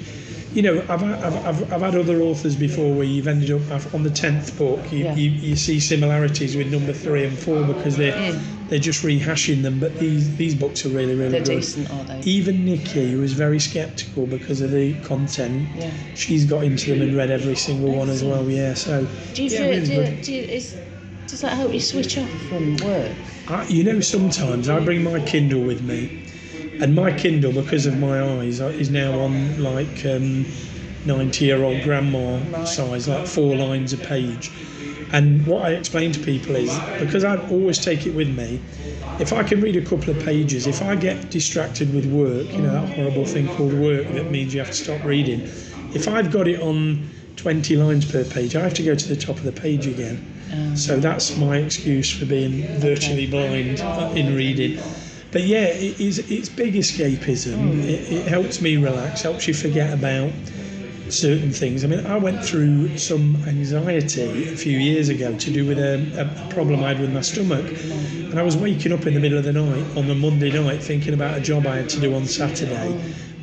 you 0.54 0.62
know, 0.62 0.80
I've, 0.88 1.02
I've, 1.02 1.46
I've, 1.46 1.72
I've 1.72 1.80
had 1.82 1.96
other 1.96 2.20
authors 2.22 2.54
before 2.54 2.94
where 2.94 3.04
you've 3.04 3.26
ended 3.26 3.50
up 3.50 3.94
on 3.94 4.04
the 4.04 4.10
tenth 4.10 4.56
book. 4.56 4.80
You, 4.92 4.98
Yeah. 5.04 5.14
you, 5.16 5.30
you 5.30 5.56
see 5.56 5.80
similarities 5.80 6.56
with 6.56 6.70
number 6.72 6.92
three 6.92 7.24
and 7.24 7.36
four 7.36 7.64
because 7.64 7.96
they're 7.96 8.14
Mm. 8.14 8.68
they're 8.68 8.78
just 8.78 9.02
rehashing 9.02 9.62
them. 9.62 9.80
But 9.80 9.98
these 9.98 10.36
these 10.36 10.54
books 10.54 10.86
are 10.86 10.90
really, 10.90 11.14
really 11.14 11.30
They're 11.32 11.40
good. 11.40 11.56
decent, 11.60 11.90
are 11.90 12.04
they? 12.04 12.20
Even 12.24 12.64
Nikky, 12.64 13.10
who 13.10 13.18
was 13.18 13.32
very 13.32 13.58
sceptical 13.58 14.26
because 14.26 14.60
of 14.60 14.70
the 14.70 14.94
content, 15.02 15.68
Yeah. 15.76 15.90
she's 16.14 16.44
got 16.44 16.62
into 16.64 16.90
them 16.90 17.02
and 17.02 17.16
read 17.16 17.30
every 17.30 17.56
single 17.56 17.92
one 17.92 18.08
as 18.08 18.22
well. 18.22 18.48
Yeah, 18.48 18.74
so 18.74 19.06
Do 19.34 19.42
you 19.42 19.50
feel? 19.50 19.68
really 19.68 19.86
do, 19.86 19.92
you, 19.94 20.22
do 20.22 20.32
you, 20.32 20.42
is, 20.42 20.76
does 21.26 21.40
that 21.40 21.54
help 21.54 21.72
you 21.74 21.80
switch 21.80 22.16
off 22.16 22.30
from 22.48 22.76
work? 22.76 23.10
I, 23.48 23.66
you 23.66 23.82
know, 23.82 23.98
sometimes 24.00 24.68
I 24.68 24.78
bring 24.80 25.02
my 25.02 25.18
Kindle 25.20 25.62
with 25.62 25.82
me, 25.82 26.23
and 26.80 26.94
my 26.94 27.12
Kindle, 27.12 27.52
because 27.52 27.86
of 27.86 27.98
my 27.98 28.20
eyes, 28.38 28.60
uh, 28.60 28.66
is 28.66 28.90
now 28.90 29.18
on 29.20 29.62
like 29.62 30.04
um, 30.06 30.44
ninety-year-old 31.06 31.82
grandma 31.82 32.64
size, 32.64 33.08
like 33.08 33.26
four 33.26 33.54
lines 33.56 33.92
a 33.92 33.98
page. 33.98 34.50
And 35.12 35.46
what 35.46 35.62
I 35.64 35.70
explain 35.70 36.10
to 36.12 36.20
people 36.20 36.56
is 36.56 36.76
because 36.98 37.22
I 37.24 37.36
always 37.48 37.78
take 37.78 38.06
it 38.06 38.14
with 38.14 38.28
me. 38.36 38.60
If 39.20 39.32
I 39.32 39.44
can 39.44 39.60
read 39.60 39.76
a 39.76 39.82
couple 39.82 40.10
of 40.10 40.24
pages, 40.24 40.66
if 40.66 40.82
I 40.82 40.96
get 40.96 41.30
distracted 41.30 41.94
with 41.94 42.06
work, 42.06 42.50
you 42.52 42.62
know 42.62 42.72
that 42.72 42.94
horrible 42.96 43.24
thing 43.24 43.46
called 43.56 43.74
work 43.74 44.08
that 44.08 44.30
means 44.30 44.52
you 44.52 44.60
have 44.60 44.70
to 44.70 44.74
stop 44.74 45.04
reading. 45.04 45.42
If 45.94 46.08
I've 46.08 46.32
got 46.32 46.48
it 46.48 46.60
on 46.60 47.08
20 47.36 47.76
lines 47.76 48.10
per 48.10 48.24
page, 48.24 48.56
I 48.56 48.60
have 48.62 48.74
to 48.74 48.82
go 48.82 48.94
to 48.96 49.08
the 49.08 49.14
top 49.16 49.36
of 49.36 49.44
the 49.44 49.52
page 49.52 49.86
again. 49.86 50.18
Um, 50.52 50.76
So 50.76 50.98
that's 50.98 51.36
my 51.36 51.58
excuse 51.58 52.10
for 52.10 52.26
being 52.26 52.66
virtually 52.80 53.26
blind 53.26 53.78
in 54.18 54.34
reading. 54.34 54.78
But 55.34 55.42
yeah, 55.42 55.64
it 55.64 55.98
is, 56.00 56.20
it's 56.30 56.48
big 56.48 56.74
escapism. 56.74 57.56
Hmm. 57.56 57.80
It, 57.80 58.12
it 58.12 58.28
helps 58.28 58.60
me 58.60 58.76
relax, 58.76 59.22
helps 59.22 59.48
you 59.48 59.52
forget 59.52 59.92
about 59.92 60.30
certain 61.08 61.50
things. 61.50 61.82
I 61.82 61.88
mean, 61.88 62.06
I 62.06 62.16
went 62.16 62.44
through 62.44 62.96
some 62.98 63.42
anxiety 63.48 64.52
a 64.52 64.56
few 64.56 64.78
years 64.78 65.08
ago 65.08 65.36
to 65.36 65.50
do 65.50 65.66
with 65.66 65.80
a, 65.80 65.96
a 66.22 66.52
problem 66.54 66.84
I 66.84 66.88
had 66.90 67.00
with 67.00 67.12
my 67.12 67.20
stomach. 67.20 67.66
And 67.66 68.38
I 68.38 68.42
was 68.42 68.56
waking 68.56 68.92
up 68.92 69.06
in 69.06 69.14
the 69.14 69.20
middle 69.20 69.36
of 69.36 69.42
the 69.42 69.52
night 69.52 69.84
on 69.96 70.06
the 70.06 70.14
Monday 70.14 70.52
night 70.52 70.80
thinking 70.80 71.14
about 71.14 71.36
a 71.36 71.40
job 71.40 71.66
I 71.66 71.78
had 71.78 71.88
to 71.90 72.00
do 72.00 72.14
on 72.14 72.26
Saturday. 72.26 72.96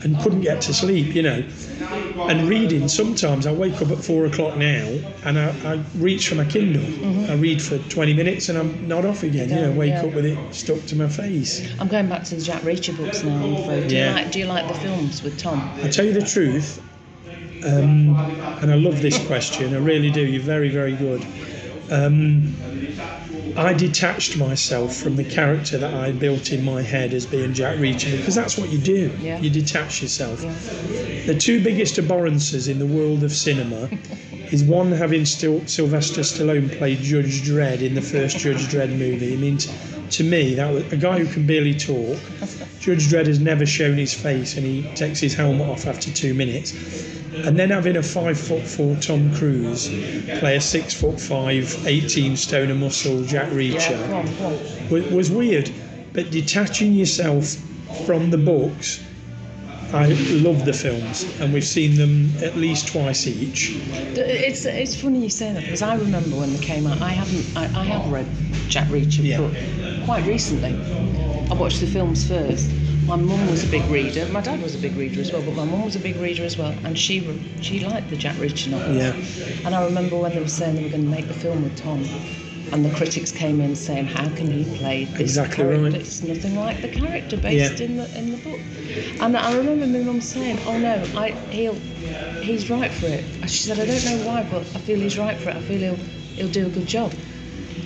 And 0.04 0.20
couldn't 0.20 0.42
get 0.42 0.62
to 0.62 0.74
sleep, 0.74 1.16
you 1.16 1.22
know. 1.22 1.44
And 2.28 2.48
reading, 2.48 2.88
sometimes 2.88 3.46
I 3.48 3.52
wake 3.52 3.82
up 3.82 3.90
at 3.92 4.04
four 4.04 4.26
o'clock 4.26 4.58
now 4.58 4.88
and 5.24 5.40
I, 5.40 5.50
I 5.66 5.84
reach 5.96 6.30
for 6.30 6.36
my 6.36 6.46
Kindle. 6.46 7.30
I 7.30 7.36
read 7.36 7.62
for 7.62 7.78
20 7.78 8.14
minutes 8.14 8.50
and 8.50 8.58
I'm 8.58 8.88
not 8.88 9.06
off 9.06 9.24
again, 9.24 9.50
you 9.50 9.56
know, 9.56 9.72
wake 9.72 9.90
yeah. 9.90 10.04
up 10.04 10.14
with 10.14 10.26
it 10.26 10.38
stuck 10.54 10.84
to 10.88 10.96
my 10.96 11.08
face. 11.08 11.68
I'm 11.80 11.88
going 11.88 12.08
back 12.10 12.24
to 12.26 12.36
the 12.36 12.42
Jack 12.42 12.62
Reacher 12.64 12.96
books 12.96 13.24
now. 13.24 13.44
I'm 13.44 13.54
afraid. 13.56 13.88
Do 13.88 13.96
Yeah. 13.96 14.10
you 14.10 14.16
like 14.16 14.32
Do 14.32 14.40
you 14.40 14.46
like 14.46 14.68
the 14.68 14.80
films 14.80 15.24
with 15.24 15.38
Tom? 15.38 15.72
I 15.84 15.90
tell 15.90 16.06
you 16.06 16.14
the 16.14 16.26
truth, 16.26 16.82
um, 17.64 18.16
and 18.62 18.72
I 18.72 18.76
love 18.76 19.02
this 19.02 19.24
question, 19.28 19.74
I 19.76 19.78
really 19.78 20.10
do, 20.10 20.22
you're 20.22 20.42
very, 20.42 20.70
very 20.70 20.96
good. 20.96 21.26
Um, 21.92 22.56
I 23.58 23.74
detached 23.74 24.38
myself 24.38 24.96
from 24.96 25.18
the 25.18 25.26
character 25.26 25.78
that 25.78 25.94
I 25.94 26.14
built 26.14 26.54
in 26.54 26.64
my 26.64 26.82
head 26.82 27.14
as 27.14 27.26
being 27.26 27.54
Jack 27.54 27.78
Reacher 27.78 28.18
because 28.18 28.34
that's 28.34 28.58
what 28.58 28.70
you 28.70 28.78
do. 28.78 29.12
Yeah. 29.20 29.40
You 29.40 29.50
detach 29.50 30.02
yourself. 30.02 30.42
Yeah. 30.42 31.26
The 31.26 31.36
two 31.38 31.62
biggest 31.62 31.98
abhorrences 31.98 32.70
in 32.70 32.80
the 32.80 32.86
world 32.86 33.24
of 33.24 33.34
cinema 33.34 33.90
is 34.52 34.64
one 34.64 34.92
having 34.94 35.26
still 35.26 35.66
Sylvester 35.68 36.22
Stallone 36.22 36.78
play 36.78 36.96
Judge 36.96 37.42
Dredd 37.42 37.82
in 37.82 37.94
the 37.94 38.02
first 38.02 38.38
Judge 38.40 38.68
Dredd 38.68 38.98
movie. 38.98 39.34
I 39.34 39.38
mean, 39.38 39.58
to 40.12 40.24
me, 40.24 40.54
that 40.56 40.74
was 40.74 40.92
a 40.94 40.98
guy 40.98 41.20
who 41.20 41.32
can 41.32 41.46
barely 41.46 41.74
talk. 41.74 42.18
Judge 42.80 43.08
Dredd 43.10 43.28
has 43.28 43.40
never 43.40 43.66
shown 43.66 43.98
his 43.98 44.14
face, 44.14 44.58
and 44.58 44.66
he 44.66 44.84
takes 44.96 45.20
his 45.20 45.34
helmet 45.34 45.68
off 45.68 45.86
after 45.88 46.12
two 46.12 46.34
minutes. 46.34 46.74
And 47.46 47.58
then 47.58 47.70
having 47.70 47.96
a 47.98 48.04
five 48.04 48.40
foot 48.40 48.64
four 48.68 48.96
Tom 48.98 49.34
Cruise 49.36 49.88
play 50.40 50.58
a 50.58 50.62
six 50.62 50.94
foot 50.94 51.20
five, 51.20 51.88
18 51.88 52.36
stone 52.36 52.70
of 52.72 52.78
muscle 52.78 53.24
Jack 53.24 53.50
Reacher 53.52 53.98
go 54.10 54.16
on, 54.18 54.26
go 54.38 54.46
on. 54.48 54.90
was, 54.90 55.06
was 55.12 55.32
weird. 55.32 55.72
But 56.14 56.30
detaching 56.30 56.94
yourself 56.94 57.56
from 58.06 58.32
the 58.32 58.38
books, 58.38 59.02
I 59.94 60.08
love 60.42 60.64
the 60.66 60.74
films, 60.74 61.26
and 61.42 61.54
we've 61.54 61.66
seen 61.66 61.96
them 61.96 62.32
at 62.42 62.56
least 62.58 62.88
twice 62.90 63.28
each. 63.28 63.72
It's 64.16 64.66
it's 64.66 64.96
funny 65.02 65.20
you 65.24 65.30
say 65.30 65.52
that 65.54 65.64
because 65.64 65.82
I 65.82 65.96
remember 65.96 66.38
when 66.38 66.54
they 66.54 66.60
came 66.64 66.88
out. 66.88 67.02
I 67.02 67.10
haven't 67.10 67.58
I, 67.58 67.64
I 67.82 67.84
have 67.86 68.10
read 68.12 68.26
Jack 68.70 68.88
Reacher, 68.88 69.24
Yeah. 69.24 69.40
but 69.40 69.54
quite 70.06 70.26
recently. 70.26 70.74
I 71.50 71.54
watched 71.54 71.80
the 71.82 71.88
films 71.88 72.28
first. 72.28 72.70
My 73.06 73.16
mum 73.16 73.50
was 73.50 73.64
a 73.64 73.68
big 73.68 73.84
reader. 73.90 74.26
My 74.28 74.42
dad 74.42 74.62
was 74.62 74.76
a 74.76 74.78
big 74.78 74.96
reader 74.96 75.20
as 75.22 75.32
well, 75.32 75.42
but 75.42 75.56
my 75.56 75.66
mum 75.66 75.84
was 75.84 75.96
a 75.96 76.00
big 76.00 76.16
reader 76.18 76.44
as 76.44 76.58
well, 76.58 76.74
and 76.86 76.98
she 76.98 77.16
she 77.62 77.80
liked 77.80 78.10
the 78.10 78.16
Jack 78.16 78.36
Reacher 78.36 78.70
novels. 78.70 78.96
Yeah. 78.98 79.66
And 79.66 79.76
I 79.76 79.84
remember 79.84 80.18
when 80.18 80.32
they 80.34 80.40
were 80.40 80.48
saying 80.48 80.76
they 80.76 80.84
were 80.84 80.90
going 80.90 81.04
to 81.04 81.10
make 81.10 81.28
the 81.28 81.34
film 81.34 81.64
with 81.64 81.76
Tom, 81.76 82.06
and 82.72 82.86
the 82.86 82.92
critics 82.92 83.32
came 83.32 83.60
in 83.60 83.76
saying, 83.76 84.06
"How 84.06 84.30
can 84.30 84.50
he 84.50 84.64
play 84.78 85.06
this 85.06 85.20
Exactly 85.20 85.56
character? 85.58 85.84
right. 85.84 85.94
It's 85.96 86.22
nothing 86.24 86.56
like 86.56 86.82
the 86.82 86.88
character 86.90 87.38
based 87.38 87.80
Yeah. 87.80 87.86
in 87.86 87.98
the 87.98 88.18
in 88.18 88.32
the 88.32 88.38
book." 88.38 88.60
And 89.20 89.36
I 89.36 89.58
remember 89.58 89.88
my 89.88 90.00
mum 90.00 90.22
saying, 90.22 90.60
"Oh 90.68 90.78
no, 90.78 91.04
I 91.16 91.32
he'll 91.50 91.76
he's 92.42 92.70
right 92.70 92.92
for 92.92 93.08
it." 93.08 93.26
She 93.50 93.64
said, 93.68 93.80
"I 93.80 93.86
don't 93.86 94.06
know 94.06 94.26
why, 94.28 94.44
but 94.44 94.62
I 94.76 94.80
feel 94.80 95.00
he's 95.00 95.18
right 95.18 95.38
for 95.38 95.50
it. 95.50 95.56
I 95.58 95.62
feel 95.62 95.80
he'll 95.80 96.00
he'll 96.38 96.48
do 96.62 96.68
a 96.68 96.70
good 96.70 96.88
job." 96.88 97.12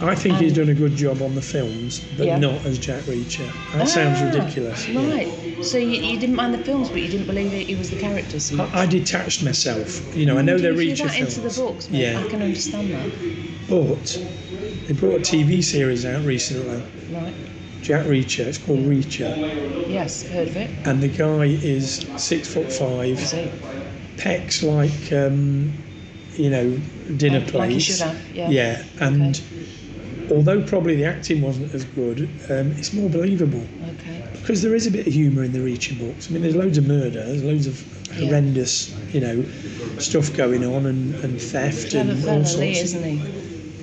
I 0.02 0.16
think 0.16 0.38
he's 0.38 0.52
Um, 0.52 0.58
done 0.66 0.70
a 0.70 0.74
good 0.74 0.96
job 0.96 1.22
on 1.22 1.36
the 1.36 1.42
films, 1.42 2.02
but 2.18 2.26
Yeah. 2.28 2.38
not 2.38 2.66
as 2.66 2.78
Jack 2.78 3.04
Reacher. 3.04 3.48
That 3.74 3.88
sounds 3.88 4.20
Ah, 4.22 4.26
ridiculous. 4.26 4.88
yeah. 4.88 5.12
Right. 5.14 5.30
So 5.62 5.78
you, 5.78 6.02
you 6.02 6.20
didn't 6.20 6.36
mind 6.36 6.54
the 6.54 6.58
films, 6.60 6.90
but 6.90 7.02
you 7.02 7.08
didn't 7.08 7.28
believe 7.28 7.54
it, 7.54 7.68
he 7.68 7.76
was 7.76 7.90
the 7.90 7.96
character 8.00 8.40
so. 8.40 8.62
I, 8.74 8.82
I 8.82 8.86
detached 8.86 9.44
myself. 9.44 10.02
You 10.16 10.26
know, 10.26 10.38
I 10.38 10.42
know 10.42 10.58
they're 10.58 10.74
Reacher 10.74 11.06
that 11.06 11.18
into 11.20 11.40
the 11.42 11.50
books, 11.50 11.90
mate, 11.90 12.02
Yeah. 12.02 12.20
I 12.24 12.28
can 12.28 12.42
understand 12.42 12.92
that. 12.92 13.10
But 13.70 14.20
they 14.88 14.94
brought 14.94 15.16
a 15.16 15.24
TV 15.24 15.62
series 15.64 16.06
out 16.06 16.24
recently, 16.26 16.82
Right. 17.12 17.34
Jack 17.82 18.06
Reacher. 18.06 18.46
It's 18.48 18.58
called 18.58 18.80
Reacher, 18.80 19.90
Yes, 19.90 20.24
heard 20.24 20.48
of 20.50 20.58
it. 20.58 20.70
and 20.86 21.02
the 21.02 21.08
guy 21.08 21.46
is 21.46 22.06
six 22.18 22.48
foot 22.48 22.72
five, 22.72 23.20
Is 23.22 23.34
it? 23.34 23.52
pecs 24.18 24.62
like 24.64 25.12
um, 25.14 25.72
you 26.36 26.50
know 26.50 26.78
dinner 27.16 27.40
Like- 27.40 27.48
plates. 27.48 27.60
like 27.60 27.72
he 27.72 27.80
should 27.80 28.00
have, 28.02 28.18
yeah. 28.34 28.50
Yeah, 28.50 28.84
and 29.00 29.40
although 30.32 30.62
probably 30.64 30.96
the 30.96 31.06
acting 31.06 31.42
wasn't 31.42 31.74
as 31.74 31.84
good, 31.86 32.22
um, 32.50 32.72
it's 32.78 32.94
more 32.94 33.10
believable 33.10 33.64
Okay. 34.00 34.24
because 34.42 34.62
there 34.62 34.76
is 34.76 34.88
a 34.88 34.92
bit 34.92 35.08
of 35.08 35.14
humour 35.14 35.44
in 35.44 35.52
the 35.52 35.60
Reacher 35.60 35.98
books. 36.00 36.30
I 36.30 36.34
mean, 36.34 36.42
there's 36.42 36.56
loads 36.56 36.78
of 36.78 36.88
murder, 36.88 37.24
there's 37.26 37.44
loads 37.44 37.68
of 37.68 37.84
Yeah. 38.18 38.28
horrendous, 38.28 38.94
you 39.14 39.20
know, 39.22 39.44
stuff 40.00 40.34
going 40.36 40.64
on 40.66 40.86
and, 40.86 41.16
and 41.24 41.42
theft 41.42 41.94
and 41.94 42.12
all 42.12 42.46
sorts. 42.46 42.58
Lee, 42.58 42.72
of 42.80 42.86
isn't 42.86 43.04
he? 43.04 43.22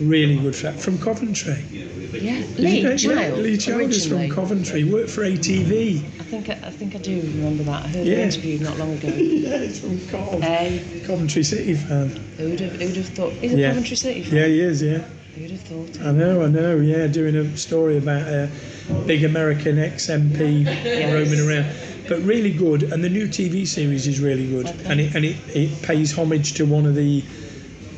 really 0.05 0.37
good 0.37 0.57
fat 0.57 0.79
from 0.81 0.99
Coventry. 0.99 1.57
Yeah, 2.13 2.43
Lee 2.59 2.81
you 2.81 2.99
Child. 2.99 3.39
Lee 3.39 3.57
Child 3.57 3.91
is 3.91 4.07
from. 4.07 4.29
Coventry. 4.29 4.85
Worked 4.85 5.09
for 5.11 5.23
ATV. 5.23 5.99
I 6.21 6.23
think 6.25 6.51
I, 6.51 6.53
I 6.65 6.71
think 6.71 6.95
I 6.95 6.99
do 6.99 7.21
remember 7.21 7.63
that. 7.65 7.85
I 7.85 7.89
heard 7.89 8.07
Yeah. 8.07 8.17
the 8.17 8.23
interview 8.25 8.59
not 8.61 8.79
long 8.79 8.93
ago. 8.99 9.09
yeah, 9.17 9.59
he's 9.59 9.81
from 9.81 9.99
Cov- 10.09 10.43
Hey, 10.43 11.03
Coventry 11.07 11.43
City 11.43 11.75
fan. 11.75 12.09
who'd 12.37 12.61
have, 12.61 12.73
who'd 12.73 12.97
have 12.97 13.07
thought? 13.09 13.33
He's 13.33 13.55
a 13.55 13.59
Yeah. 13.59 13.69
Coventry 13.69 13.97
City 13.97 14.23
fan. 14.25 14.35
Yeah, 14.39 14.47
he 14.47 14.61
is. 14.61 14.83
Yeah. 14.83 15.05
Who'd 15.43 15.51
have 15.51 15.61
thought? 15.63 16.07
I 16.07 16.13
know, 16.13 16.43
I 16.45 16.47
know, 16.47 16.77
yeah, 16.77 17.09
doing 17.09 17.35
a 17.35 17.57
story 17.57 17.99
about 17.99 18.29
a 18.29 18.49
big 19.09 19.25
American 19.25 19.77
ex 19.77 20.07
MP 20.07 20.65
roaming 21.13 21.41
around. 21.41 21.67
But 22.09 22.23
really 22.23 22.53
good, 22.53 22.85
and 22.85 23.03
the 23.03 23.09
new 23.09 23.27
TV 23.27 23.67
series 23.67 24.07
is 24.07 24.21
really 24.21 24.47
good, 24.47 24.69
Okay. 24.69 24.85
and 24.85 25.01
it 25.01 25.15
and 25.17 25.25
it, 25.25 25.37
it 25.49 25.83
pays 25.83 26.13
homage 26.17 26.55
to 26.55 26.65
one 26.65 26.87
of 26.87 26.95
the 26.95 27.25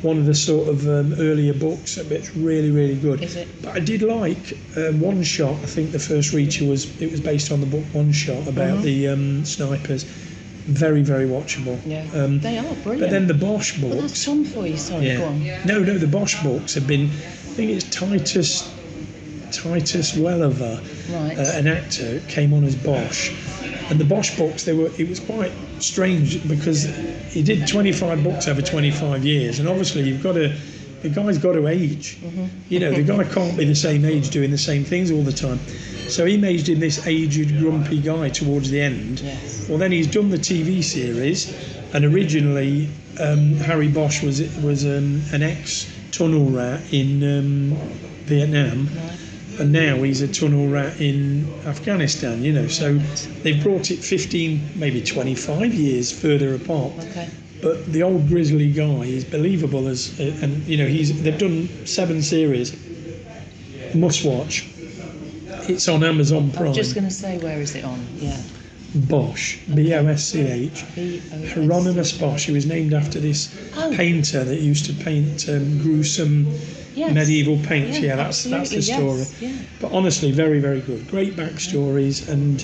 one 0.01 0.17
of 0.17 0.25
the 0.25 0.33
sort 0.33 0.69
of 0.69 0.87
um, 0.87 1.13
earlier 1.19 1.53
books. 1.53 1.97
It's 1.97 2.35
really 2.35 2.71
really 2.71 2.95
good. 2.95 3.21
Is 3.21 3.35
it? 3.35 3.47
But 3.61 3.75
I 3.75 3.79
did 3.79 4.01
like 4.01 4.57
um, 4.75 4.99
One 4.99 5.21
Shot. 5.21 5.53
I 5.53 5.67
think 5.67 5.91
the 5.91 5.99
first 5.99 6.33
Reacher 6.33 6.67
was 6.67 6.99
it 6.99 7.11
was 7.11 7.21
based 7.21 7.51
on 7.51 7.59
the 7.59 7.67
book 7.67 7.83
One 7.93 8.11
Shot 8.11 8.47
about 8.47 8.79
Mhm. 8.79 8.81
the 8.81 9.07
um, 9.09 9.45
snipers. 9.45 10.05
Very 10.67 11.03
very 11.03 11.25
watchable. 11.27 11.79
Yeah. 11.85 12.05
Um, 12.13 12.39
they 12.39 12.57
are 12.57 12.63
brilliant. 12.83 13.01
but 13.01 13.09
then 13.11 13.27
the 13.27 13.33
Bosch 13.35 13.77
books. 13.79 13.95
that's 14.01 14.25
Tom 14.25 14.43
for 14.45 14.65
you. 14.65 14.77
Sorry, 14.77 15.07
Yeah. 15.07 15.17
go 15.17 15.25
on. 15.25 15.43
No, 15.65 15.79
no, 15.83 15.97
the 15.97 16.07
Bosch 16.07 16.41
books 16.43 16.73
have 16.73 16.87
been. 16.87 17.05
I 17.05 17.57
think 17.57 17.71
it's 17.71 17.85
Titus 17.89 18.67
Titus 19.51 20.13
Welliver, 20.17 20.81
Right. 21.11 21.37
uh, 21.37 21.51
an 21.55 21.67
actor, 21.67 22.19
came 22.27 22.53
on 22.53 22.63
as 22.65 22.75
Bosch, 22.75 23.29
and 23.89 23.99
the 23.99 24.03
Bosch 24.03 24.35
books 24.37 24.63
they 24.63 24.73
were. 24.73 24.89
It 24.97 25.07
was 25.07 25.19
quite 25.19 25.51
strange 25.79 26.45
because 26.47 26.87
he 27.29 27.43
did 27.43 27.67
25 27.67 28.23
books 28.23 28.47
over 28.47 28.61
25 28.61 29.23
years, 29.23 29.59
and 29.59 29.67
obviously 29.69 30.01
you've 30.03 30.23
got 30.23 30.33
to. 30.33 30.51
The 31.03 31.09
guy's 31.09 31.37
got 31.37 31.53
to 31.53 31.67
age. 31.67 32.17
Mm-hmm. 32.23 32.45
You 32.69 32.79
know, 32.79 32.91
the 32.91 33.03
guy 33.03 33.23
can't 33.25 33.55
be 33.55 33.65
the 33.65 33.75
same 33.75 34.03
age 34.05 34.31
doing 34.31 34.49
the 34.49 34.57
same 34.57 34.83
things 34.83 35.11
all 35.11 35.21
the 35.21 35.31
time. 35.31 35.59
So 36.07 36.25
he 36.25 36.37
made 36.37 36.67
him 36.69 36.79
this 36.79 37.05
aged, 37.07 37.57
grumpy 37.59 37.99
guy 37.99 38.29
towards 38.29 38.69
the 38.69 38.81
end. 38.81 39.19
Yes. 39.21 39.67
Well, 39.67 39.77
then 39.77 39.91
he's 39.91 40.07
done 40.07 40.29
the 40.29 40.37
TV 40.37 40.83
series, 40.83 41.53
and 41.93 42.05
originally 42.05 42.89
um, 43.19 43.55
Harry 43.55 43.87
Bosch 43.87 44.21
was 44.23 44.41
was 44.61 44.85
um, 44.85 45.21
an 45.33 45.41
ex 45.41 45.91
tunnel 46.11 46.49
rat 46.49 46.81
in 46.93 47.23
um, 47.23 47.77
Vietnam, 48.25 48.87
Right. 48.87 49.59
and 49.59 49.71
now 49.71 50.01
he's 50.03 50.21
a 50.21 50.27
tunnel 50.27 50.67
rat 50.67 50.99
in 51.01 51.51
Afghanistan. 51.65 52.43
You 52.43 52.53
know, 52.53 52.67
so 52.67 52.93
they've 53.43 53.61
brought 53.61 53.89
it 53.91 53.97
15, 53.99 54.71
maybe 54.75 55.01
25 55.01 55.73
years 55.73 56.11
further 56.11 56.53
apart. 56.55 56.93
Okay. 56.99 57.29
But 57.61 57.91
the 57.91 58.03
old 58.03 58.27
grizzly 58.27 58.71
guy 58.71 59.05
is 59.05 59.23
believable 59.25 59.87
as, 59.87 60.19
uh, 60.19 60.23
and 60.41 60.63
you 60.67 60.77
know, 60.77 60.85
he's 60.85 61.21
they've 61.23 61.37
done 61.37 61.67
seven 61.85 62.21
series. 62.21 62.75
Must 63.95 64.23
watch. 64.25 64.67
It's 65.67 65.87
on 65.87 66.03
Amazon 66.03 66.51
Prime. 66.51 66.67
I'm 66.67 66.73
just 66.73 66.95
going 66.95 67.07
to 67.07 67.13
say, 67.13 67.37
where 67.39 67.59
is 67.59 67.75
it 67.75 67.83
on? 67.83 68.05
Yeah. 68.17 68.37
Bosch, 68.95 69.57
B 69.73 69.93
O 69.93 70.05
S 70.07 70.23
C 70.29 70.41
H. 70.41 70.83
Hieronymus 71.53 72.17
Bosch, 72.17 72.45
who 72.45 72.53
was 72.53 72.65
named 72.65 72.93
after 72.93 73.19
this 73.19 73.53
Oh. 73.75 73.93
painter 73.93 74.43
that 74.45 74.61
used 74.61 74.85
to 74.85 74.93
paint 75.03 75.49
um, 75.49 75.79
gruesome 75.81 76.47
Yes. 76.95 77.13
medieval 77.13 77.57
paints. 77.67 77.99
Yeah, 77.99 78.05
Yeah, 78.05 78.15
that's 78.15 78.45
that's 78.45 78.69
the 78.69 78.81
story. 78.81 79.17
yes, 79.17 79.41
yeah. 79.41 79.51
But 79.81 79.91
honestly, 79.91 80.31
very 80.31 80.59
very 80.61 80.79
good. 80.79 81.05
Great 81.09 81.35
backstories, 81.35 82.29
and 82.29 82.63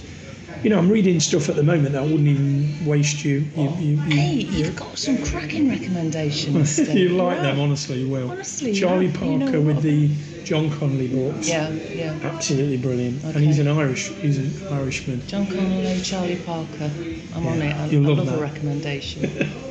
you 0.63 0.69
know, 0.69 0.77
I'm 0.77 0.87
reading 0.89 1.19
stuff 1.19 1.49
at 1.49 1.57
the 1.57 1.63
moment 1.63 1.91
that 1.93 1.99
I 2.03 2.05
wouldn't 2.05 2.27
even 2.29 2.85
waste 2.85 3.25
you. 3.25 3.43
you, 3.57 3.69
you, 3.79 3.95
you 4.07 4.15
Hey, 4.15 4.33
you- 4.35 4.57
you've 4.65 4.75
got 4.77 4.97
some 4.97 5.17
cracking 5.25 5.67
recommendations. 5.69 6.77
You 6.95 7.09
like 7.09 7.37
Wow. 7.39 7.43
them, 7.43 7.59
honestly, 7.59 7.99
you 7.99 8.07
will. 8.07 8.31
Honestly, 8.31 8.73
Charlie 8.73 9.07
yeah, 9.07 9.17
Parker 9.17 9.27
you 9.33 9.37
know 9.51 9.61
with 9.61 9.81
the 9.81 10.09
John 10.43 10.69
Connolly 10.71 11.07
books. 11.07 11.47
Yeah, 11.47 11.69
yeah. 11.69 12.17
Absolutely 12.23 12.77
brilliant. 12.77 13.23
Okay. 13.23 13.35
And 13.35 13.43
he's 13.45 13.59
an 13.59 13.67
Irish, 13.67 14.09
he's 14.09 14.37
an 14.37 14.73
Irishman. 14.73 15.25
John 15.27 15.45
Connolly, 15.47 16.01
Charlie 16.01 16.37
Parker. 16.37 16.91
I'm 17.35 17.47
on 17.47 17.61
it. 17.61 17.75
I, 17.75 17.83
I 17.83 17.85
you'll 17.87 18.03
love 18.03 18.25
love 18.25 18.37
a 18.37 18.41
recommendation. 18.41 19.29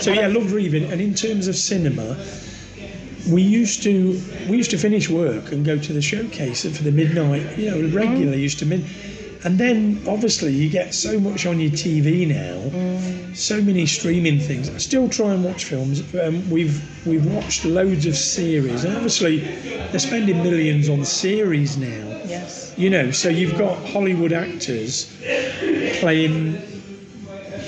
So 0.00 0.12
yeah, 0.12 0.26
loved 0.26 0.50
reading. 0.50 0.90
And 0.92 1.00
in 1.00 1.14
terms 1.14 1.48
of 1.48 1.56
cinema, 1.56 2.18
we 3.30 3.42
used 3.42 3.82
to 3.84 4.20
we 4.48 4.56
used 4.56 4.70
to 4.72 4.78
finish 4.78 5.08
work 5.08 5.52
and 5.52 5.64
go 5.64 5.78
to 5.78 5.92
the 5.92 6.02
showcase 6.02 6.62
for 6.62 6.82
the 6.82 6.92
midnight. 6.92 7.56
You 7.56 7.70
know, 7.70 7.96
regularly 7.96 8.34
oh. 8.34 8.48
used 8.48 8.58
to 8.58 8.66
mid. 8.66 8.84
And 9.44 9.58
then 9.58 10.02
obviously 10.08 10.52
you 10.52 10.70
get 10.70 10.94
so 10.94 11.20
much 11.20 11.44
on 11.44 11.60
your 11.60 11.70
TV 11.70 12.26
now, 12.26 13.34
so 13.34 13.60
many 13.60 13.84
streaming 13.84 14.38
things. 14.40 14.70
I 14.70 14.78
still 14.78 15.06
try 15.08 15.34
and 15.34 15.44
watch 15.44 15.64
films. 15.66 16.02
Um, 16.14 16.48
we've 16.48 16.80
we've 17.06 17.26
watched 17.26 17.64
loads 17.66 18.06
of 18.06 18.16
series, 18.16 18.84
and 18.84 18.94
obviously 18.94 19.40
they're 19.90 19.98
spending 20.00 20.42
millions 20.42 20.88
on 20.88 21.04
series 21.04 21.76
now. 21.76 22.20
yes. 22.24 22.72
You 22.78 22.88
know, 22.88 23.10
so 23.10 23.28
you've 23.28 23.58
got 23.58 23.76
Hollywood 23.90 24.32
actors 24.32 25.14
playing 26.00 26.58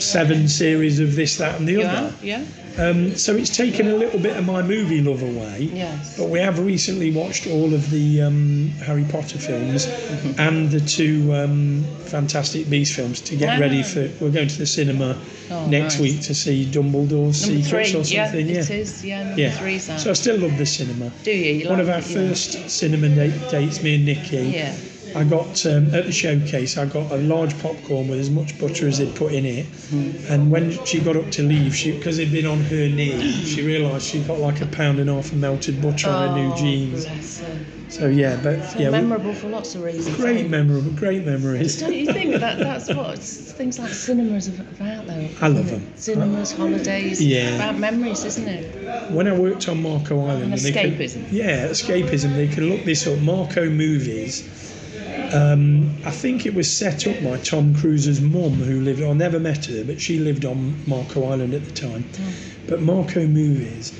seven 0.00 0.48
series 0.48 0.98
of 0.98 1.14
this, 1.14 1.36
that, 1.36 1.58
and 1.58 1.68
the 1.68 1.84
other. 1.84 2.14
Yeah. 2.22 2.44
Um, 2.78 3.14
so 3.16 3.34
it's 3.34 3.54
taken 3.56 3.88
a 3.88 3.94
little 3.94 4.20
bit 4.20 4.36
of 4.36 4.44
my 4.44 4.62
movie 4.62 5.00
love 5.00 5.22
away. 5.22 5.70
Yes. 5.72 6.16
But 6.18 6.28
we 6.28 6.38
have 6.40 6.58
recently 6.58 7.10
watched 7.10 7.46
all 7.46 7.72
of 7.72 7.90
the 7.90 8.22
um, 8.22 8.68
Harry 8.84 9.04
Potter 9.08 9.38
films 9.38 9.86
Mm-hmm. 9.86 10.40
and 10.40 10.70
the 10.70 10.80
two 10.80 11.32
um, 11.34 11.84
Fantastic 12.04 12.68
Beasts 12.68 12.94
films 12.94 13.20
to 13.22 13.36
get 13.36 13.56
Ah. 13.56 13.60
ready 13.60 13.82
for. 13.82 14.10
We're 14.20 14.30
going 14.30 14.48
to 14.48 14.58
the 14.58 14.66
cinema 14.66 15.16
Oh, 15.50 15.66
next 15.68 15.94
nice. 15.94 16.00
week 16.00 16.20
to 16.22 16.34
see 16.34 16.64
Dumbledore's 16.66 17.46
Number 17.46 17.62
Secrets 17.62 17.90
three. 17.92 18.00
or 18.00 18.04
Yeah, 18.04 18.24
something. 18.26 18.48
it 18.50 18.70
is. 18.70 19.04
Yeah, 19.04 19.22
number 19.24 19.40
Yeah. 19.40 19.50
three's. 19.52 19.84
So 20.02 20.10
I 20.10 20.12
still 20.14 20.38
love 20.38 20.58
the 20.58 20.66
cinema. 20.66 21.10
Do 21.22 21.30
you? 21.30 21.52
you 21.54 21.68
One 21.68 21.78
like 21.78 21.82
of 21.82 21.88
our 21.90 21.98
it, 22.00 22.10
you 22.10 22.16
know? 22.18 22.28
first 22.28 22.68
cinema 22.70 23.08
date, 23.08 23.32
dates, 23.50 23.82
me 23.82 23.94
and 23.94 24.06
Nikky. 24.08 24.52
Yeah. 24.52 24.74
I 25.14 25.24
got 25.24 25.64
um, 25.66 25.94
at 25.94 26.04
the 26.04 26.12
showcase. 26.12 26.76
I 26.76 26.86
got 26.86 27.10
a 27.12 27.16
large 27.16 27.58
popcorn 27.62 28.08
with 28.08 28.20
as 28.20 28.30
much 28.30 28.58
butter 28.58 28.88
as 28.88 28.98
they'd 28.98 29.14
put 29.14 29.32
in 29.32 29.44
it. 29.46 29.66
Hmm. 29.66 30.10
And 30.32 30.50
when 30.50 30.84
she 30.84 31.00
got 31.00 31.16
up 31.16 31.30
to 31.32 31.42
leave, 31.42 31.74
she 31.76 31.92
because 31.96 32.18
it'd 32.18 32.32
been 32.32 32.46
on 32.46 32.60
her 32.64 32.88
knee, 32.88 33.32
she 33.32 33.62
realised 33.64 34.06
she 34.06 34.20
got 34.22 34.38
like 34.40 34.60
a 34.60 34.66
pound 34.66 34.98
and 34.98 35.08
a 35.08 35.14
half 35.14 35.26
of 35.32 35.38
melted 35.38 35.80
butter 35.80 36.08
on 36.10 36.28
her 36.28 36.34
new 36.34 36.52
Oh, 36.52 36.56
jeans. 36.56 37.06
So 37.88 38.08
yeah, 38.08 38.38
but 38.42 38.62
So 38.70 38.78
yeah, 38.80 38.86
we- 38.86 38.92
memorable 38.92 39.32
for 39.32 39.48
lots 39.48 39.74
of 39.76 39.82
reasons. 39.84 40.16
great 40.16 40.50
memorable, 40.50 40.90
great 40.90 41.24
memories. 41.24 41.78
Don't 41.80 41.94
you 41.94 42.12
think 42.12 42.32
that 42.40 42.58
that's 42.58 42.92
what 42.92 43.16
things 43.20 43.78
like 43.78 43.92
cinemas 43.92 44.48
are 44.48 44.60
about 44.62 45.06
though? 45.06 45.28
I 45.40 45.46
love 45.48 45.70
them. 45.70 45.86
Cinemas, 45.94 46.50
holidays. 46.52 47.22
Yeah. 47.24 47.54
About 47.54 47.78
memories, 47.78 48.24
isn't 48.24 48.48
it? 48.48 49.10
When 49.12 49.28
I 49.28 49.38
worked 49.38 49.68
on 49.68 49.82
Marco 49.82 50.20
Island, 50.26 50.52
And 50.54 50.60
they 50.60 50.72
could- 50.72 50.98
escapism. 50.98 51.26
yeah, 51.30 51.68
escapism. 51.68 52.34
They 52.34 52.48
can 52.48 52.68
look 52.68 52.84
this 52.84 53.06
up. 53.06 53.20
Marco 53.20 53.70
movies. 53.70 54.42
Um, 55.36 55.94
I 56.04 56.10
think 56.10 56.46
it 56.46 56.54
was 56.54 56.70
set 56.72 57.06
up 57.06 57.22
by 57.22 57.36
Tom 57.38 57.74
Cruise's 57.74 58.20
mum, 58.20 58.52
who 58.54 58.80
lived. 58.80 59.02
I 59.02 59.12
never 59.12 59.38
met 59.38 59.66
her, 59.66 59.84
but 59.84 60.00
she 60.00 60.18
lived 60.18 60.44
on 60.44 60.74
Marco 60.86 61.24
Island 61.30 61.52
at 61.52 61.64
the 61.64 61.72
time. 61.72 62.04
But 62.68 62.80
Marco 62.80 63.26
movies, 63.26 63.92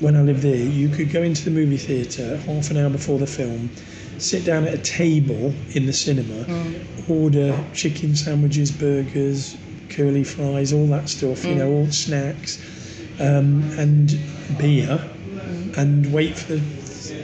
when 0.00 0.16
I 0.16 0.22
lived 0.22 0.40
there, 0.42 0.56
you 0.56 0.88
could 0.88 1.10
go 1.12 1.22
into 1.22 1.44
the 1.44 1.50
movie 1.50 1.76
theatre 1.76 2.38
half 2.38 2.70
an 2.70 2.78
hour 2.78 2.88
before 2.90 3.18
the 3.18 3.26
film, 3.26 3.68
sit 4.18 4.44
down 4.44 4.64
at 4.66 4.74
a 4.74 4.78
table 4.78 5.52
in 5.74 5.84
the 5.86 5.92
cinema, 5.92 6.46
order 7.08 7.52
chicken 7.74 8.16
sandwiches, 8.16 8.70
burgers, 8.72 9.56
curly 9.90 10.24
fries, 10.24 10.72
all 10.72 10.86
that 10.86 11.08
stuff. 11.08 11.44
You 11.44 11.54
know, 11.56 11.70
all 11.70 11.90
snacks, 11.90 12.58
um, 13.20 13.62
and 13.78 14.18
beer, 14.58 14.98
and 15.76 16.12
wait 16.12 16.36
for 16.36 16.54
the, 16.54 16.62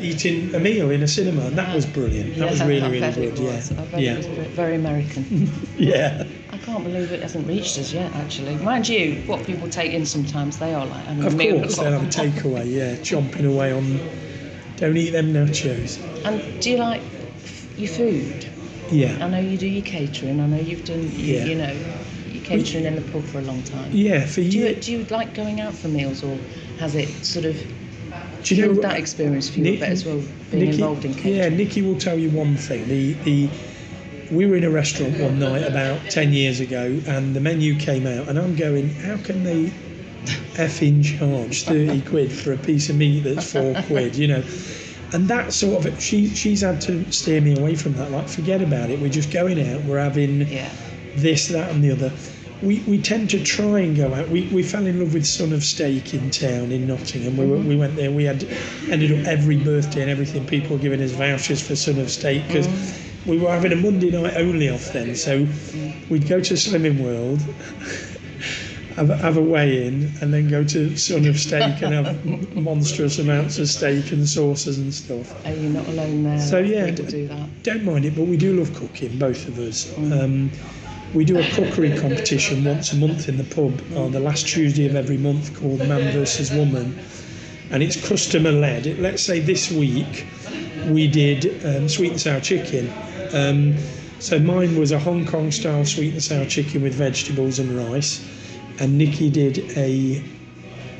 eating 0.00 0.54
a 0.54 0.58
meal 0.58 0.90
in 0.90 1.02
a 1.02 1.08
cinema. 1.08 1.42
And 1.46 1.58
that 1.58 1.74
was 1.74 1.86
mm. 1.86 1.94
brilliant. 1.94 2.36
That 2.36 2.50
was 2.50 2.62
really 2.62 2.82
I 2.82 2.90
really 2.90 3.30
good. 3.30 3.40
I 3.40 3.98
Yeah, 3.98 3.98
yeah, 3.98 4.12
it 4.12 4.16
was 4.18 4.26
ve- 4.26 4.48
very 4.54 4.76
American. 4.76 5.50
yeah. 5.78 6.24
I 6.52 6.58
can't 6.58 6.84
believe 6.84 7.12
it 7.12 7.22
hasn't 7.22 7.46
reached 7.46 7.78
us 7.78 7.92
yet. 7.92 8.12
Actually, 8.14 8.56
mind 8.56 8.88
you, 8.88 9.22
what 9.26 9.44
people 9.46 9.68
take 9.68 9.92
in 9.92 10.04
sometimes 10.06 10.58
they 10.58 10.74
are 10.74 10.86
like 10.86 11.04
having 11.04 11.24
a 11.24 11.26
Of 11.26 11.34
meal. 11.36 11.60
course, 11.60 11.76
they'll 11.76 11.92
have 11.92 12.02
a 12.02 12.06
takeaway. 12.22 12.70
Yeah, 12.70 12.96
chomping 12.96 13.46
away 13.52 13.72
on. 13.72 14.00
Don't 14.76 14.96
eat 14.96 15.10
them 15.10 15.32
nachos. 15.32 15.98
And 16.24 16.62
do 16.62 16.70
you 16.70 16.76
like 16.78 17.02
your 17.76 17.88
food? 17.88 18.46
Yeah. 18.90 19.18
I 19.24 19.28
know 19.28 19.40
you 19.40 19.58
do 19.58 19.66
your 19.66 19.84
catering. 19.84 20.40
I 20.40 20.46
know 20.46 20.56
you've 20.58 20.84
done, 20.84 21.02
you, 21.12 21.34
Yeah. 21.34 21.44
you 21.44 21.54
know, 21.56 21.76
your 22.30 22.44
catering 22.44 22.84
in 22.84 22.94
the 22.96 23.02
pub 23.12 23.24
for 23.24 23.38
a 23.38 23.42
long 23.42 23.62
time. 23.64 23.90
Yeah, 23.92 24.24
for 24.26 24.36
Do 24.40 24.42
you, 24.46 24.66
you. 24.68 24.74
do 24.76 24.92
you 24.92 25.04
like 25.10 25.34
going 25.34 25.60
out 25.60 25.74
for 25.74 25.88
meals, 25.88 26.22
or 26.22 26.38
has 26.78 26.94
it 26.94 27.08
sort 27.24 27.44
of 27.44 27.56
Do 28.48 28.54
you 28.56 28.62
know 28.66 28.72
what- 28.72 28.82
that 28.82 28.98
experience 28.98 29.48
for 29.48 29.58
you 29.58 29.64
Nick- 29.64 29.80
bit 29.80 29.88
as 29.90 30.04
well, 30.04 30.22
being 30.50 30.64
Nikky- 30.64 30.72
involved 30.74 31.04
in 31.04 31.14
catering? 31.14 31.36
Yeah, 31.36 31.48
Nikky 31.50 31.82
will 31.84 31.96
tell 31.98 32.18
you 32.18 32.30
one 32.30 32.56
thing. 32.56 32.88
The 32.88 33.14
the 33.24 33.48
we 34.30 34.46
were 34.46 34.56
in 34.56 34.64
a 34.64 34.70
restaurant 34.70 35.18
one 35.18 35.38
night 35.38 35.66
about 35.66 35.98
ten 36.10 36.32
years 36.32 36.60
ago, 36.60 36.98
and 37.06 37.34
the 37.34 37.40
menu 37.40 37.74
came 37.76 38.06
out, 38.06 38.28
and 38.28 38.38
I'm 38.38 38.54
going, 38.56 38.90
how 38.90 39.16
can 39.18 39.44
they 39.44 39.70
effing 40.56 41.02
charge 41.04 41.62
thirty 41.62 42.00
quid 42.10 42.30
for 42.32 42.52
a 42.52 42.56
piece 42.58 42.88
of 42.90 42.96
meat 42.96 43.20
that's 43.24 43.52
four 43.52 43.74
quid? 43.86 44.16
You 44.16 44.28
know. 44.28 44.42
And 45.12 45.26
that 45.28 45.54
sort 45.54 45.86
of 45.86 46.02
she 46.02 46.28
she's 46.28 46.60
had 46.60 46.80
to 46.82 47.10
steer 47.10 47.40
me 47.40 47.56
away 47.58 47.74
from 47.74 47.94
that. 47.94 48.10
Like, 48.10 48.28
forget 48.28 48.60
about 48.60 48.90
it. 48.90 49.00
We're 49.00 49.08
just 49.08 49.30
going 49.30 49.58
out. 49.70 49.82
We're 49.84 49.98
having 50.00 50.42
Yeah. 50.46 50.68
this, 51.16 51.48
that, 51.48 51.70
and 51.70 51.82
the 51.82 51.92
other. 51.92 52.12
We, 52.62 52.80
we 52.80 53.00
tend 53.00 53.30
to 53.30 53.42
try 53.42 53.80
and 53.80 53.96
go 53.96 54.12
out. 54.14 54.28
We, 54.28 54.48
we 54.48 54.62
fell 54.62 54.86
in 54.86 54.98
love 55.00 55.14
with 55.14 55.26
Son 55.26 55.52
of 55.52 55.62
Steak 55.62 56.12
in 56.14 56.30
town 56.30 56.72
in 56.72 56.86
Nottingham. 56.86 57.36
We, 57.36 57.46
were, 57.46 57.56
mm-hmm. 57.56 57.68
we 57.68 57.76
went 57.76 57.96
there. 57.96 58.10
We 58.10 58.24
had 58.24 58.44
ended 58.90 59.12
up 59.12 59.26
every 59.26 59.56
birthday 59.56 60.02
and 60.02 60.10
everything. 60.10 60.44
People 60.46 60.76
were 60.76 60.82
giving 60.82 61.00
us 61.00 61.12
vouchers 61.12 61.66
for 61.66 61.76
Son 61.76 61.98
of 61.98 62.10
Steak 62.10 62.46
because 62.48 62.66
mm-hmm. 62.66 63.30
we 63.30 63.38
were 63.38 63.50
having 63.50 63.72
a 63.72 63.76
Monday 63.76 64.10
night 64.10 64.36
only 64.36 64.68
off 64.68 64.92
then. 64.92 65.14
So 65.14 65.46
we'd 66.10 66.26
go 66.26 66.40
to 66.40 66.54
Slimming 66.54 67.00
World, 67.00 67.40
have, 68.96 69.08
have 69.20 69.36
a 69.36 69.42
weigh 69.42 69.86
in, 69.86 70.10
and 70.20 70.34
then 70.34 70.48
go 70.48 70.64
to 70.64 70.96
Son 70.96 71.26
of 71.26 71.38
Steak 71.38 71.80
and 71.82 71.94
have 71.94 72.56
monstrous 72.56 73.20
amounts 73.20 73.58
of 73.58 73.68
steak 73.68 74.10
and 74.10 74.28
sauces 74.28 74.78
and 74.78 74.92
stuff. 74.92 75.46
Are 75.46 75.52
you 75.52 75.68
not 75.68 75.86
alone 75.86 76.24
there? 76.24 76.40
So, 76.40 76.58
yeah, 76.58 76.86
People 76.86 77.04
do 77.04 77.28
that. 77.28 77.62
Don't 77.62 77.84
mind 77.84 78.04
it, 78.04 78.16
but 78.16 78.26
we 78.26 78.36
do 78.36 78.58
love 78.58 78.74
cooking, 78.74 79.16
both 79.16 79.46
of 79.46 79.60
us. 79.60 79.86
Mm. 79.92 80.24
Um, 80.24 80.50
we 81.14 81.24
do 81.24 81.38
a 81.38 81.44
cookery 81.52 81.96
competition 81.98 82.64
once 82.64 82.92
a 82.92 82.96
month 82.96 83.28
in 83.28 83.36
the 83.36 83.44
pub 83.44 83.80
on 83.96 84.12
the 84.12 84.20
last 84.20 84.46
Tuesday 84.46 84.86
of 84.86 84.94
every 84.94 85.16
month 85.16 85.58
called 85.58 85.78
Man 85.80 86.12
versus 86.12 86.50
Woman, 86.50 86.98
and 87.70 87.82
it's 87.82 87.96
customer 88.08 88.52
led. 88.52 88.98
Let's 88.98 89.22
say 89.22 89.40
this 89.40 89.70
week 89.70 90.26
we 90.88 91.06
did 91.06 91.64
um, 91.64 91.88
sweet 91.88 92.12
and 92.12 92.20
sour 92.20 92.40
chicken. 92.40 92.92
Um, 93.32 93.76
so 94.18 94.38
mine 94.38 94.78
was 94.78 94.92
a 94.92 94.98
Hong 94.98 95.26
Kong 95.26 95.50
style 95.50 95.84
sweet 95.84 96.12
and 96.12 96.22
sour 96.22 96.44
chicken 96.44 96.82
with 96.82 96.94
vegetables 96.94 97.58
and 97.58 97.70
rice, 97.70 98.26
and 98.80 99.00
Nikky 99.00 99.32
did 99.32 99.58
a 99.76 100.22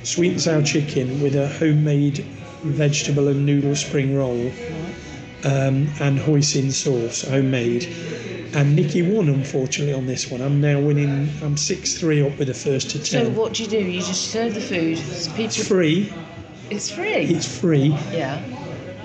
sweet 0.04 0.32
and 0.32 0.40
sour 0.40 0.62
chicken 0.62 1.20
with 1.20 1.34
a 1.34 1.48
homemade 1.48 2.24
vegetable 2.62 3.28
and 3.28 3.44
noodle 3.46 3.76
spring 3.76 4.16
roll 4.16 4.50
um, 5.44 5.88
and 6.00 6.18
hoisin 6.18 6.72
sauce, 6.72 7.22
homemade. 7.22 7.88
And 8.54 8.78
Nikky 8.78 9.02
won, 9.14 9.28
unfortunately, 9.28 9.92
on 9.94 10.06
this 10.06 10.30
one. 10.30 10.40
I'm 10.40 10.60
now 10.60 10.80
winning. 10.80 11.28
I'm 11.42 11.56
six 11.56 11.98
three 11.98 12.22
up 12.22 12.38
with 12.38 12.48
the 12.48 12.54
first 12.54 12.90
to 12.90 12.98
ten. 12.98 13.26
So 13.26 13.30
what 13.30 13.52
do 13.54 13.62
you 13.64 13.68
do? 13.68 13.78
You 13.78 14.00
just 14.00 14.30
serve 14.30 14.54
the 14.54 14.60
food. 14.60 14.96
People, 15.36 15.44
it's 15.44 15.68
free. 15.68 16.12
It's 16.70 16.90
free. 16.90 17.24
It's 17.24 17.60
free. 17.60 17.88
yeah. 18.12 18.42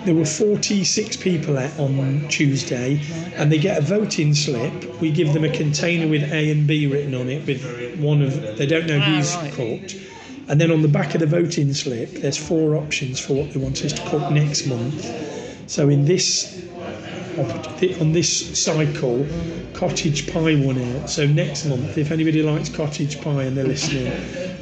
There 0.06 0.14
were 0.16 0.26
46 0.26 1.16
people 1.18 1.58
at 1.58 1.80
on 1.80 2.28
Tuesday, 2.28 3.00
and 3.38 3.50
they 3.50 3.58
get 3.58 3.78
a 3.78 3.82
voting 3.82 4.34
slip. 4.34 5.00
We 5.00 5.12
give 5.12 5.32
them 5.34 5.46
a 5.46 5.50
container 5.50 6.08
with 6.10 6.24
A 6.34 6.52
and 6.52 6.68
B 6.68 6.88
written 6.88 7.16
on 7.16 7.30
it, 7.30 7.46
with 7.48 7.64
one 8.00 8.22
of 8.22 8.58
they 8.58 8.66
don't 8.66 8.86
know 8.86 9.00
Ah, 9.02 9.16
who's 9.16 9.34
right. 9.36 9.54
cooked. 9.54 9.96
And 10.50 10.60
then 10.60 10.72
on 10.72 10.82
the 10.82 10.90
back 10.90 11.14
of 11.16 11.22
the 11.22 11.26
voting 11.26 11.74
slip, 11.74 12.10
there's 12.12 12.36
four 12.38 12.76
options 12.76 13.18
for 13.22 13.34
what 13.34 13.54
they 13.54 13.60
want 13.62 13.82
us 13.86 13.94
to 13.94 14.02
cook 14.10 14.30
next 14.30 14.68
month. 14.68 15.06
So 15.70 15.88
in 15.88 16.04
this 16.04 16.62
on 17.38 18.12
this 18.12 18.60
cycle, 18.64 19.26
cottage 19.74 20.32
pie 20.32 20.56
won 20.56 20.78
out. 20.96 21.10
So 21.10 21.26
next 21.26 21.66
month, 21.66 21.98
if 21.98 22.12
anybody 22.12 22.42
likes 22.44 22.70
cottage 22.70 23.20
pie 23.22 23.44
and 23.44 23.58
they're 23.58 23.66
listening, 23.66 24.08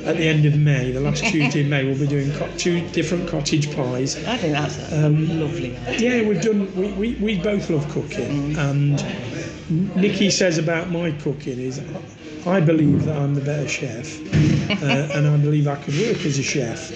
at 0.06 0.18
the 0.18 0.28
end 0.28 0.46
of 0.46 0.58
May, 0.58 0.92
the 0.92 1.00
last 1.00 1.24
Tuesday 1.24 1.62
in 1.62 1.70
May, 1.70 1.84
we'll 1.86 1.98
be 2.00 2.08
doing 2.08 2.32
co- 2.34 2.50
two 2.58 2.82
different 2.90 3.30
cottage 3.30 3.74
pies. 3.76 4.16
I 4.26 4.38
think 4.38 4.54
that's 4.54 4.92
Um, 4.94 5.40
lovely. 5.40 5.78
Yeah, 5.98 6.28
we've 6.28 6.42
done. 6.42 6.74
We, 6.76 6.92
we, 6.94 7.14
we 7.16 7.38
both 7.40 7.70
love 7.70 7.88
cooking, 7.90 8.56
and 8.58 8.98
Nikky 9.70 10.32
says 10.32 10.58
about 10.58 10.90
my 10.90 11.12
cooking 11.12 11.60
is, 11.60 11.82
I 12.48 12.60
believe 12.62 13.06
that 13.06 13.18
I'm 13.18 13.36
the 13.36 13.42
better 13.42 13.68
chef, 13.68 14.20
uh, 14.82 14.86
and 15.14 15.28
I 15.28 15.38
believe 15.38 15.68
I 15.68 15.76
could 15.76 15.98
work 16.00 16.26
as 16.26 16.40
a 16.40 16.44
chef 16.44 16.92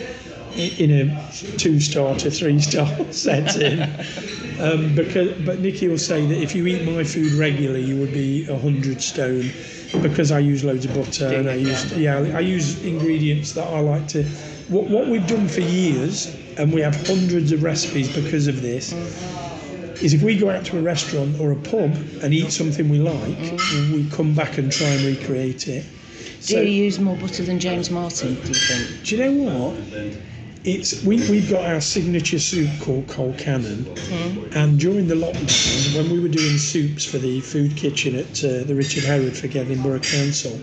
in 0.58 1.10
a 1.10 1.32
two-star 1.58 2.16
to 2.16 2.32
three-star 2.32 2.88
setting. 3.12 3.82
Um, 4.60 4.96
because, 4.96 5.34
but 5.46 5.60
Nikky 5.60 5.90
will 5.90 5.98
say 5.98 6.26
that 6.26 6.42
if 6.42 6.56
you 6.56 6.66
eat 6.68 6.86
my 6.86 7.04
food 7.04 7.34
regularly, 7.34 7.84
you 7.84 7.98
would 7.98 8.14
be 8.14 8.48
a 8.48 8.58
hundred 8.58 9.02
stone, 9.02 9.52
because 10.02 10.32
I 10.32 10.40
use 10.40 10.64
loads 10.64 10.86
of 10.86 10.94
butter 10.94 11.28
and 11.28 11.50
I 11.50 11.56
use 11.56 11.92
yeah 11.98 12.18
I 12.18 12.40
use 12.40 12.84
ingredients 12.84 13.52
that 13.54 13.68
I 13.68 13.80
like 13.80 14.08
to. 14.10 14.24
What, 14.68 14.90
what 14.90 15.08
we've 15.08 15.28
done 15.28 15.48
for 15.48 15.62
years, 15.62 16.36
and 16.58 16.74
we 16.74 16.82
have 16.82 16.96
hundreds 17.06 17.52
of 17.52 17.64
recipes 17.64 18.14
because 18.16 18.48
of 18.48 18.62
this, 18.62 18.94
is 20.02 20.14
if 20.14 20.24
we 20.24 20.38
go 20.38 20.50
out 20.50 20.66
to 20.66 20.80
a 20.80 20.82
restaurant 20.82 21.40
or 21.40 21.52
a 21.52 21.56
pub 21.56 21.94
and 22.24 22.34
eat 22.34 22.52
something 22.52 22.90
we 22.90 23.00
like, 23.00 23.38
we 23.92 24.08
come 24.12 24.34
back 24.34 24.58
and 24.58 24.72
try 24.72 24.88
and 24.88 25.06
recreate 25.06 25.68
it. 25.68 25.86
Do 26.46 26.58
you 26.58 26.84
use 26.84 27.00
more 27.00 27.16
butter 27.18 27.44
than 27.44 27.60
James 27.60 27.90
Martin? 27.90 28.36
Do 28.36 28.48
you 28.48 28.54
think? 28.54 29.04
Do 29.04 29.16
you 29.18 29.24
know 29.24 29.52
what? 29.52 30.35
It's 30.68 31.04
we, 31.04 31.18
we've 31.30 31.48
got 31.50 31.64
our 31.66 31.80
signature 31.80 32.40
soup 32.40 32.70
called 32.82 33.06
Colcannon, 33.06 33.86
and 34.56 34.80
during 34.80 35.08
the 35.08 35.14
lockdown, 35.14 35.96
when 35.96 36.12
we 36.12 36.20
were 36.20 36.28
doing 36.28 36.58
soups 36.58 37.06
for 37.06 37.20
the 37.20 37.40
food 37.42 37.78
kitchen 37.78 38.16
at 38.16 38.44
uh, 38.44 38.64
the 38.64 38.74
Richard 38.74 39.04
Hereford 39.04 39.52
Gedling 39.52 39.84
Borough 39.84 40.00
Council, 40.00 40.54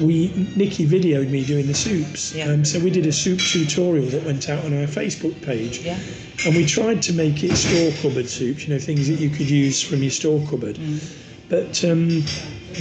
we 0.00 0.30
Nikky 0.56 0.86
videoed 0.88 1.28
me 1.30 1.44
doing 1.44 1.66
the 1.66 1.74
soups. 1.74 2.34
Yeah. 2.34 2.46
Um, 2.48 2.64
so 2.64 2.80
we 2.80 2.88
did 2.90 3.04
a 3.04 3.12
soup 3.12 3.38
tutorial 3.40 4.06
that 4.06 4.24
went 4.24 4.48
out 4.48 4.64
on 4.64 4.72
our 4.72 4.86
Facebook 4.86 5.38
page, 5.42 5.80
Yeah. 5.80 5.98
and 6.46 6.56
we 6.56 6.64
tried 6.64 7.02
to 7.02 7.12
make 7.12 7.44
it 7.44 7.54
store 7.56 7.92
cupboard 8.00 8.30
soups. 8.30 8.66
You 8.66 8.72
know, 8.72 8.80
things 8.80 9.06
that 9.08 9.20
you 9.20 9.28
could 9.28 9.50
use 9.50 9.82
from 9.82 10.00
your 10.02 10.12
store 10.12 10.40
cupboard. 10.48 10.78
But 11.50 11.84
um, 11.84 12.22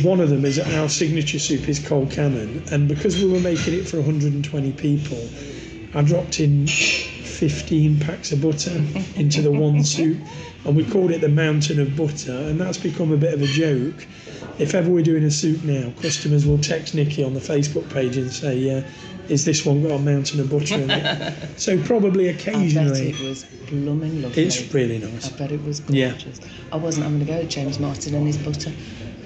one 0.03 0.21
of 0.21 0.29
them 0.29 0.45
is 0.45 0.57
our 0.57 0.87
signature 0.87 1.37
soup 1.39 1.67
is 1.67 1.79
colcannon, 1.81 2.71
and 2.71 2.87
because 2.87 3.21
we 3.21 3.29
were 3.29 3.41
making 3.41 3.73
it 3.73 3.87
for 3.89 3.97
120 3.97 4.71
people, 4.71 5.19
I 5.95 6.01
dropped 6.01 6.41
in 6.41 6.67
15 6.67 7.99
packs 8.01 8.31
of 8.33 8.41
butter 8.41 8.83
into 9.15 9.41
the 9.41 9.51
one 9.51 9.83
soup, 9.85 10.17
and 10.65 10.75
we 10.75 10.83
called 10.83 11.11
it 11.11 11.21
the 11.21 11.29
mountain 11.29 11.79
of 11.79 11.95
butter, 11.95 12.33
and 12.33 12.59
that's 12.59 12.77
become 12.77 13.13
a 13.13 13.17
bit 13.17 13.33
of 13.33 13.41
a 13.41 13.47
joke. 13.47 14.05
If 14.59 14.75
ever 14.75 14.89
we're 14.89 15.03
doing 15.03 15.23
a 15.23 15.31
soup 15.31 15.63
now, 15.63 15.93
customers 16.01 16.45
will 16.45 16.57
text 16.57 16.95
Nikky 16.95 17.25
on 17.25 17.33
the 17.33 17.39
Facebook 17.39 17.89
page 17.89 18.17
and 18.17 18.31
say, 18.31 18.57
"Yeah, 18.57 18.83
is 19.29 19.45
this 19.45 19.65
one 19.65 19.83
got 19.83 19.91
a 19.91 19.99
mountain 19.99 20.39
of 20.41 20.49
butter 20.49 20.75
in 20.75 20.89
it?" 20.89 21.33
so 21.59 21.81
probably 21.83 22.27
occasionally. 22.27 23.09
I 23.09 23.11
bet 23.11 23.21
it 23.21 23.27
was 23.27 23.43
blooming 23.69 24.21
lovely. 24.21 24.43
it's 24.43 24.73
really 24.73 24.97
nice. 24.99 25.33
I 25.33 25.37
bet 25.37 25.51
it 25.51 25.63
was 25.63 25.79
gorgeous. 25.79 26.39
Yeah. 26.41 26.47
I 26.73 26.77
wasn't 26.77 27.05
having 27.05 27.19
to 27.19 27.25
go 27.25 27.37
with 27.39 27.49
James 27.49 27.79
Martin 27.79 28.15
and 28.15 28.27
his 28.27 28.37
butter. 28.37 28.71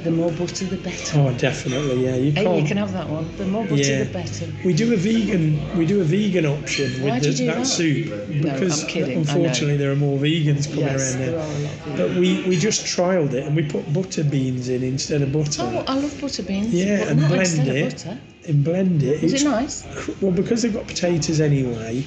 The 0.04 0.12
more 0.12 0.32
butter, 0.32 0.64
the 0.66 0.78
better. 0.78 1.20
Oh, 1.20 1.34
definitely, 1.38 2.06
yeah. 2.06 2.16
You 2.16 2.32
can't. 2.32 2.62
you 2.62 2.66
can 2.66 2.78
have 2.78 2.94
that 2.94 3.10
one. 3.10 3.36
The 3.36 3.46
more 3.46 3.64
butter, 3.66 3.76
Yeah. 3.84 4.04
the 4.06 4.14
better. 4.14 4.46
We 4.64 4.74
do 4.74 4.94
a 4.94 4.96
vegan. 4.96 5.60
We 5.78 5.86
do 5.86 6.00
a 6.00 6.06
vegan 6.06 6.46
option 6.46 6.86
with 6.86 7.04
Why 7.04 7.20
do 7.20 7.26
the, 7.26 7.32
you 7.32 7.38
do 7.38 7.46
that, 7.48 7.58
that? 7.58 7.66
soup 7.66 8.08
No, 8.30 8.54
because 8.54 8.84
I'm 8.84 8.90
kidding, 8.90 9.18
unfortunately 9.18 9.76
there 9.76 9.92
are 9.92 9.98
more 9.98 10.18
vegans 10.18 10.68
coming 10.70 10.86
Yes, 10.86 11.16
around 11.16 11.22
there 11.26 11.32
now. 11.36 11.44
are 11.44 11.52
a 11.52 11.60
lot 11.60 11.88
of 11.88 11.98
But 11.98 12.10
we, 12.12 12.44
we 12.48 12.58
just 12.58 12.86
trialled 12.86 13.34
it 13.34 13.44
and 13.46 13.56
we 13.58 13.64
put 13.64 13.92
butter 13.94 14.24
beans 14.24 14.70
in 14.70 14.84
instead 14.84 15.22
of 15.22 15.34
butter. 15.34 15.64
Oh, 15.64 15.84
I 15.86 15.96
love 15.96 16.22
butter 16.22 16.44
beans. 16.44 16.74
Yeah, 16.74 17.00
but 17.00 17.08
and 17.10 17.20
blend 17.20 17.42
instead 17.42 17.68
it. 17.68 17.94
Of 17.94 18.04
butter. 18.06 18.18
and 18.48 18.64
blend 18.64 19.04
it. 19.04 19.22
Was 19.22 19.34
It's 19.34 19.44
it 19.44 19.50
nice? 19.50 19.86
well 20.22 20.32
because 20.32 20.62
they've 20.62 20.74
got 20.74 20.88
potatoes 20.88 21.42
anyway, 21.42 22.06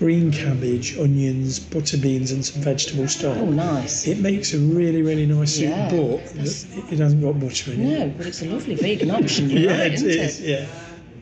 green 0.00 0.32
cabbage, 0.32 0.96
onions, 0.98 1.60
butter 1.60 1.98
beans, 1.98 2.32
and 2.32 2.42
some 2.42 2.62
vegetable 2.62 3.06
stock. 3.06 3.36
Oh, 3.36 3.44
nice. 3.44 4.06
It 4.08 4.18
makes 4.18 4.54
a 4.54 4.58
really 4.58 5.02
really 5.02 5.26
nice 5.26 5.54
soup, 5.56 5.68
Yeah, 5.68 5.90
but 5.90 6.20
it 6.90 6.98
hasn't 6.98 7.22
got 7.22 7.38
butter 7.38 7.72
in 7.74 7.80
it. 7.82 7.98
No, 7.98 8.08
but 8.16 8.26
it's 8.26 8.40
a 8.42 8.46
lovely 8.46 8.74
vegan 8.76 9.10
option. 9.10 9.50
Yeah, 9.60 9.78
right, 9.78 9.92
it 9.92 10.02
is. 10.02 10.40
it? 10.40 10.48
Yeah, 10.48 10.66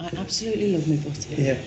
I 0.00 0.06
absolutely 0.16 0.72
love 0.76 0.88
my 0.88 0.96
butter. 0.96 1.34
yeah. 1.34 1.58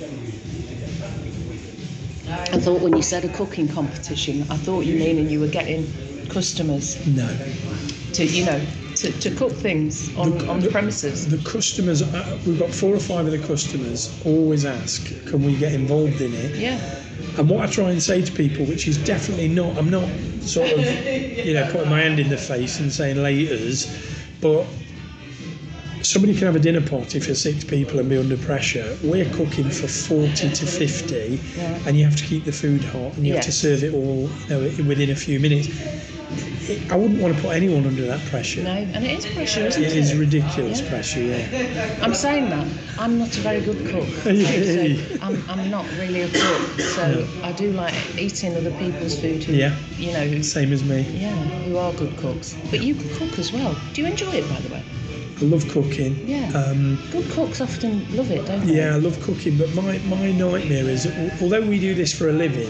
I 2.53 2.59
thought 2.59 2.79
when 2.81 2.95
you 2.95 3.01
said 3.03 3.25
a 3.25 3.29
cooking 3.33 3.67
competition, 3.67 4.43
I 4.49 4.55
thought 4.55 4.85
you 4.85 4.95
meaning 4.97 5.29
you 5.29 5.41
were 5.41 5.49
getting 5.49 5.85
customers 6.29 6.95
No. 7.05 7.27
to, 8.13 8.25
you 8.25 8.45
know, 8.45 8.61
to, 8.95 9.11
to 9.19 9.31
cook 9.35 9.51
things 9.51 10.15
on, 10.15 10.37
The- 10.37 10.47
on 10.47 10.59
the- 10.61 10.69
premises. 10.71 11.27
The 11.27 11.39
customers, 11.49 12.01
uh, 12.01 12.39
we've 12.47 12.57
got 12.57 12.69
four 12.73 12.95
or 12.95 12.99
five 12.99 13.25
of 13.25 13.31
the 13.33 13.39
customers 13.45 14.09
always 14.25 14.63
ask, 14.63 15.05
can 15.27 15.43
we 15.43 15.57
get 15.57 15.73
involved 15.73 16.21
in 16.21 16.33
it? 16.33 16.55
Yeah. 16.55 16.79
And 17.37 17.49
what 17.49 17.61
I 17.67 17.71
try 17.71 17.89
and 17.91 18.01
say 18.01 18.21
to 18.21 18.31
people, 18.31 18.65
which 18.65 18.87
is 18.87 18.97
definitely 18.97 19.47
not, 19.47 19.77
I'm 19.77 19.89
not 19.89 20.07
sort 20.41 20.71
of, 20.71 20.79
you 21.45 21.53
know, 21.53 21.69
putting 21.71 21.89
my 21.89 22.01
hand 22.01 22.19
in 22.19 22.29
the 22.29 22.37
face 22.37 22.79
and 22.79 22.91
saying 22.91 23.15
laters, 23.17 23.87
but 24.41 24.65
somebody 26.03 26.33
can 26.33 26.45
have 26.45 26.55
a 26.55 26.59
dinner 26.59 26.81
party 26.81 27.19
for 27.19 27.33
six 27.33 27.63
people 27.63 27.99
and 27.99 28.09
be 28.09 28.17
under 28.17 28.37
pressure. 28.37 28.97
We're 29.03 29.29
cooking 29.33 29.69
for 29.69 29.87
40 29.87 30.49
to 30.49 30.65
50, 30.65 31.39
Yeah. 31.55 31.79
and 31.85 31.97
you 31.97 32.03
have 32.05 32.15
to 32.17 32.23
keep 32.25 32.43
the 32.45 32.51
food 32.51 32.83
hot 32.83 33.15
and 33.17 33.25
you 33.25 33.35
have 33.35 33.43
to 33.45 33.51
serve 33.51 33.83
it 33.83 33.93
all 33.93 34.29
you 34.29 34.49
know, 34.49 34.59
within 34.87 35.09
a 35.11 35.15
few 35.15 35.39
minutes. 35.39 35.69
It, 36.71 36.91
I 36.91 36.95
wouldn't 36.95 37.19
want 37.21 37.35
to 37.35 37.41
put 37.41 37.55
anyone 37.55 37.85
under 37.85 38.05
that 38.05 38.19
pressure. 38.29 38.63
No, 38.63 38.71
and 38.71 39.05
it 39.05 39.19
is 39.19 39.25
pressure, 39.33 39.65
isn't 39.67 39.83
it? 39.83 39.91
It 39.91 39.97
is 39.97 40.15
ridiculous 40.15 40.81
Yeah. 40.81 40.89
pressure, 40.89 41.21
yeah. 41.21 41.99
I'm 42.01 42.13
saying 42.13 42.49
that. 42.49 42.65
I'm 42.97 43.17
not 43.19 43.35
a 43.35 43.39
very 43.41 43.61
good 43.61 43.85
cook. 43.87 44.07
Yay. 44.25 44.95
so 44.95 45.17
I'm, 45.21 45.43
I'm 45.49 45.69
not 45.69 45.85
really 45.99 46.21
a 46.21 46.29
cook. 46.29 46.79
So 46.79 47.27
I 47.43 47.51
do 47.51 47.71
like 47.71 47.93
eating 48.17 48.55
other 48.55 48.71
people's 48.71 49.19
food 49.19 49.43
who, 49.43 49.53
Yeah. 49.53 49.75
you 49.97 50.11
know, 50.13 50.25
who, 50.25 50.43
Same 50.43 50.71
as 50.71 50.83
me. 50.83 51.01
yeah, 51.01 51.33
who 51.65 51.77
are 51.77 51.93
good 51.93 52.15
cooks. 52.17 52.55
But 52.69 52.81
you 52.81 52.95
can 52.95 53.09
cook 53.15 53.37
as 53.39 53.51
well. 53.51 53.75
Do 53.93 54.01
you 54.01 54.07
enjoy 54.07 54.31
it, 54.31 54.47
by 54.49 54.59
the 54.61 54.73
way? 54.73 54.83
I 55.41 55.43
love 55.45 55.67
cooking. 55.69 56.15
Yeah. 56.27 56.47
Um, 56.53 56.99
Good 57.11 57.27
cooks 57.31 57.61
often 57.61 58.05
love 58.15 58.29
it, 58.29 58.45
don't 58.45 58.63
they? 58.67 58.75
Yeah, 58.77 58.93
I 58.93 58.97
love 58.99 59.19
cooking, 59.21 59.57
but 59.57 59.73
my, 59.73 59.97
my 60.05 60.31
nightmare 60.31 60.87
is 60.87 61.07
although 61.41 61.61
we 61.61 61.79
do 61.79 61.95
this 61.95 62.13
for 62.13 62.29
a 62.29 62.31
living, 62.31 62.69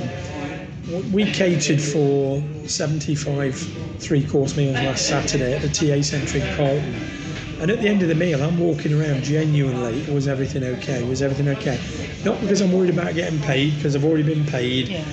we 1.14 1.32
catered 1.32 1.82
for 1.82 2.44
75 2.66 3.56
three 4.00 4.26
course 4.26 4.58
meals 4.58 4.76
last 4.76 5.08
Saturday 5.08 5.56
at 5.56 5.62
the 5.62 5.70
TA 5.70 6.02
Centre 6.02 6.38
in 6.38 6.56
Carlton. 6.56 6.96
And 7.62 7.70
at 7.70 7.80
the 7.80 7.88
end 7.88 8.02
of 8.02 8.08
the 8.08 8.16
meal, 8.16 8.42
I'm 8.42 8.58
walking 8.60 9.00
around 9.00 9.24
genuinely, 9.24 10.12
was 10.12 10.28
everything 10.28 10.64
okay? 10.64 11.04
Was 11.04 11.22
everything 11.22 11.48
okay? 11.50 11.80
Not 12.26 12.42
because 12.42 12.60
I'm 12.60 12.72
worried 12.72 12.90
about 12.90 13.14
getting 13.14 13.40
paid, 13.40 13.76
because 13.76 13.96
I've 13.96 14.04
already 14.04 14.24
been 14.24 14.46
paid. 14.46 14.88
Yeah. 14.88 15.06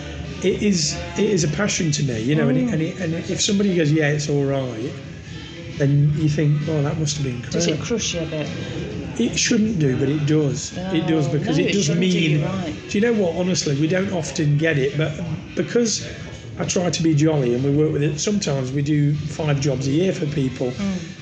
It 0.42 0.62
is 0.62 0.96
it 1.18 1.30
is 1.30 1.44
a 1.44 1.48
passion 1.48 1.90
to 1.92 2.02
me, 2.04 2.20
you 2.22 2.34
know. 2.34 2.48
And, 2.48 2.56
it, 2.56 2.72
and, 2.72 2.80
it, 2.80 3.00
and 3.00 3.14
if 3.14 3.42
somebody 3.42 3.76
goes, 3.76 3.92
yeah, 3.92 4.08
it's 4.08 4.30
all 4.30 4.44
right, 4.44 4.92
then 5.76 6.12
you 6.16 6.28
think, 6.28 6.62
oh, 6.68 6.82
that 6.82 6.96
must 6.98 7.18
have 7.18 7.26
been 7.26 7.42
Does 7.50 7.66
it 7.66 7.80
crush 7.80 8.14
you 8.14 8.20
a 8.20 8.26
bit? 8.26 8.48
It 9.18 9.38
shouldn't 9.38 9.78
do, 9.78 9.98
but 9.98 10.08
it 10.08 10.26
does. 10.26 10.76
it 10.76 11.06
does 11.06 11.28
because 11.28 11.58
no, 11.58 11.64
it 11.64 11.72
does 11.72 11.88
do, 11.88 11.94
mean. 11.94 12.38
you're 12.38 12.48
right. 12.48 12.74
Do 12.88 12.98
you 12.98 13.02
know 13.02 13.12
what? 13.12 13.36
Honestly, 13.36 13.78
we 13.80 13.88
don't 13.88 14.12
often 14.12 14.56
get 14.58 14.78
it, 14.78 14.96
but 14.96 15.12
because 15.54 16.06
I 16.58 16.64
try 16.64 16.90
to 16.90 17.02
be 17.02 17.14
jolly 17.14 17.54
and 17.54 17.64
we 17.64 17.70
work 17.70 17.92
with 17.92 18.02
it. 18.02 18.18
Sometimes 18.18 18.72
we 18.72 18.82
do 18.82 19.14
five 19.14 19.60
jobs 19.60 19.86
a 19.86 19.90
year 19.90 20.12
for 20.12 20.26
people. 20.26 20.70
Mm. 20.72 21.17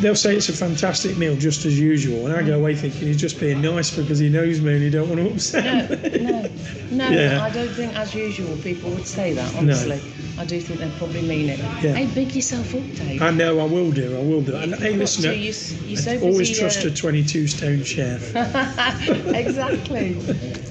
They'll 0.00 0.14
say 0.14 0.36
it's 0.36 0.48
a 0.48 0.52
fantastic 0.52 1.16
meal, 1.16 1.36
just 1.36 1.64
as 1.64 1.78
usual, 1.78 2.26
and 2.26 2.36
I 2.36 2.42
go 2.42 2.56
away 2.58 2.76
thinking 2.76 3.08
he's 3.08 3.20
just 3.20 3.40
being 3.40 3.60
nice 3.60 3.94
because 3.94 4.20
he 4.20 4.28
knows 4.28 4.60
me 4.60 4.74
and 4.74 4.82
he 4.82 4.90
don't 4.90 5.08
want 5.08 5.20
to 5.20 5.30
upset 5.30 5.90
me. 5.90 6.20
No, 6.20 6.42
no, 6.42 6.48
no. 6.90 7.08
Yeah. 7.18 7.42
I 7.42 7.50
don't 7.50 7.68
think, 7.70 7.96
as 7.96 8.14
usual, 8.14 8.56
people 8.58 8.90
would 8.90 9.06
say 9.06 9.32
that. 9.32 9.54
Honestly, 9.56 10.00
I 10.38 10.44
do 10.44 10.60
think 10.60 10.78
they 10.78 10.90
probably 10.98 11.22
mean 11.22 11.48
it. 11.48 11.58
Yeah. 11.58 11.94
Hey, 11.94 12.06
big 12.14 12.34
yourself 12.34 12.72
up, 12.74 12.82
Dave. 12.94 13.20
I 13.20 13.30
know 13.30 13.58
I 13.58 13.64
will 13.64 13.90
do. 13.90 14.16
I 14.16 14.22
will 14.22 14.40
do. 14.42 14.54
And 14.54 14.74
hey, 14.76 14.94
listen, 14.94 15.24
to, 15.24 15.36
you, 15.36 15.52
you're 15.86 16.00
so 16.00 16.20
always 16.20 16.50
busy, 16.50 16.60
trust 16.60 16.84
uh, 16.84 16.88
a 16.88 16.90
22 16.92 17.48
stone 17.48 17.82
chef. 17.82 18.36
exactly. 19.34 20.14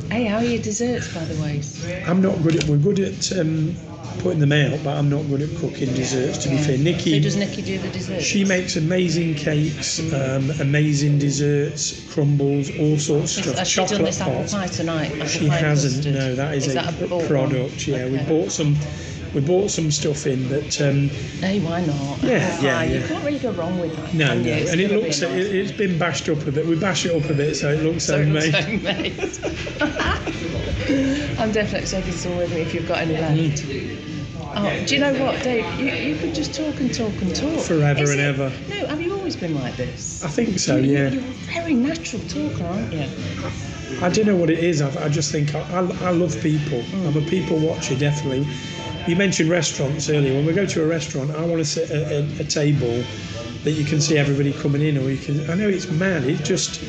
hey, 0.10 0.24
how 0.26 0.38
are 0.38 0.44
your 0.44 0.62
desserts, 0.62 1.14
by 1.14 1.26
the 1.26 1.42
way? 1.42 1.62
I'm 2.06 2.22
not 2.22 2.42
good 2.44 2.56
at. 2.56 2.64
We're 2.64 2.78
good 2.78 3.00
at 3.00 3.38
um, 3.38 3.76
putting 4.20 4.40
them 4.40 4.52
out, 4.52 4.84
but 4.84 4.98
I'm 4.98 5.10
not 5.10 5.28
good 5.28 5.42
at 5.42 5.56
cooking 5.58 5.94
desserts. 5.94 6.38
To 6.40 6.50
be 6.50 6.58
fair, 6.58 6.78
Nikky. 6.78 7.16
So 7.18 7.20
does 7.22 7.36
Nikky 7.38 7.64
do 7.66 7.78
the 7.78 7.90
desserts? 7.90 8.24
She 8.24 8.44
makes 8.46 8.76
amazing 8.76 9.36
cakes, 9.36 10.00
um, 10.14 10.50
amazing 10.60 11.20
desserts, 11.20 12.12
crumbles, 12.14 12.70
all 12.80 12.98
sorts 12.98 13.38
of 13.38 13.44
stuff. 13.44 13.58
Has 13.58 13.68
she 13.68 13.78
done 13.82 13.88
Chocolate 13.90 14.06
this 14.06 14.22
apple 14.22 14.44
pie 14.50 14.68
tonight? 14.68 15.12
Apple 15.14 15.28
She 15.28 15.48
pie 15.48 15.56
hasn't. 15.58 15.96
custard? 16.06 16.14
No, 16.14 16.36
that 16.36 16.56
is, 16.56 16.68
Is 16.68 16.72
a, 16.74 16.76
that 16.76 17.02
a 17.02 17.08
bought 17.08 17.18
one? 17.20 17.28
product. 17.28 17.88
Yeah, 17.88 18.08
we 18.10 18.18
bought 18.24 18.52
some. 18.52 18.76
We 19.34 19.42
bought 19.42 19.70
some 19.70 19.92
stuff 19.92 20.26
in 20.26 20.48
that. 20.50 20.82
Um, 20.82 21.10
Hey, 21.40 21.60
why 21.60 21.86
not? 21.86 22.24
Yeah, 22.24 22.38
Apple 22.38 22.64
yeah, 22.66 22.84
You 22.84 23.00
yeah. 23.00 23.08
can't 23.08 23.24
really 23.26 23.40
go 23.40 23.52
wrong 23.52 23.80
with 23.80 23.96
that. 23.96 24.14
no, 24.14 24.34
no. 24.34 24.52
And 24.52 24.80
it 24.82 24.90
be 24.90 24.96
looks. 24.96 25.22
a 25.22 25.28
nice 25.30 25.46
It, 25.46 25.56
it's 25.56 25.72
been 25.72 25.98
bashed 26.00 26.28
up 26.30 26.46
a 26.48 26.52
bit. 26.52 26.66
We 26.66 26.76
bash 26.80 27.06
it 27.06 27.16
up 27.16 27.30
a 27.30 27.34
bit 27.34 27.56
so 27.56 27.70
it 27.72 27.84
looks 27.84 28.06
So 28.06 28.20
it 28.20 28.28
looks 28.30 28.50
homemade. 28.58 28.82
homemade. 28.84 29.40
I'm 31.40 31.52
definitely 31.52 31.88
taking 31.88 32.14
some 32.14 32.38
with 32.38 32.52
me 32.54 32.62
if 32.62 32.74
you've 32.74 32.88
got 32.88 33.00
any 33.00 33.14
left. 33.18 33.64
Oh, 34.60 34.86
do 34.88 34.96
you 34.96 35.02
know 35.02 35.14
what, 35.24 35.44
Dave? 35.44 35.66
You, 35.80 35.86
you 35.88 36.16
could 36.20 36.34
just 36.34 36.54
talk 36.56 36.80
and 36.80 36.92
talk 36.94 37.14
and 37.22 37.36
talk. 37.36 37.60
Forever 37.60 38.02
Is 38.04 38.10
and 38.12 38.20
it- 38.20 38.24
ever. 38.24 38.50
No, 38.70 38.88
have 38.88 39.00
you 39.02 39.14
always 39.14 39.36
been 39.36 39.54
like 39.54 39.76
this? 39.76 40.24
I 40.24 40.30
think 40.30 40.58
so. 40.58 40.78
You- 40.78 40.92
Yeah. 40.94 41.10
You're 41.10 41.22
a 41.24 41.28
very 41.54 41.74
natural 41.76 42.22
talker, 42.24 42.64
aren't 42.66 42.92
you? 42.94 43.06
I 44.02 44.10
don't 44.10 44.26
know 44.26 44.36
what 44.36 44.50
it 44.50 44.60
is. 44.60 44.82
I, 44.82 45.06
I 45.06 45.10
just 45.10 45.32
think 45.32 45.54
I, 45.54 45.60
I, 45.60 45.80
I 46.08 46.12
love 46.12 46.36
people. 46.42 46.80
Mm. 46.80 47.08
I'm 47.08 47.18
a 47.24 47.30
people 47.30 47.58
watcher, 47.60 47.96
definitely. 47.96 48.48
You 49.08 49.16
mentioned 49.16 49.50
restaurants 49.50 50.10
earlier. 50.10 50.34
When 50.34 50.46
we 50.46 50.52
go 50.54 50.66
to 50.66 50.84
a 50.84 50.86
restaurant, 50.86 51.32
I 51.32 51.46
want 51.46 51.60
to 51.60 51.66
sit 51.66 51.90
at 51.90 52.12
a, 52.12 52.42
a 52.42 52.44
table 52.44 53.04
that 53.64 53.72
you 53.72 53.86
can 53.86 54.02
see 54.02 54.18
everybody 54.18 54.52
coming 54.52 54.82
in, 54.82 54.98
or 54.98 55.10
you 55.10 55.18
can. 55.18 55.50
I 55.50 55.56
know 55.56 55.70
it's 55.70 55.90
mad. 55.90 56.26
It 56.26 56.44
just. 56.44 56.84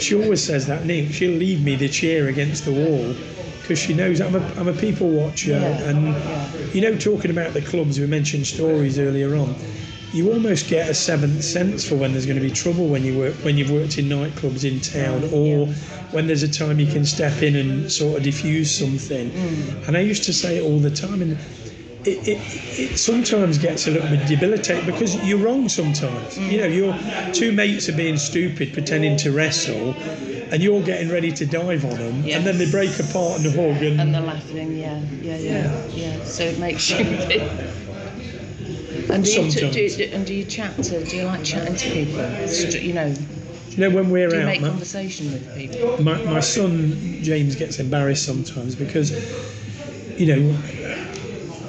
She 0.00 0.14
always 0.14 0.42
says 0.42 0.66
that, 0.68 0.86
Nick. 0.86 1.12
She'll 1.12 1.36
leave 1.36 1.62
me 1.62 1.76
the 1.76 1.88
chair 1.88 2.28
against 2.28 2.64
the 2.64 2.72
wall 2.72 3.14
because 3.60 3.78
she 3.78 3.92
knows 3.92 4.20
I'm 4.20 4.34
a, 4.34 4.54
I'm 4.56 4.68
a 4.68 4.72
people 4.72 5.10
watcher. 5.10 5.52
Yeah, 5.52 5.90
And 5.90 6.74
you 6.74 6.80
know, 6.80 6.96
talking 6.96 7.30
about 7.30 7.52
the 7.52 7.60
clubs, 7.60 8.00
we 8.00 8.06
mentioned 8.06 8.46
stories 8.46 8.98
earlier 8.98 9.36
on. 9.36 9.54
You 10.12 10.30
almost 10.32 10.68
get 10.68 10.90
a 10.90 10.94
seventh 10.94 11.42
sense 11.42 11.88
for 11.88 11.94
when 11.94 12.12
there's 12.12 12.26
going 12.26 12.38
to 12.38 12.42
be 12.46 12.50
trouble 12.50 12.86
when 12.88 13.02
you 13.02 13.18
work 13.18 13.34
when 13.36 13.56
you've 13.56 13.70
worked 13.70 13.96
in 13.98 14.06
nightclubs 14.10 14.62
in 14.70 14.80
town, 14.80 15.24
or 15.32 15.66
Yeah. 15.66 15.74
when 16.10 16.26
there's 16.26 16.42
a 16.42 16.52
time 16.52 16.78
you 16.78 16.86
can 16.86 17.06
step 17.06 17.42
in 17.42 17.56
and 17.56 17.90
sort 17.90 18.18
of 18.18 18.22
diffuse 18.22 18.70
something. 18.70 19.30
Mm. 19.30 19.88
And 19.88 19.96
I 19.96 20.00
used 20.00 20.24
to 20.24 20.34
say 20.34 20.58
it 20.58 20.62
all 20.64 20.78
the 20.78 20.90
time, 20.90 21.22
and 21.22 21.32
it, 22.04 22.28
it, 22.28 22.40
it 22.78 22.98
sometimes 22.98 23.56
gets 23.56 23.86
a 23.86 23.90
little 23.90 24.08
bit 24.10 24.26
debilitating 24.26 24.84
because 24.84 25.14
you're 25.26 25.38
wrong 25.38 25.68
sometimes. 25.70 26.36
Mm. 26.36 26.52
You 26.52 26.58
know, 26.58 26.66
your 26.66 27.32
two 27.32 27.50
mates 27.52 27.88
are 27.88 27.96
being 27.96 28.18
stupid, 28.18 28.74
pretending 28.74 29.16
to 29.18 29.32
wrestle, 29.32 29.94
and 30.52 30.62
you're 30.62 30.82
getting 30.82 31.08
ready 31.08 31.32
to 31.32 31.46
dive 31.46 31.86
on 31.86 31.96
them, 31.96 32.24
and 32.28 32.44
then 32.44 32.58
they 32.58 32.70
break 32.70 32.98
apart 33.00 33.40
and 33.40 33.46
hug, 33.54 33.82
and, 33.82 33.98
And 33.98 34.14
the 34.14 34.20
laughing, 34.20 34.76
yeah, 34.76 35.00
yeah, 35.22 35.36
yeah, 35.38 35.86
yeah. 35.86 36.24
So 36.24 36.42
it 36.44 36.58
makes 36.58 36.90
you. 36.90 36.98
And 39.10 39.24
do 39.24 39.30
you, 39.30 39.50
Sometimes. 39.50 39.74
do, 39.74 39.80
you- 40.04 40.10
and 40.12 40.26
do 40.26 40.34
you 40.34 40.44
chat 40.44 40.76
to? 40.84 41.04
Do 41.04 41.16
you 41.16 41.24
like 41.24 41.44
chatting 41.44 41.74
to 41.76 41.90
people? 41.90 42.18
You 42.82 42.92
know, 42.92 43.14
you 43.70 43.78
know 43.78 43.90
when 43.90 44.10
we're 44.10 44.28
do 44.28 44.36
you 44.36 44.42
out, 44.42 44.46
make 44.46 44.60
man, 44.60 44.70
conversation 44.70 45.32
with 45.32 45.54
people? 45.56 46.02
my, 46.02 46.22
my 46.24 46.40
son 46.40 46.98
James 47.22 47.56
gets 47.56 47.78
embarrassed 47.78 48.24
sometimes 48.24 48.74
because, 48.74 49.10
you 50.20 50.26
know, 50.26 50.56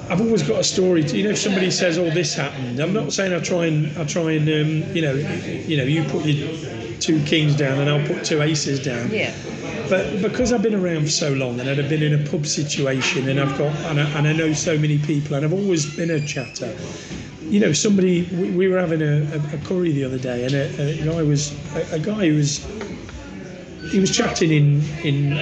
I've 0.10 0.20
always 0.22 0.44
got 0.44 0.60
a 0.60 0.64
story. 0.64 1.04
To, 1.04 1.18
you 1.18 1.24
know, 1.24 1.30
if 1.32 1.40
somebody 1.40 1.72
says, 1.72 1.98
"Oh, 1.98 2.10
this 2.10 2.36
happened," 2.36 2.80
I'm 2.80 2.94
not 2.94 3.14
saying 3.14 3.34
I 3.34 3.40
try 3.40 3.66
and 3.68 3.98
I 3.98 4.04
try 4.06 4.32
and 4.34 4.48
um, 4.50 4.96
you 4.96 5.02
know, 5.02 5.14
you 5.16 5.78
know, 5.78 5.84
you 5.86 6.04
put 6.04 6.26
your 6.26 6.50
two 7.00 7.24
kings 7.24 7.56
down 7.56 7.80
and 7.80 7.90
I'll 7.90 8.06
put 8.06 8.24
two 8.26 8.42
aces 8.42 8.84
down. 8.84 9.10
Yeah. 9.12 9.34
But 9.90 10.22
because 10.22 10.54
I've 10.54 10.62
been 10.62 10.76
around 10.76 11.04
for 11.04 11.10
so 11.10 11.34
long 11.34 11.60
and 11.60 11.70
I've 11.70 11.90
been 11.90 12.04
in 12.04 12.14
a 12.26 12.30
pub 12.30 12.46
situation 12.46 13.28
and 13.30 13.40
I've 13.40 13.58
got 13.58 13.76
and 13.92 14.00
I, 14.00 14.10
and 14.18 14.28
I 14.28 14.34
know 14.34 14.54
so 14.54 14.78
many 14.78 14.98
people 14.98 15.36
and 15.36 15.46
I've 15.46 15.54
always 15.54 15.86
been 15.96 16.12
a 16.12 16.20
chatter. 16.26 16.76
You 17.42 17.60
know, 17.60 17.74
somebody 17.74 18.24
we, 18.34 18.52
we 18.52 18.68
were 18.68 18.80
having 18.80 19.02
a, 19.02 19.24
a, 19.54 19.58
curry 19.66 19.92
the 19.92 20.06
other 20.06 20.18
day 20.18 20.46
and 20.46 20.54
a, 20.54 21.02
a 21.02 21.06
guy 21.06 21.22
was 21.24 21.54
a, 21.76 21.96
a 21.96 22.00
guy 22.00 22.30
who 22.30 22.36
was 22.38 22.66
he 23.92 24.00
was 24.00 24.16
chatting 24.16 24.52
in 24.52 24.82
in 25.04 25.34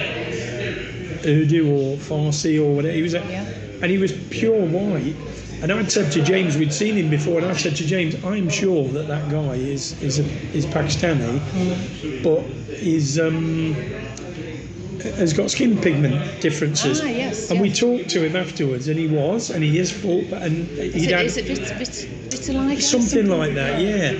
Urdu 1.24 1.70
or 1.70 1.96
Farsi 1.96 2.60
or 2.62 2.74
whatever. 2.74 2.94
He 2.94 3.02
was, 3.02 3.14
a, 3.14 3.18
Yeah. 3.20 3.44
and 3.80 3.90
he 3.90 3.98
was 3.98 4.12
pure 4.30 4.60
white. 4.66 5.14
And 5.62 5.70
I'd 5.70 5.92
said 5.92 6.10
to 6.12 6.22
James, 6.22 6.56
we'd 6.56 6.72
seen 6.72 6.96
him 6.96 7.08
before, 7.08 7.38
and 7.38 7.46
I 7.46 7.56
said 7.56 7.76
to 7.76 7.86
James, 7.86 8.16
I'm 8.24 8.48
sure 8.48 8.88
that 8.88 9.06
that 9.06 9.30
guy 9.30 9.54
is 9.54 10.00
is 10.02 10.18
a, 10.18 10.24
is 10.52 10.66
Pakistani, 10.66 11.40
but 12.24 12.40
is 12.82 13.20
um, 13.20 13.76
has 15.02 15.32
got 15.32 15.50
skin 15.50 15.76
pigment 15.80 16.40
differences. 16.40 17.00
Ah, 17.00 17.06
yes, 17.06 17.50
And 17.50 17.60
we 17.60 17.72
talked 17.72 18.08
to 18.10 18.24
him 18.24 18.36
afterwards, 18.36 18.88
and 18.88 18.98
he 18.98 19.06
was, 19.08 19.50
and 19.50 19.62
he 19.62 19.78
is 19.78 19.90
full, 19.90 20.20
and 20.34 20.66
he'd 20.78 21.10
had 21.10 21.26
is 21.26 21.36
it 21.36 21.44
vit, 21.46 21.58
vit, 21.58 22.08
vitiligo? 22.30 22.80
something 22.80 23.28
like 23.28 23.54
that, 23.54 23.80
yeah. 23.80 24.14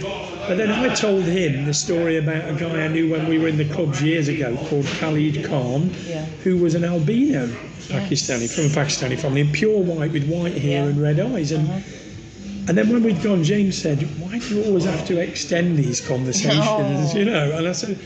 But 0.49 0.57
then 0.57 0.71
I 0.73 0.93
told 0.95 1.23
him 1.25 1.65
the 1.67 1.75
story 1.75 2.17
about 2.17 2.49
a 2.49 2.55
guy 2.55 2.85
I 2.85 2.89
knew 2.89 3.09
when 3.11 3.29
we 3.29 3.39
were 3.39 3.49
in 3.49 3.57
the 3.59 3.65
clubs 3.69 4.03
years 4.03 4.29
ago 4.29 4.57
called 4.69 4.87
Khalid 4.87 5.45
Khan, 5.45 5.91
Yeah. 6.09 6.25
who 6.43 6.57
was 6.59 6.75
an 6.75 6.85
albino 6.85 7.47
Pakistani 7.89 8.49
from 8.51 8.65
a 8.67 8.69
Pakistani 8.69 9.19
family, 9.19 9.45
pure 9.45 9.79
white 9.83 10.13
with 10.13 10.27
white 10.29 10.57
hair 10.57 10.83
Yeah. 10.83 10.89
and 10.89 11.01
red 11.01 11.21
eyes. 11.21 11.53
And 11.53 11.69
Uh-huh. 11.69 11.81
and 12.69 12.79
then 12.79 12.89
when 12.89 13.03
we'd 13.05 13.23
gone, 13.23 13.43
James 13.45 13.77
said, 13.79 14.07
"Why 14.21 14.39
do 14.39 14.55
you 14.55 14.65
always 14.65 14.85
have 14.85 15.07
to 15.09 15.19
extend 15.19 15.77
these 15.79 16.01
conversations?" 16.01 16.65
Oh. 16.65 17.13
You 17.19 17.25
know, 17.27 17.53
and 17.57 17.69
I 17.69 17.73
said. 17.73 17.97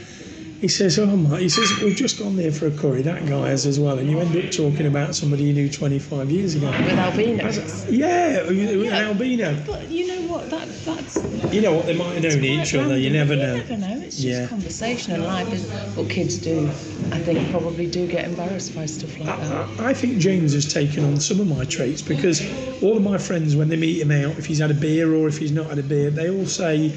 He 0.61 0.69
says, 0.69 0.99
"Oh 0.99 1.05
my!" 1.07 1.39
He 1.41 1.49
says, 1.51 1.69
"We've 1.83 1.95
just 1.95 2.19
gone 2.19 2.37
there 2.37 2.51
for 2.51 2.67
a 2.67 2.71
curry. 2.71 3.03
That 3.03 3.27
guy 3.27 3.49
has 3.51 3.67
as 3.67 3.79
well." 3.79 3.99
And 3.99 4.11
you 4.11 4.19
end 4.21 4.35
up 4.37 4.51
talking 4.51 4.87
about 4.87 5.15
somebody 5.15 5.45
you 5.45 5.53
knew 5.53 5.69
25 5.69 6.31
years 6.31 6.55
ago. 6.55 6.69
With 6.71 6.99
albinos. 6.99 7.87
Yeah, 7.91 8.41
who- 8.45 8.55
who- 8.55 8.81
an 8.81 8.85
Yeah. 8.87 9.09
albino. 9.09 9.57
But 9.67 9.91
you 9.91 10.07
know 10.07 10.23
what? 10.33 10.49
That 10.51 10.67
that's 10.87 11.19
You 11.53 11.61
know 11.61 11.75
what? 11.75 11.87
They 11.87 11.95
might 11.95 12.15
have 12.15 12.23
known 12.23 12.45
each 12.45 12.71
quite 12.73 12.85
other. 12.85 12.99
You 12.99 13.11
never 13.11 13.37
know. 13.37 13.55
You 13.57 13.63
never 13.69 13.77
know. 13.77 14.03
It's 14.05 14.17
just 14.17 14.27
Yeah. 14.27 14.47
conversation 14.47 15.13
and 15.13 15.25
life 15.25 15.53
is 15.53 15.63
what 15.95 16.09
kids 16.09 16.37
do. 16.39 16.69
I 17.13 17.19
think 17.19 17.51
probably 17.51 17.87
do 17.87 18.07
get 18.07 18.25
embarrassed 18.25 18.75
by 18.75 18.87
stuff 18.87 19.19
like 19.19 19.27
that. 19.27 19.69
I, 19.79 19.91
I 19.91 19.95
think 19.95 20.19
James 20.19 20.55
has 20.55 20.67
taken 20.73 21.05
on 21.05 21.21
some 21.21 21.39
of 21.41 21.47
my 21.47 21.65
traits 21.65 22.03
because 22.03 22.43
all 22.83 22.97
of 22.97 23.03
my 23.03 23.19
friends, 23.19 23.55
when 23.55 23.69
they 23.69 23.77
meet 23.77 24.01
him 24.01 24.11
out, 24.11 24.39
if 24.39 24.47
he's 24.47 24.59
had 24.59 24.71
a 24.71 24.75
beer 24.75 25.15
or 25.15 25.29
if 25.29 25.39
he's 25.39 25.53
not 25.53 25.67
had 25.69 25.79
a 25.79 25.83
beer, 25.83 26.11
they 26.11 26.31
all 26.31 26.47
say, 26.47 26.93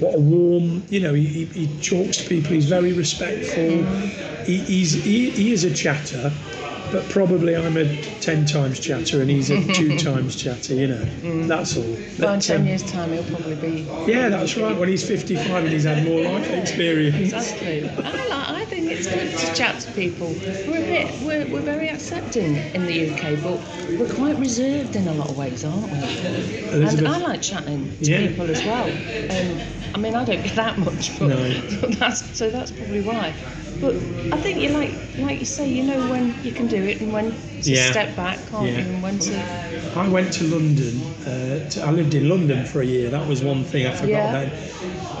"What 0.00 0.14
a 0.16 0.20
warm!" 0.20 0.84
You 0.90 1.00
know, 1.00 1.14
he, 1.14 1.24
he, 1.46 1.66
talks 1.80 2.18
to 2.18 2.28
people. 2.28 2.50
He's 2.52 2.66
very 2.66 2.92
respectful. 2.92 3.86
He, 4.44 4.58
he's 4.58 5.02
he, 5.02 5.30
he 5.30 5.52
is 5.52 5.64
a 5.64 5.70
chatter, 5.72 6.32
but 6.92 7.08
probably 7.10 7.56
I'm 7.56 7.76
a 7.76 7.96
ten 8.20 8.44
times 8.46 8.80
chatter 8.80 9.20
and 9.20 9.30
he's 9.30 9.50
a 9.50 9.62
two 9.74 9.98
times 9.98 10.36
chatter. 10.36 10.74
You 10.74 10.88
know, 10.88 11.46
that's 11.46 11.76
all. 11.76 11.96
But 12.18 12.34
in 12.34 12.40
10 12.40 12.60
um, 12.60 12.66
years' 12.66 12.82
time, 12.90 13.12
he'll 13.12 13.24
probably 13.24 13.54
be. 13.56 13.86
yeah, 14.10 14.28
that's 14.28 14.56
right. 14.56 14.76
When 14.76 14.88
he's 14.88 15.06
55 15.06 15.64
and 15.64 15.68
he's 15.72 15.84
had 15.84 16.04
more 16.04 16.20
life 16.20 16.50
experience. 16.50 17.32
Exactly. 17.32 17.88
I, 17.88 18.00
like, 18.26 18.48
I 18.50 18.64
think 18.66 18.90
it's 18.90 19.06
good 19.06 19.36
to 19.38 19.54
chat 19.54 19.80
to 19.80 19.92
people. 19.92 20.28
We're 20.66 20.78
a 20.78 20.86
bit, 20.86 21.22
we're, 21.22 21.46
we're 21.52 21.60
very 21.62 21.88
accepting 21.88 22.56
in 22.56 22.86
the 22.86 23.10
UK, 23.10 23.42
but 23.42 23.60
we're 23.98 24.12
quite 24.14 24.36
reserved 24.38 24.96
in 24.96 25.06
a 25.08 25.14
lot 25.14 25.30
of 25.30 25.36
ways, 25.38 25.64
aren't 25.64 25.90
we? 25.90 25.98
And 26.70 27.06
I 27.08 27.18
like 27.18 27.42
chatting 27.42 27.96
to 27.98 28.04
Yeah. 28.10 28.28
people 28.28 28.50
as 28.50 28.62
well. 28.64 28.88
Um, 28.88 29.60
I 29.94 29.98
mean, 29.98 30.14
I 30.14 30.24
don't 30.24 30.42
get 30.42 30.54
that 30.56 30.78
much, 30.78 31.18
but 31.18 31.28
No. 31.28 31.48
that's 31.98 32.36
so 32.36 32.50
that's 32.50 32.70
probably 32.70 33.00
why. 33.00 33.34
But 33.80 33.94
I 34.32 34.40
think 34.42 34.58
you 34.60 34.70
like, 34.70 34.90
like 35.18 35.38
you 35.38 35.46
say, 35.46 35.68
you 35.68 35.84
know 35.84 36.10
when 36.10 36.34
you 36.42 36.52
can 36.52 36.66
do 36.66 36.82
it 36.82 37.00
and 37.00 37.12
when 37.12 37.30
to 37.62 37.70
Yeah. 37.70 37.90
step 37.90 38.16
back, 38.16 38.38
can't 38.50 38.66
Yeah. 38.66 38.78
you? 38.80 38.84
And 38.94 39.02
when 39.02 39.18
to. 39.20 39.36
I 39.96 40.08
went 40.08 40.32
to 40.34 40.44
London. 40.44 41.00
Uh, 41.24 41.68
to, 41.70 41.82
I 41.84 41.90
lived 41.92 42.14
in 42.14 42.28
London 42.28 42.64
for 42.64 42.80
a 42.82 42.86
year. 42.86 43.08
That 43.10 43.26
was 43.28 43.42
one 43.42 43.62
thing 43.64 43.86
I 43.86 43.92
forgot 43.92 44.08
Yeah. 44.08 44.40
about. 44.42 44.52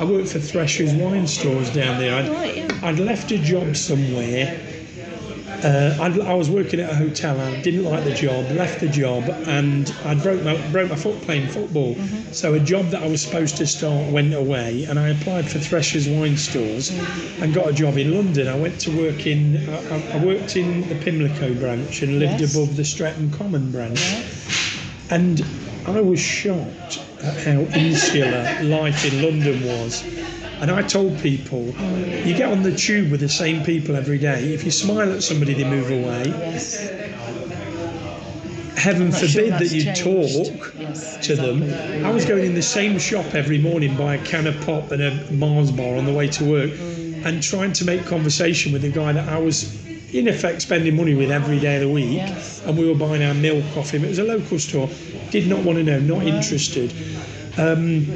I 0.00 0.04
worked 0.04 0.28
for 0.28 0.38
Thresher's 0.40 0.92
wine 0.92 1.26
stores 1.26 1.70
down 1.70 1.98
there. 2.00 2.14
I'd, 2.16 2.28
Right, 2.28 2.56
yeah. 2.56 2.68
I'd 2.82 2.98
left 2.98 3.30
a 3.32 3.38
job 3.38 3.76
somewhere. 3.76 4.58
Uh, 5.64 5.96
I 6.00 6.34
was 6.34 6.48
working 6.48 6.78
at 6.78 6.88
a 6.90 6.94
hotel. 6.94 7.40
I 7.40 7.60
didn't 7.62 7.82
like 7.84 8.04
the 8.04 8.14
job. 8.14 8.48
Left 8.52 8.78
the 8.80 8.88
job, 8.88 9.24
and 9.48 9.92
I 10.04 10.14
broke 10.14 10.42
my 10.44 10.56
broke 10.70 10.88
my 10.90 10.94
foot 10.96 11.20
playing 11.22 11.48
football. 11.48 11.94
Mm-hmm. 11.96 12.32
So 12.32 12.54
a 12.54 12.60
job 12.60 12.86
that 12.90 13.02
I 13.02 13.08
was 13.08 13.22
supposed 13.22 13.56
to 13.56 13.66
start 13.66 14.12
went 14.12 14.34
away, 14.34 14.84
and 14.84 14.98
I 15.00 15.08
applied 15.08 15.50
for 15.50 15.58
Thresher's 15.58 16.08
wine 16.08 16.36
stores, 16.36 16.90
Mm. 16.90 17.42
and 17.42 17.54
got 17.54 17.68
a 17.68 17.72
job 17.72 17.96
in 17.98 18.14
London. 18.14 18.46
I 18.48 18.54
went 18.58 18.78
to 18.82 18.90
work 18.96 19.26
in. 19.26 19.56
I, 19.68 20.18
I- 20.18 20.24
worked 20.24 20.56
in 20.56 20.88
the 20.88 20.94
Pimlico 20.96 21.54
branch 21.54 22.02
and 22.02 22.18
lived 22.18 22.40
Yes. 22.40 22.54
above 22.54 22.76
the 22.76 22.84
Streatham 22.84 23.30
Common 23.32 23.70
branch. 23.72 24.00
And 25.10 25.44
I 25.86 26.00
was 26.00 26.20
shocked 26.20 27.00
at 27.22 27.36
how 27.44 27.60
insular 27.78 28.62
life 28.62 29.04
in 29.10 29.22
London 29.22 29.64
was. 29.66 30.04
And 30.60 30.70
I 30.70 30.82
told 30.82 31.18
people, 31.20 31.66
you 31.66 32.34
get 32.36 32.50
on 32.50 32.62
the 32.62 32.74
tube 32.74 33.10
with 33.10 33.20
the 33.20 33.28
same 33.28 33.64
people 33.64 33.94
every 33.94 34.18
day. 34.18 34.52
If 34.52 34.64
you 34.64 34.70
smile 34.70 35.12
at 35.12 35.22
somebody, 35.22 35.54
they 35.54 35.64
move 35.64 35.90
away. 35.90 36.24
Yes. 36.26 36.90
Heaven 38.76 39.02
I'm 39.02 39.10
not 39.10 39.20
sure 39.20 39.28
forbid 39.28 39.52
that 39.54 39.70
you 39.72 39.82
changed. 39.82 40.02
talk 40.02 40.74
Yes, 40.78 41.26
to 41.26 41.34
them. 41.34 41.64
I 42.04 42.10
was 42.10 42.24
going 42.24 42.44
in 42.44 42.54
the 42.54 42.62
same 42.62 42.98
shop 42.98 43.34
every 43.34 43.58
morning, 43.58 43.96
buy 43.96 44.14
a 44.14 44.24
can 44.24 44.46
of 44.46 44.60
pop 44.64 44.92
and 44.92 45.02
a 45.02 45.32
Mars 45.32 45.72
bar 45.72 45.96
on 45.96 46.04
the 46.06 46.12
way 46.12 46.28
to 46.28 46.44
work, 46.44 46.70
and 47.24 47.42
trying 47.42 47.72
to 47.74 47.84
make 47.84 48.04
conversation 48.06 48.72
with 48.72 48.82
the 48.82 48.90
guy 48.90 49.12
that 49.12 49.28
I 49.28 49.38
was, 49.38 49.84
in 50.14 50.28
effect, 50.28 50.62
spending 50.62 50.96
money 50.96 51.14
with 51.16 51.32
every 51.32 51.58
day 51.58 51.76
of 51.76 51.82
the 51.82 51.88
week. 51.88 52.12
Yes. 52.12 52.62
And 52.66 52.78
we 52.78 52.86
were 52.86 52.94
buying 52.94 53.22
our 53.22 53.34
milk 53.34 53.64
off 53.76 53.90
him. 53.90 54.04
It 54.04 54.08
was 54.10 54.20
a 54.20 54.24
local 54.24 54.60
store. 54.60 54.88
Did 55.30 55.48
not 55.48 55.64
want 55.64 55.78
to 55.78 55.84
know, 55.84 55.98
not 55.98 56.24
interested. 56.24 56.92
Um, 57.58 58.06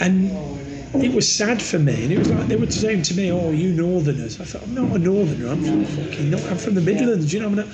and 0.00 0.55
it 1.02 1.12
was 1.14 1.30
sad 1.32 1.60
for 1.62 1.78
me. 1.78 2.04
And 2.04 2.12
it 2.12 2.18
was 2.18 2.30
like 2.30 2.46
they 2.48 2.56
were 2.56 2.70
saying 2.70 3.02
to 3.02 3.14
me, 3.14 3.30
"Oh, 3.32 3.50
you 3.50 3.72
Northerners." 3.72 4.40
I 4.40 4.44
thought, 4.44 4.62
"I'm 4.64 4.74
not 4.74 4.96
a 4.96 4.98
Northerner. 4.98 5.48
I'm 5.48 5.62
from 5.64 5.84
fucking. 5.84 6.30
Not, 6.30 6.42
I'm 6.50 6.58
from 6.58 6.74
the 6.74 6.80
Midlands. 6.80 7.32
You 7.32 7.40
know, 7.40 7.46
I'm 7.46 7.54
not." 7.54 7.66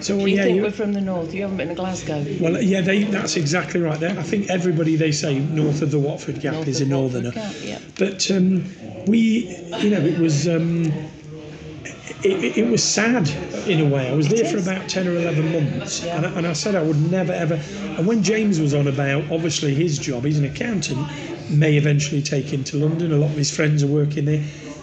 So 0.00 0.18
You 0.18 0.26
yeah, 0.36 0.42
think 0.44 0.56
you- 0.56 0.62
we're 0.62 0.70
from 0.72 0.92
the 0.92 1.00
north? 1.00 1.32
You 1.32 1.42
haven't 1.42 1.56
been 1.56 1.68
to 1.68 1.74
Glasgow. 1.74 2.22
well, 2.38 2.60
yeah, 2.62 2.82
they, 2.82 3.04
that's 3.04 3.36
exactly 3.36 3.80
right. 3.80 3.98
There, 3.98 4.10
I 4.18 4.22
think 4.22 4.50
everybody 4.50 4.94
they 4.94 5.10
say 5.10 5.38
north 5.38 5.80
of 5.80 5.90
the 5.90 5.98
Watford 5.98 6.38
Gap 6.40 6.52
North 6.52 6.68
is 6.68 6.82
a 6.82 6.84
northerner. 6.86 7.30
Gap, 7.30 7.54
yeah. 7.62 7.78
But 7.98 8.30
um, 8.30 8.64
we, 9.06 9.48
you 9.78 9.88
know, 9.90 10.00
it 10.00 10.18
was 10.18 10.46
um, 10.46 10.84
it, 12.22 12.44
it, 12.44 12.58
it 12.58 12.70
was 12.70 12.84
sad 12.84 13.28
in 13.66 13.80
a 13.80 13.84
way. 13.88 14.10
I 14.10 14.14
was 14.14 14.28
there 14.28 14.44
for 14.44 14.58
about 14.58 14.86
ten 14.88 15.08
or 15.08 15.16
eleven 15.16 15.50
months, 15.52 16.04
Yeah. 16.04 16.16
and, 16.18 16.26
I, 16.26 16.30
and 16.38 16.46
I 16.46 16.52
said 16.52 16.74
I 16.74 16.82
would 16.82 17.10
never 17.10 17.32
ever. 17.32 17.54
And 17.96 18.06
when 18.06 18.22
James 18.22 18.60
was 18.60 18.74
on 18.74 18.88
about 18.88 19.24
obviously 19.32 19.74
his 19.74 19.98
job, 19.98 20.24
he's 20.26 20.38
an 20.38 20.44
accountant, 20.44 21.08
may 21.50 21.76
eventually 21.76 22.22
take 22.22 22.46
him 22.46 22.64
to 22.64 22.76
London. 22.76 23.12
A 23.12 23.16
lot 23.16 23.30
of 23.30 23.36
his 23.36 23.54
friends 23.54 23.82
are 23.82 23.86
working 23.88 24.24
there. 24.24 24.42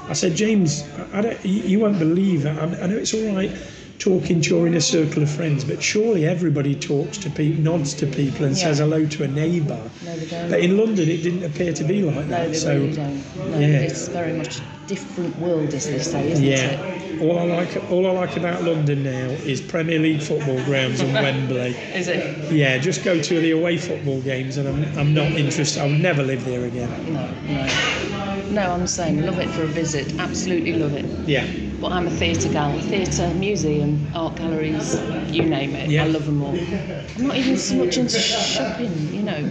I 0.10 0.14
said, 0.14 0.36
James, 0.36 0.84
I 1.14 1.22
don't, 1.22 1.46
you 1.46 1.80
won't 1.80 2.00
believe 2.00 2.46
it. 2.46 2.58
I, 2.58 2.88
know 2.88 2.98
it's 2.98 3.14
all 3.14 3.36
right 3.36 3.52
talking 4.00 4.42
to 4.42 4.58
you 4.58 4.66
in 4.66 4.74
a 4.74 4.82
circle 4.82 5.24
of 5.24 5.30
friends, 5.32 5.64
but 5.64 5.82
surely 5.82 6.26
everybody 6.26 6.76
talks 6.76 7.18
to 7.20 7.30
people, 7.30 7.64
nods 7.64 7.94
to 7.94 8.06
people, 8.08 8.46
and 8.46 8.58
Yeah. 8.58 8.64
says 8.64 8.80
hello 8.80 9.06
to 9.06 9.24
a 9.24 9.28
neighbour. 9.28 9.80
No. 10.04 10.50
But 10.50 10.60
in 10.60 10.78
London, 10.78 11.08
it 11.08 11.24
didn't 11.24 11.44
appear 11.44 11.72
to 11.74 11.84
be 11.86 12.02
like 12.02 12.16
No, 12.16 12.50
that. 12.50 12.56
so, 12.56 12.74
really. 12.76 12.92
No, 12.98 13.60
yeah. 13.60 13.68
it's 13.80 14.10
very 14.10 14.34
much 14.34 14.60
different 14.88 15.38
world, 15.40 15.70
they 15.72 15.80
say, 15.80 16.32
isn't 16.32 16.44
yeah. 16.44 16.56
it? 16.56 17.22
All 17.22 17.40
I 17.40 17.44
like, 17.44 17.92
all 17.92 18.08
I 18.08 18.12
like 18.12 18.36
about 18.38 18.64
London 18.64 19.04
now 19.04 19.30
is 19.46 19.62
Premier 19.62 20.00
League 20.00 20.22
football 20.22 20.62
grounds 20.66 21.00
and 21.00 21.14
Wembley. 21.14 21.76
Is 21.94 22.08
it? 22.08 22.52
Yeah, 22.52 22.78
just 22.78 23.04
go 23.04 23.22
to 23.22 23.40
the 23.40 23.52
away 23.52 23.78
football 23.78 24.22
games, 24.22 24.58
and 24.58 24.68
I'm, 24.68 24.98
I'm 24.98 25.14
not 25.14 25.32
interested. 25.32 25.82
I'll 25.82 25.90
never 25.90 26.24
live 26.24 26.44
there 26.46 26.66
again. 26.66 27.14
No, 27.14 27.32
no. 27.48 28.50
No, 28.50 28.72
I'm 28.72 28.88
saying 28.88 29.26
love 29.26 29.40
it 29.40 29.50
for 29.50 29.64
a 29.64 29.68
visit. 29.68 30.20
Absolutely 30.20 30.74
love 30.74 30.94
it. 30.94 31.06
Yeah, 31.28 31.46
But 31.84 31.92
I'm 31.92 32.08
a 32.08 32.12
theatre 32.12 32.48
gal, 32.48 32.80
theatre, 32.80 33.28
museum, 33.34 34.08
art 34.16 34.38
galleries, 34.38 34.96
you 35.30 35.44
name 35.44 35.76
it. 35.76 35.90
Yeah. 35.90 36.06
I 36.06 36.08
love 36.08 36.26
them 36.26 36.42
all. 36.42 36.58
I'm 36.58 37.28
not 37.28 37.36
even 37.36 37.58
so 37.58 37.76
much 37.76 37.98
into 37.98 38.18
shopping, 38.20 39.14
you 39.14 39.22
know. 39.22 39.42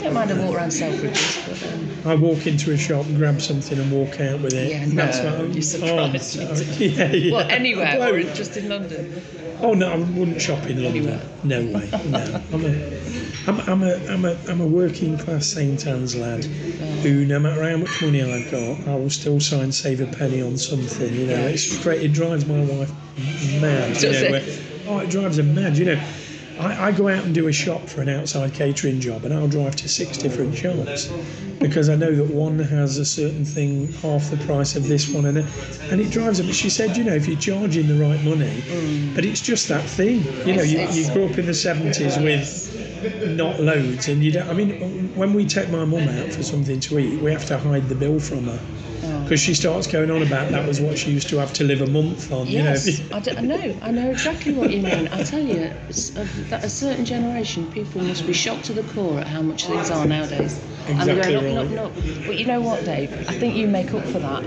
Don't 0.00 0.14
mind 0.14 0.30
a 0.30 0.36
walk 0.36 0.54
around 0.56 0.70
Selfridges, 0.70 1.46
but 1.46 1.62
um, 1.74 2.10
I 2.10 2.14
walk 2.14 2.46
into 2.46 2.72
a 2.72 2.78
shop, 2.78 3.04
and 3.04 3.18
grab 3.18 3.38
something, 3.38 3.78
and 3.78 3.92
walk 3.92 4.18
out 4.18 4.40
with 4.40 4.54
it. 4.54 4.70
Yeah, 4.70 4.86
That's 4.94 5.18
no, 5.18 5.24
what 5.26 5.34
I'm- 5.40 5.52
you 5.52 5.60
surprised 5.60 6.40
oh, 6.40 6.54
to- 6.54 6.86
yeah, 6.88 7.12
yeah. 7.12 7.32
well, 7.34 7.50
anywhere 7.50 8.14
or 8.14 8.22
just 8.32 8.56
in 8.56 8.70
London. 8.70 9.22
Oh 9.60 9.74
no, 9.74 9.92
I 9.92 9.96
wouldn't 9.96 10.40
shop 10.40 10.64
in 10.64 10.82
London. 10.82 11.06
Anywhere. 11.06 11.20
No 11.44 11.60
way. 11.66 11.90
No, 12.06 12.42
I'm 12.50 12.64
a, 12.64 12.70
I'm, 13.46 13.60
I'm 13.60 13.82
a, 13.82 13.94
I'm 14.08 14.24
a, 14.24 14.36
I'm 14.48 14.60
a 14.60 14.66
working 14.66 15.18
class 15.18 15.46
St 15.46 15.86
Anne's 15.86 16.16
lad 16.16 16.44
who, 16.44 17.24
no 17.26 17.38
matter 17.38 17.62
how 17.62 17.76
much 17.76 18.00
money 18.02 18.22
I've 18.22 18.50
got, 18.50 18.88
I 18.88 18.94
will 18.96 19.10
still 19.10 19.38
try 19.40 19.58
and 19.58 19.74
save 19.74 20.00
a 20.00 20.06
penny 20.06 20.40
on 20.42 20.56
something. 20.56 21.12
You 21.14 21.26
know, 21.26 21.46
it's 21.46 21.82
great. 21.82 22.02
It 22.02 22.12
drives 22.12 22.46
my 22.46 22.60
wife 22.64 22.90
mad. 23.60 24.00
You 24.02 24.12
know, 24.12 24.30
where- 24.30 24.44
oh, 24.86 24.98
it 25.00 25.10
drives 25.10 25.36
her 25.36 25.42
mad. 25.42 25.76
You 25.76 25.84
know, 25.86 26.02
I, 26.58 26.88
I 26.88 26.92
go 26.92 27.08
out 27.08 27.24
and 27.24 27.34
do 27.34 27.48
a 27.48 27.52
shop 27.52 27.88
for 27.88 28.00
an 28.00 28.08
outside 28.08 28.54
catering 28.54 29.00
job, 29.00 29.24
and 29.24 29.34
I'll 29.34 29.48
drive 29.48 29.76
to 29.76 29.88
six 29.88 30.18
different 30.18 30.54
shops 30.54 31.10
because 31.58 31.88
I 31.88 31.96
know 31.96 32.14
that 32.14 32.32
one 32.32 32.58
has 32.58 32.98
a 32.98 33.04
certain 33.04 33.44
thing 33.44 33.92
half 33.94 34.30
the 34.30 34.36
price 34.38 34.76
of 34.76 34.86
this 34.86 35.08
one, 35.08 35.26
and 35.26 35.38
and 35.38 36.00
it 36.00 36.10
drives 36.10 36.38
them. 36.38 36.46
But 36.46 36.54
she 36.54 36.70
said, 36.70 36.96
you 36.96 37.04
know, 37.04 37.14
if 37.14 37.26
you're 37.26 37.38
charging 37.38 37.88
the 37.88 37.94
right 37.94 38.22
money, 38.22 38.62
mm. 38.62 39.14
but 39.14 39.24
it's 39.24 39.40
just 39.40 39.68
that 39.68 39.84
thing. 39.84 40.24
You 40.46 40.56
know, 40.56 40.62
you, 40.62 40.80
you 40.90 41.12
grew 41.12 41.26
up 41.26 41.38
in 41.38 41.46
the 41.46 41.52
'70s 41.52 42.22
with 42.22 43.36
not 43.36 43.60
loads, 43.60 44.08
and 44.08 44.22
you 44.22 44.32
don't. 44.32 44.48
I 44.48 44.52
mean, 44.52 45.14
when 45.14 45.32
we 45.34 45.46
take 45.46 45.70
my 45.70 45.84
mum 45.84 46.08
out 46.08 46.32
for 46.32 46.42
something 46.42 46.80
to 46.80 46.98
eat, 46.98 47.20
we 47.20 47.32
have 47.32 47.46
to 47.46 47.58
hide 47.58 47.88
the 47.88 47.94
bill 47.94 48.20
from 48.20 48.44
her 48.44 48.60
oh, 49.04 49.13
because 49.24 49.40
she 49.40 49.54
starts 49.54 49.86
going 49.86 50.10
on 50.10 50.22
about 50.22 50.50
that 50.50 50.66
was 50.68 50.80
what 50.80 50.98
she 50.98 51.10
used 51.10 51.28
to 51.30 51.38
have 51.38 51.52
to 51.54 51.64
live 51.64 51.80
a 51.80 51.86
month 51.86 52.30
on. 52.30 52.46
Yes, 52.46 52.86
You 52.86 53.08
know, 53.08 53.16
I, 53.16 53.20
d- 53.20 53.36
I 53.36 53.40
know. 53.40 53.76
I 53.82 53.90
know 53.90 54.10
exactly 54.10 54.52
what 54.52 54.70
you 54.70 54.82
mean. 54.82 55.08
I 55.08 55.22
tell 55.22 55.40
you, 55.42 55.62
a, 55.62 55.68
uh, 55.68 56.26
that 56.50 56.62
a 56.64 56.68
certain 56.68 57.04
generation, 57.04 57.70
people 57.72 58.02
must 58.02 58.26
be 58.26 58.32
shocked 58.32 58.64
to 58.66 58.72
the 58.74 58.82
core 58.92 59.20
at 59.20 59.26
how 59.26 59.42
much 59.42 59.66
things 59.66 59.90
are 59.90 60.06
nowadays. 60.06 60.60
and 60.86 61.00
they're 61.00 61.16
Exactly 61.16 61.34
going 61.34 61.58
up, 61.58 61.68
right. 61.70 61.78
up, 61.78 61.96
up. 61.96 62.26
But 62.26 62.38
you 62.38 62.46
know 62.46 62.60
what, 62.60 62.84
Dave? 62.84 63.12
I 63.28 63.32
think 63.32 63.56
you 63.56 63.66
make 63.66 63.92
up 63.94 64.04
for 64.04 64.18
that. 64.18 64.44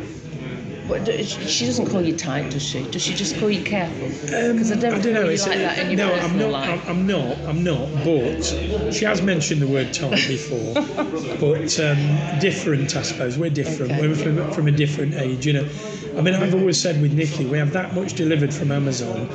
D- 0.88 1.24
she 1.24 1.66
doesn't 1.66 1.88
call 1.90 2.02
you 2.02 2.16
tight, 2.16 2.50
does 2.52 2.64
she? 2.64 2.84
Does 2.90 3.02
she 3.02 3.14
just 3.14 3.38
call 3.38 3.50
you 3.50 3.64
careful? 3.64 4.08
Because 4.08 4.72
I 4.72 4.76
don't, 4.76 4.94
Um, 4.94 5.00
I 5.00 5.02
don't 5.04 5.14
know. 5.14 5.22
call 5.22 5.26
you 5.30 5.34
It's 5.36 5.48
like 5.48 5.58
that 5.60 5.78
in 5.80 5.90
your 5.92 5.98
no, 6.08 6.14
I'm 6.14 6.38
not. 6.40 6.52
life. 6.52 6.82
I'm, 6.88 6.90
I'm 7.00 7.08
not. 7.08 7.38
I'm 7.48 7.64
not. 7.64 7.90
But 8.06 8.94
she 8.94 9.06
has 9.06 9.22
mentioned 9.22 9.62
the 9.62 9.68
word 9.68 9.94
tight 9.94 10.12
before. 10.28 10.74
but 11.40 11.80
um, 11.80 12.40
different, 12.40 12.96
I 12.96 13.02
suppose. 13.02 13.38
We're 13.38 13.50
different. 13.50 13.92
Okay. 13.92 14.08
We're 14.08 14.16
from, 14.16 14.52
from 14.52 14.68
a 14.68 14.72
different 14.72 15.16
age. 15.16 15.46
You 15.46 15.54
know. 15.54 15.70
I 16.18 16.22
mean, 16.22 16.34
I've 16.34 16.56
always 16.56 16.82
said 16.82 17.02
with 17.02 17.16
Nikky, 17.16 17.48
we 17.50 17.58
have 17.58 17.74
that 17.74 17.94
much 17.94 18.14
delivered 18.14 18.54
from 18.54 18.72
Amazon. 18.72 19.28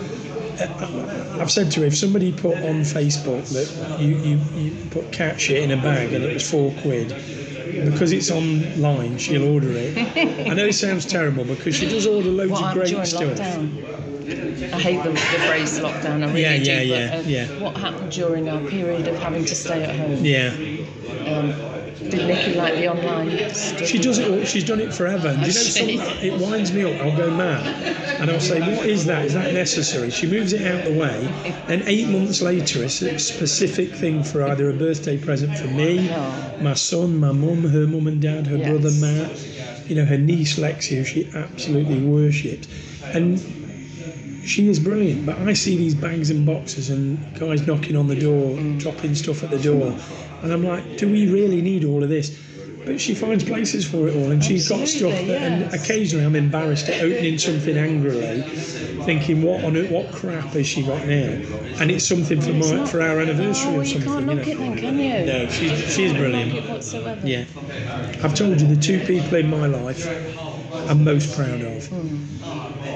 Uh, 0.58 1.38
I've 1.40 1.50
said 1.50 1.70
to 1.72 1.80
her, 1.80 1.86
if 1.86 1.96
somebody 1.96 2.32
put 2.32 2.56
on 2.56 2.80
Facebook 2.82 3.48
that 3.52 4.00
you, 4.00 4.16
you, 4.16 4.38
you 4.54 4.84
put 4.90 5.10
cat 5.12 5.40
shit 5.40 5.62
in 5.62 5.70
a 5.76 5.80
bag 5.82 6.12
and 6.12 6.24
it 6.24 6.32
was 6.34 6.48
four 6.48 6.72
quid, 6.82 7.10
because 7.72 8.12
it's 8.12 8.30
online, 8.30 9.18
she'll 9.18 9.44
order 9.52 9.70
it. 9.72 9.96
I 10.50 10.54
know 10.54 10.66
it 10.66 10.74
sounds 10.74 11.06
terrible 11.06 11.44
because 11.44 11.74
she 11.74 11.88
does 11.88 12.06
order 12.06 12.28
loads 12.28 12.52
what 12.52 12.64
of 12.64 12.74
great 12.74 13.06
stuff. 13.06 13.22
lockdown? 13.22 14.72
I 14.72 14.80
hate 14.80 15.02
the, 15.02 15.10
the 15.10 15.16
phrase 15.18 15.78
lockdown. 15.80 16.22
I 16.22 16.26
really 16.28 16.42
Yeah, 16.42 16.56
do. 16.58 16.86
yeah, 16.86 17.16
but, 17.16 17.26
yeah, 17.26 17.46
uh, 17.46 17.48
yeah. 17.56 17.62
What 17.62 17.76
happened 17.76 18.12
during 18.12 18.48
our 18.48 18.60
period 18.68 19.08
of 19.08 19.16
having 19.18 19.44
to 19.44 19.54
stay 19.54 19.82
at 19.82 19.96
home? 19.96 20.24
Yeah. 20.24 20.48
Um, 21.26 21.71
did 22.12 22.20
Nikky 22.28 22.56
like 22.56 22.74
the 22.74 22.88
online 22.88 23.52
stuff? 23.54 23.86
She 23.86 23.98
does 23.98 24.18
it 24.18 24.30
all. 24.30 24.44
She's 24.44 24.64
done 24.64 24.80
it 24.80 24.92
forever. 24.94 25.28
And 25.28 25.40
do 25.42 25.48
you 25.48 25.54
know, 25.54 25.60
some, 25.60 25.88
it 26.22 26.40
winds 26.40 26.72
me 26.72 26.84
up. 26.84 27.00
I'll 27.00 27.16
go 27.16 27.30
mad, 27.30 27.66
and 28.20 28.30
I'll 28.30 28.40
say, 28.40 28.60
"What 28.60 28.86
is 28.86 29.04
that? 29.06 29.24
Is 29.24 29.34
that 29.34 29.52
necessary?" 29.54 30.10
She 30.10 30.26
moves 30.26 30.52
it 30.52 30.62
out 30.66 30.84
the 30.84 30.92
way, 30.98 31.28
and 31.68 31.82
eight 31.86 32.08
months 32.08 32.42
later, 32.42 32.84
it's 32.84 33.00
a 33.02 33.18
specific 33.18 33.90
thing 33.94 34.22
for 34.22 34.42
either 34.44 34.70
a 34.70 34.74
birthday 34.74 35.16
present 35.16 35.56
for 35.58 35.68
me, 35.68 36.08
Oh. 36.12 36.58
my 36.60 36.74
son, 36.74 37.18
my 37.18 37.32
mum, 37.32 37.64
her 37.68 37.86
mum 37.86 38.06
and 38.06 38.20
dad, 38.20 38.46
her 38.46 38.56
Yes. 38.58 38.68
brother 38.68 38.90
Matt, 39.00 39.88
you 39.88 39.96
know, 39.96 40.04
her 40.04 40.18
niece 40.18 40.58
Lexi, 40.58 40.98
who 40.98 41.04
she 41.04 41.28
absolutely 41.34 41.98
worshipped, 42.00 42.68
and. 43.12 43.40
She 44.44 44.68
is 44.68 44.80
brilliant, 44.80 45.24
but 45.24 45.38
I 45.38 45.52
see 45.52 45.76
these 45.76 45.94
bags 45.94 46.28
and 46.28 46.44
boxes 46.44 46.90
and 46.90 47.16
guys 47.38 47.64
knocking 47.64 47.94
on 47.94 48.08
the 48.08 48.16
door, 48.16 48.56
Mm. 48.56 48.76
dropping 48.80 49.14
stuff 49.14 49.44
at 49.44 49.50
the 49.50 49.58
door, 49.60 49.94
and 50.42 50.52
I'm 50.52 50.64
like, 50.64 50.96
do 50.98 51.08
we 51.10 51.30
really 51.30 51.60
need 51.62 51.84
all 51.84 52.02
of 52.02 52.08
this? 52.08 52.38
But 52.84 53.00
she 53.00 53.14
finds 53.14 53.44
places 53.44 53.88
for 53.88 54.08
it 54.08 54.16
all, 54.16 54.32
and 54.32 54.42
she's 54.42 54.68
got 54.68 54.88
stuff. 54.88 55.12
That, 55.12 55.40
and 55.42 55.72
occasionally, 55.72 56.24
I'm 56.24 56.34
embarrassed 56.34 56.88
at 56.88 57.00
opening 57.00 57.38
something 57.38 57.76
angrily, 57.76 58.42
thinking, 59.04 59.40
what 59.42 59.62
on 59.62 59.76
what 59.88 60.12
crap 60.12 60.46
has 60.46 60.66
she 60.66 60.82
got 60.82 61.06
now? 61.06 61.40
And 61.80 61.92
it's 61.92 62.04
something 62.04 62.40
for 62.40 62.50
It's 62.50 62.70
my 62.70 62.76
not- 62.78 62.88
for 62.88 63.00
our 63.00 63.20
anniversary 63.20 63.70
Oh, 63.72 63.78
or 63.78 63.84
you 63.84 64.00
something. 64.00 64.10
can't 64.10 64.20
you 64.28 64.34
knock 64.34 64.46
know. 64.46 64.52
it 64.52 64.58
then, 64.58 64.76
can 64.78 64.98
you? 64.98 65.26
No, 65.26 65.48
she's 65.48 65.94
she's 65.94 66.12
brilliant. 66.12 66.68
whatsoever. 66.68 67.24
Yeah, 67.24 67.44
I've 68.24 68.34
told 68.34 68.60
you 68.60 68.66
the 68.66 68.82
two 68.82 68.98
people 69.06 69.36
in 69.36 69.48
my 69.48 69.66
life 69.68 70.04
I'm 70.88 71.04
most 71.04 71.36
proud 71.36 71.60
of 71.60 71.88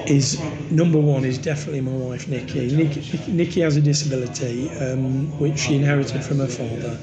is 0.09 0.37
number 0.69 0.99
one 0.99 1.23
is 1.23 1.37
definitely 1.37 1.79
my 1.81 1.91
wife 1.93 2.25
Nikky. 2.27 2.69
Nikky, 2.71 3.03
Nikky 3.33 3.61
has 3.63 3.77
a 3.77 3.81
disability 3.81 4.69
um, 4.79 5.27
which 5.39 5.57
she 5.59 5.75
inherited 5.75 6.23
from 6.25 6.39
her 6.39 6.47
father. 6.47 6.97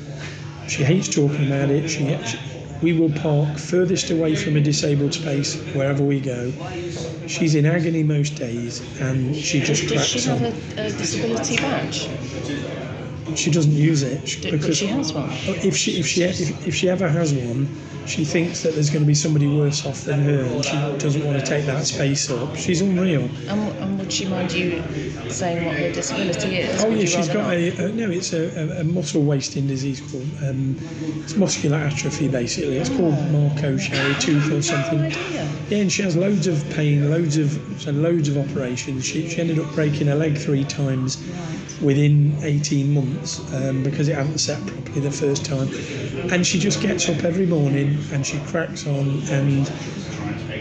She 0.68 0.82
hates 0.84 1.08
talking 1.08 1.46
about 1.46 1.70
it. 1.70 1.88
She, 1.88 2.06
she 2.24 2.38
we 2.82 2.92
will 2.92 3.10
park 3.10 3.56
furthest 3.56 4.10
away 4.10 4.34
from 4.34 4.56
a 4.56 4.60
disabled 4.60 5.14
space 5.14 5.56
wherever 5.74 6.02
we 6.04 6.20
go. 6.20 6.52
She's 7.26 7.54
in 7.54 7.64
agony 7.64 8.02
most 8.02 8.36
days, 8.36 8.82
and 9.00 9.34
she 9.34 9.60
just 9.60 9.88
Does 9.88 10.06
she 10.06 10.20
have 10.28 10.42
on. 10.42 10.52
a, 10.78 10.86
a 10.86 10.90
disability 10.92 11.56
badge? 11.56 12.08
She 13.34 13.50
doesn't 13.50 13.72
use 13.72 14.02
it 14.02 14.24
D- 14.42 14.50
But 14.50 14.74
she 14.74 14.86
has 14.86 15.12
one. 15.12 15.30
if 15.46 15.76
she 15.76 15.98
if 15.98 16.06
she 16.06 16.22
if, 16.22 16.66
if 16.68 16.74
she 16.74 16.88
ever 16.88 17.08
has 17.08 17.32
one, 17.32 17.68
she 18.06 18.24
thinks 18.24 18.62
that 18.62 18.74
there's 18.74 18.90
going 18.90 19.02
to 19.02 19.06
be 19.06 19.14
somebody 19.14 19.46
worse 19.46 19.86
off 19.86 20.02
than 20.04 20.20
her, 20.20 20.42
and 20.42 20.64
she 20.64 20.76
doesn't 20.98 21.24
want 21.24 21.38
to 21.38 21.46
take 21.46 21.64
that 21.66 21.86
space 21.86 22.30
up. 22.30 22.54
She's 22.56 22.80
unreal. 22.80 23.22
And, 23.48 23.60
and 23.78 23.98
would 23.98 24.12
she 24.12 24.26
mind 24.26 24.52
you 24.52 24.82
saying 25.30 25.64
what 25.64 25.76
her 25.76 25.90
disability 25.92 26.56
is? 26.56 26.84
Oh 26.84 26.90
yeah, 26.90 27.06
she's 27.06 27.28
got 27.28 27.44
not? 27.44 27.54
a, 27.54 27.92
no. 27.92 28.10
It's 28.10 28.32
a, 28.32 28.80
a, 28.80 28.84
muscle 28.84 29.22
wasting 29.22 29.66
disease 29.66 30.00
called 30.00 30.28
um, 30.46 30.76
it's 31.22 31.36
muscular 31.36 31.78
atrophy. 31.78 32.28
Basically, 32.28 32.76
it's 32.76 32.90
called 32.90 33.14
Marco-Sherry 33.32 34.14
tooth 34.16 34.52
or 34.52 34.62
something. 34.62 35.00
Oh, 35.00 35.04
idea. 35.04 35.50
Yeah, 35.70 35.78
and 35.78 35.90
she 35.90 36.02
has 36.02 36.16
loads 36.16 36.46
of 36.46 36.68
pain, 36.70 37.10
loads 37.10 37.38
of 37.38 37.58
so 37.78 37.90
loads 37.90 38.28
of 38.28 38.36
operations. 38.36 39.06
She, 39.06 39.28
she 39.28 39.40
ended 39.40 39.58
up 39.58 39.72
breaking 39.74 40.08
her 40.08 40.14
leg 40.14 40.36
three 40.36 40.64
times 40.64 41.16
within 41.80 42.36
18 42.42 42.92
months 42.92 43.13
um, 43.54 43.82
because 43.82 44.08
it 44.08 44.14
hadn't 44.16 44.38
set 44.38 44.64
properly 44.66 45.00
the 45.00 45.10
first 45.10 45.44
time. 45.44 45.68
And 46.32 46.46
she 46.46 46.58
just 46.58 46.80
gets 46.80 47.08
up 47.08 47.24
every 47.24 47.46
morning 47.46 47.98
and 48.12 48.26
she 48.26 48.38
cracks 48.40 48.86
on 48.86 49.22
and 49.30 49.70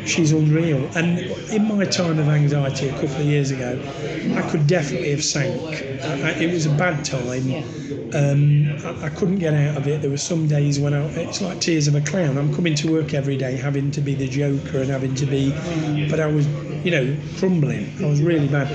she's 0.05 0.31
unreal. 0.31 0.89
And 0.95 1.19
in 1.51 1.67
my 1.67 1.85
time 1.85 2.19
of 2.19 2.27
anxiety 2.27 2.89
a 2.89 2.93
couple 2.93 3.17
of 3.17 3.25
years 3.25 3.51
ago, 3.51 3.79
I 4.35 4.41
could 4.49 4.67
definitely 4.67 5.11
have 5.11 5.23
sank. 5.23 5.61
I, 6.03 6.29
I, 6.29 6.31
it 6.31 6.51
was 6.53 6.65
a 6.65 6.71
bad 6.71 7.03
time. 7.05 7.47
Yeah. 7.47 7.63
Um, 8.13 8.69
I, 8.85 9.05
I 9.05 9.09
couldn't 9.09 9.39
get 9.39 9.53
out 9.53 9.77
of 9.77 9.87
it. 9.87 10.01
There 10.01 10.11
were 10.11 10.17
some 10.17 10.47
days 10.47 10.79
when 10.79 10.93
I, 10.93 11.05
it's 11.15 11.41
like 11.41 11.59
tears 11.59 11.87
of 11.87 11.95
a 11.95 12.01
clown. 12.01 12.37
I'm 12.37 12.53
coming 12.53 12.75
to 12.75 12.91
work 12.91 13.13
every 13.13 13.37
day 13.37 13.55
having 13.55 13.91
to 13.91 14.01
be 14.01 14.13
the 14.13 14.27
joker 14.27 14.79
and 14.79 14.89
having 14.89 15.15
to 15.15 15.25
be, 15.25 15.51
but 16.09 16.19
I 16.19 16.27
was, 16.27 16.47
you 16.85 16.91
know, 16.91 17.17
crumbling. 17.39 17.91
I 18.03 18.07
was 18.07 18.21
really 18.21 18.47
bad. 18.47 18.69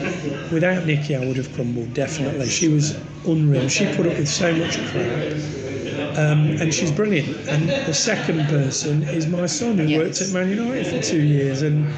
Without 0.52 0.84
Nikky, 0.84 1.20
I 1.20 1.26
would 1.26 1.36
have 1.36 1.52
crumbled 1.54 1.94
definitely. 1.94 2.48
She 2.48 2.68
was 2.68 2.98
unreal. 3.26 3.68
She 3.68 3.86
put 3.94 4.06
up 4.06 4.16
with 4.18 4.28
so 4.28 4.52
much 4.54 4.76
crap. 4.90 5.57
Um, 6.00 6.50
and 6.60 6.72
she's 6.72 6.90
brilliant. 6.92 7.28
And 7.48 7.68
the 7.68 7.94
second 7.94 8.46
person 8.48 9.02
is 9.04 9.26
my 9.26 9.46
son, 9.46 9.78
who 9.78 9.84
Yes. 9.84 9.98
worked 9.98 10.20
at 10.22 10.28
Man 10.32 10.48
United 10.50 10.86
for 10.86 11.02
two 11.02 11.22
years 11.22 11.62
and 11.62 11.92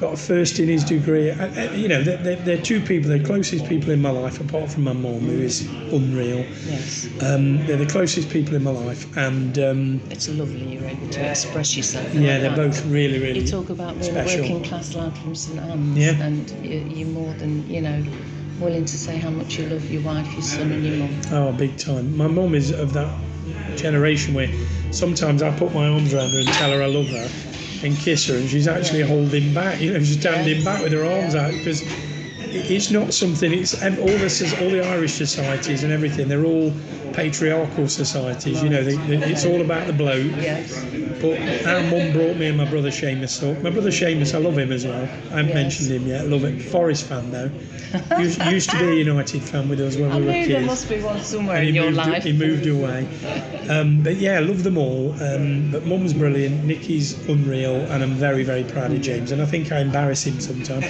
got 0.00 0.12
a 0.12 0.16
first 0.16 0.60
in 0.60 0.68
his 0.68 0.84
degree. 0.84 1.30
I, 1.32 1.46
I, 1.46 1.72
you 1.74 1.88
know, 1.88 2.00
they're, 2.02 2.36
they're, 2.36 2.62
two 2.62 2.80
people, 2.80 3.08
they're 3.10 3.18
the 3.18 3.24
closest 3.24 3.66
people 3.66 3.90
in 3.90 4.00
my 4.00 4.10
life, 4.10 4.40
apart 4.40 4.70
from 4.70 4.84
my 4.84 4.92
mum, 4.92 5.20
who 5.20 5.40
is 5.40 5.66
unreal. 5.92 6.44
Yes. 6.66 7.08
Um, 7.20 7.66
they're 7.66 7.76
the 7.78 7.86
closest 7.86 8.30
people 8.30 8.54
in 8.54 8.62
my 8.62 8.70
life, 8.70 9.16
and 9.16 9.58
um, 9.58 10.00
It's 10.10 10.28
lovely 10.28 10.60
you're 10.74 10.84
able 10.84 11.08
to 11.08 11.28
express 11.28 11.76
yourself. 11.76 12.14
yeah, 12.14 12.20
like 12.20 12.40
they're 12.42 12.50
that. 12.50 12.56
both 12.56 12.86
really, 12.86 13.18
really. 13.18 13.40
You 13.40 13.46
talk 13.48 13.70
about 13.70 13.98
being 13.98 14.16
a 14.16 14.24
working 14.24 14.62
class 14.62 14.94
lad 14.94 15.18
from 15.18 15.34
St 15.34 15.58
Anne's, 15.58 15.98
Yeah. 15.98 16.22
and 16.22 16.48
you- 16.64 16.84
you're 16.94 17.08
more 17.08 17.34
than 17.34 17.68
you 17.68 17.80
know 17.80 18.04
willing 18.60 18.84
to 18.84 18.96
say 18.98 19.16
how 19.16 19.30
much 19.30 19.58
you 19.58 19.66
love 19.68 19.88
your 19.90 20.02
wife, 20.02 20.32
your 20.32 20.42
son, 20.42 20.70
and 20.72 20.84
your 20.84 20.96
mum. 20.96 21.20
Oh, 21.32 21.52
big 21.52 21.76
time. 21.76 22.16
My 22.16 22.26
mum 22.28 22.54
is 22.54 22.70
of 22.70 22.92
that 22.92 23.08
generation 23.76 24.34
where 24.34 24.48
sometimes 24.90 25.42
I 25.42 25.50
put 25.56 25.74
my 25.74 25.88
arms 25.88 26.14
around 26.14 26.30
her 26.30 26.38
and 26.40 26.48
tell 26.48 26.70
her 26.70 26.82
I 26.82 26.86
love 26.86 27.08
her 27.08 27.28
and 27.86 27.96
kiss 27.96 28.26
her, 28.26 28.34
and 28.36 28.48
she's 28.48 28.66
actually 28.66 29.02
holding 29.02 29.54
back. 29.54 29.80
You 29.80 29.92
know, 29.92 29.98
she's 30.00 30.18
standing 30.18 30.56
Yes. 30.56 30.64
back 30.64 30.82
with 30.82 30.92
her 30.92 31.04
arms 31.04 31.34
out 31.34 31.52
because 31.52 31.82
it's 32.66 32.90
not 32.90 33.12
something. 33.14 33.52
It's 33.52 33.80
and 33.82 33.98
all 33.98 34.06
this 34.06 34.40
is 34.40 34.52
all 34.54 34.70
the 34.70 34.84
Irish 34.86 35.14
societies 35.14 35.82
and 35.84 35.92
everything. 35.92 36.28
They're 36.28 36.44
all 36.44 36.72
patriarchal 37.12 37.88
societies. 37.88 38.62
You 38.62 38.68
know, 38.68 38.84
they, 38.84 38.96
they, 38.96 39.30
it's 39.30 39.44
all 39.44 39.60
about 39.60 39.86
the 39.86 39.92
bloke. 39.92 40.30
Yes. 40.36 40.84
But 41.20 41.40
our 41.66 41.82
mum 41.90 42.12
brought 42.12 42.36
me 42.36 42.46
and 42.46 42.56
my 42.56 42.64
brother 42.70 42.90
Seamus 42.90 43.42
up. 43.42 43.60
My 43.62 43.70
brother 43.70 43.90
Seamus, 43.90 44.34
I 44.34 44.38
love 44.38 44.56
him 44.56 44.70
as 44.70 44.86
well. 44.86 45.02
I 45.02 45.06
haven't 45.42 45.48
Yes. 45.48 45.54
mentioned 45.54 45.90
him 45.90 46.06
yet. 46.06 46.28
Love 46.28 46.44
him. 46.44 46.60
Forest 46.60 47.06
fan 47.06 47.30
though. 47.32 47.50
used, 48.18 48.40
used 48.44 48.70
to 48.70 48.78
be 48.78 48.84
a 48.84 48.94
United 48.94 49.42
fan 49.42 49.68
with 49.68 49.80
us 49.80 49.96
when 49.96 50.12
I 50.12 50.18
we 50.20 50.26
were 50.26 50.32
kids 50.32 50.48
there 50.48 50.60
must 50.60 50.88
be 50.88 51.00
one 51.02 51.20
somewhere 51.22 51.56
and 51.56 51.68
in 51.68 51.74
he 51.74 51.80
your 51.80 51.90
moved, 51.90 51.96
life. 51.96 52.22
he 52.22 52.32
moved 52.34 52.66
away. 52.66 53.08
Um, 53.68 54.02
but 54.02 54.16
yeah, 54.16 54.36
I 54.36 54.40
love 54.40 54.62
them 54.62 54.76
all. 54.78 55.12
Um, 55.22 55.70
but 55.72 55.86
Mum's 55.86 56.12
brilliant, 56.12 56.64
Nikky's 56.64 57.18
unreal, 57.28 57.76
and 57.90 58.02
I'm 58.02 58.10
very, 58.12 58.44
very 58.44 58.62
proud 58.64 58.92
of 58.92 59.00
James. 59.00 59.32
And 59.32 59.40
I 59.42 59.46
think 59.46 59.72
I 59.72 59.80
embarrass 59.80 60.24
him 60.26 60.38
sometimes. 60.38 60.84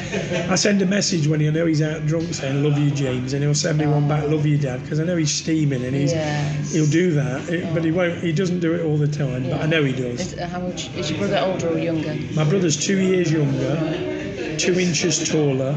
I 0.50 0.56
send 0.56 0.82
a 0.82 0.86
message 0.86 1.26
when 1.28 1.40
I 1.40 1.50
know 1.58 1.66
he's 1.66 1.82
out 1.82 2.06
drunk 2.06 2.32
saying, 2.34 2.62
Love 2.62 2.78
you, 2.78 2.90
James, 2.90 3.32
and 3.32 3.42
he'll 3.42 3.54
send 3.54 3.78
me 3.78 3.86
one 3.86 4.06
back, 4.08 4.24
Love 4.28 4.46
you, 4.46 4.58
Dad, 4.58 4.82
because 4.82 5.00
I 5.00 5.04
know 5.04 5.16
he's 5.16 5.30
steaming 5.32 5.84
and 5.84 5.94
he's. 5.94 6.12
Yes. 6.12 6.72
He'll 6.72 6.86
do 6.86 7.12
that, 7.12 7.48
it- 7.48 7.72
but 7.74 7.84
he 7.84 7.90
won't. 7.90 8.18
He 8.22 8.32
doesn't 8.32 8.60
do 8.60 8.74
it 8.74 8.84
all 8.84 8.96
the 8.96 9.08
time. 9.08 9.44
But 9.44 9.60
I 9.60 9.66
know 9.66 9.82
he 9.84 9.92
does. 9.92 10.32
Is, 10.32 10.38
how 10.40 10.60
much 10.60 10.88
is 10.94 11.10
your 11.10 11.18
brother 11.20 11.38
older 11.44 11.68
or 11.68 11.78
younger? 11.78 12.14
My 12.34 12.44
brother's 12.44 12.76
two 12.76 12.98
years 12.98 13.30
younger, 13.32 14.56
two 14.58 14.78
inches 14.78 15.28
taller, 15.28 15.74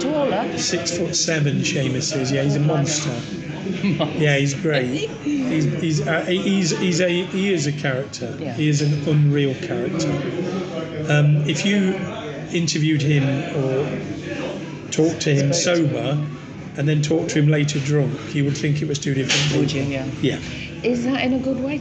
Taller. 0.00 0.56
six 0.58 0.96
foot 0.96 1.14
seven. 1.16 1.56
Seamus 1.58 2.16
is. 2.18 2.30
Yeah, 2.32 2.42
he's 2.44 2.56
a 2.56 2.60
monster. 2.60 3.10
Yeah, 3.68 4.36
he's 4.38 4.54
great. 4.54 4.86
He's 5.22 5.64
he's 5.80 6.06
uh, 6.06 6.22
he's 6.24 6.70
he's 6.78 7.00
a 7.02 7.24
he 7.26 7.52
is 7.52 7.66
a 7.66 7.72
character. 7.72 8.34
Yeah. 8.40 8.54
He 8.54 8.68
is 8.68 8.80
an 8.80 9.06
unreal 9.06 9.54
character. 9.56 10.10
Um, 11.12 11.36
if 11.46 11.66
you 11.66 11.94
interviewed 12.50 13.02
him 13.02 13.24
or 13.56 13.84
talked 14.98 15.20
to 15.22 15.32
him 15.34 15.52
sober, 15.52 16.18
and 16.76 16.88
then 16.88 17.00
talk 17.02 17.28
to 17.28 17.38
him 17.38 17.46
later 17.48 17.78
drunk, 17.80 18.34
you 18.34 18.44
would 18.44 18.56
think 18.56 18.82
it 18.82 18.88
was 18.88 18.98
two 18.98 19.14
different 19.14 19.56
Would 19.60 19.68
people. 19.70 19.88
you? 19.88 19.94
Yeah. 19.96 20.06
Yeah. 20.20 20.38
Is 20.82 21.04
that 21.04 21.24
in 21.24 21.34
a 21.34 21.38
good 21.38 21.60
way? 21.62 21.80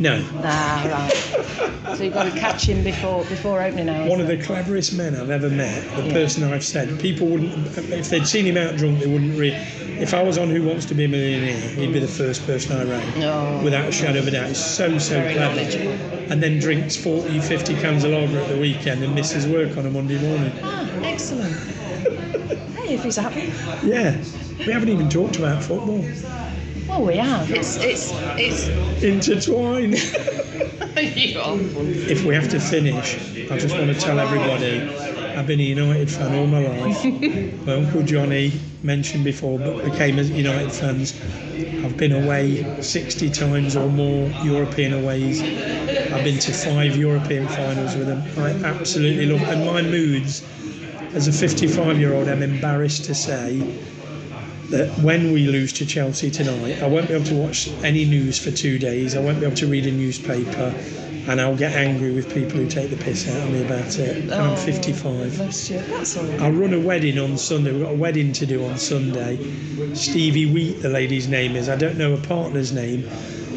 No. 0.00 0.24
Ah, 0.42 0.88
right. 0.90 1.96
so 1.96 2.02
you've 2.02 2.14
got 2.14 2.24
to 2.24 2.36
catch 2.38 2.66
him 2.68 2.82
before 2.82 3.22
before 3.26 3.62
opening 3.62 3.88
hours. 3.88 4.10
One 4.10 4.20
of 4.20 4.26
the 4.26 4.42
cleverest 4.42 4.92
men 4.96 5.14
I've 5.14 5.30
ever 5.30 5.48
met, 5.48 5.84
the 5.96 6.06
Yeah. 6.06 6.12
person 6.12 6.42
I've 6.42 6.64
said, 6.64 6.98
people 6.98 7.28
wouldn't, 7.28 7.54
if 7.92 8.08
they'd 8.10 8.26
seen 8.26 8.44
him 8.46 8.56
out 8.56 8.76
drunk, 8.76 8.98
they 9.00 9.06
wouldn't 9.06 9.38
really. 9.38 9.56
If 10.00 10.12
I 10.12 10.22
was 10.24 10.36
on 10.38 10.48
Who 10.50 10.64
Wants 10.66 10.86
to 10.86 10.94
Be 10.94 11.04
a 11.04 11.08
Millionaire, 11.08 11.56
he'd 11.76 11.92
be 11.92 12.00
the 12.00 12.08
first 12.08 12.44
person 12.44 12.72
I 12.76 12.82
rang. 12.84 13.22
Oh. 13.22 13.62
Without 13.62 13.88
a 13.88 13.92
shadow 13.92 14.18
of 14.18 14.26
a 14.26 14.30
doubt. 14.32 14.48
He's 14.48 14.58
so, 14.64 14.98
so 14.98 15.14
Very 15.20 15.34
clever. 15.34 15.54
knowledgeable. 15.54 15.92
And 16.32 16.42
then 16.42 16.58
drinks 16.58 16.96
40, 16.96 17.38
50 17.38 17.74
cans 17.76 18.02
of 18.02 18.10
lager 18.10 18.40
at 18.40 18.48
the 18.48 18.56
weekend 18.58 19.04
and 19.04 19.14
misses 19.14 19.46
work 19.46 19.76
on 19.76 19.86
a 19.86 19.90
Monday 19.90 20.18
morning. 20.20 20.50
Ah, 20.64 20.90
excellent. 21.04 21.54
Hey, 22.74 22.94
if 22.94 23.04
he's 23.04 23.16
happy. 23.16 23.52
Yeah. 23.86 24.16
We 24.58 24.72
haven't 24.72 24.88
even 24.88 25.08
talked 25.08 25.36
about 25.36 25.62
football. 25.62 26.04
Well, 26.88 27.04
we 27.04 27.16
have. 27.16 27.50
It's 27.50 27.76
it's 27.76 28.10
it's. 28.38 28.68
Intertwined. 29.02 29.94
you 29.94 31.40
are 31.40 31.58
funny. 31.58 31.92
if 32.10 32.24
we 32.24 32.34
have 32.34 32.48
to 32.50 32.60
finish, 32.60 33.16
I 33.50 33.58
just 33.58 33.76
want 33.76 33.92
to 33.92 33.98
tell 33.98 34.18
everybody 34.20 34.80
I've 35.36 35.46
been 35.46 35.60
a 35.60 35.64
United 35.64 36.10
fan 36.10 36.34
all 36.38 36.46
my 36.46 36.66
life. 36.66 37.04
my 37.66 37.74
uncle 37.74 38.02
Johnny 38.02 38.52
mentioned 38.82 39.24
before, 39.24 39.58
but 39.58 39.84
became 39.84 40.18
a 40.18 40.22
United 40.22 40.70
fans. 40.70 41.20
I've 41.84 41.96
been 41.96 42.12
away 42.12 42.80
60 42.80 43.30
times 43.30 43.76
or 43.76 43.88
more 43.88 44.28
European 44.44 44.92
aways. 44.92 45.42
I've 45.42 46.22
been 46.24 46.38
to 46.38 46.52
five 46.52 46.96
European 46.96 47.48
finals 47.48 47.96
with 47.96 48.06
them. 48.06 48.22
I 48.38 48.50
absolutely 48.64 49.26
love 49.26 49.42
And 49.48 49.66
my 49.66 49.82
moods, 49.82 50.44
as 51.14 51.28
a 51.28 51.32
55 51.32 51.98
year 51.98 52.12
old, 52.14 52.28
I'm 52.28 52.42
embarrassed 52.42 53.04
to 53.06 53.14
say 53.14 53.58
that 54.70 54.88
when 55.00 55.32
we 55.32 55.46
lose 55.46 55.72
to 55.74 55.86
Chelsea 55.86 56.30
tonight, 56.30 56.82
I 56.82 56.86
won't 56.88 57.08
be 57.08 57.14
able 57.14 57.26
to 57.26 57.34
watch 57.34 57.68
any 57.82 58.04
news 58.04 58.38
for 58.38 58.50
two 58.50 58.78
days. 58.78 59.14
I 59.16 59.20
won't 59.20 59.38
be 59.40 59.46
able 59.46 59.56
to 59.56 59.66
read 59.66 59.86
a 59.86 59.92
newspaper, 59.92 60.74
and 61.28 61.40
I'll 61.40 61.56
get 61.56 61.72
angry 61.72 62.12
with 62.12 62.32
people 62.34 62.58
who 62.58 62.66
take 62.68 62.90
the 62.90 62.96
piss 62.96 63.28
out 63.28 63.46
of 63.46 63.52
me 63.52 63.62
about 63.64 63.98
it. 63.98 64.16
And 64.24 64.34
I'm 64.34 64.52
Oh, 64.52 64.56
55. 64.56 65.36
Bless 65.36 65.70
you. 65.70 65.78
That's 65.80 66.16
all 66.16 66.24
right. 66.24 66.40
I'll 66.40 66.52
run 66.52 66.74
a 66.74 66.80
wedding 66.80 67.18
on 67.18 67.36
Sunday. 67.38 67.72
We've 67.72 67.82
got 67.82 67.92
a 67.92 67.96
wedding 67.96 68.32
to 68.32 68.46
do 68.46 68.64
on 68.64 68.78
Sunday. 68.78 69.38
Stevie 69.94 70.46
Wheat, 70.46 70.82
the 70.82 70.88
lady's 70.88 71.28
name 71.28 71.54
is. 71.56 71.68
I 71.68 71.76
don't 71.76 71.96
know 71.96 72.16
her 72.16 72.22
partner's 72.26 72.72
name. 72.72 73.08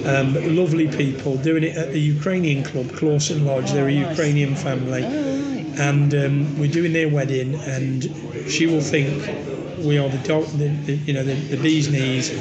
Um, 0.06 0.36
lovely 0.56 0.88
people 0.88 1.38
doing 1.38 1.64
it 1.64 1.76
at 1.76 1.92
the 1.92 2.00
Ukrainian 2.00 2.64
club, 2.64 2.92
Clawson 2.94 3.46
Lodge. 3.46 3.72
They're 3.72 3.90
a 3.90 3.96
Oh, 3.98 4.02
nice. 4.02 4.10
Ukrainian 4.18 4.56
family 4.56 5.04
Oh. 5.04 5.37
And 5.80 6.14
um, 6.16 6.60
we're 6.60 6.72
doing 6.72 6.94
their 6.94 7.10
wedding, 7.10 7.56
and 7.56 8.04
she 8.50 8.66
will 8.68 8.82
think 8.82 9.10
we 9.80 9.98
are 9.98 10.10
the, 10.10 10.18
dog, 10.28 10.46
the, 10.58 10.68
the 10.70 10.94
you 10.94 11.14
know 11.14 11.24
the, 11.24 11.36
the 11.36 11.58
bee's 11.58 11.90
knees. 11.90 12.32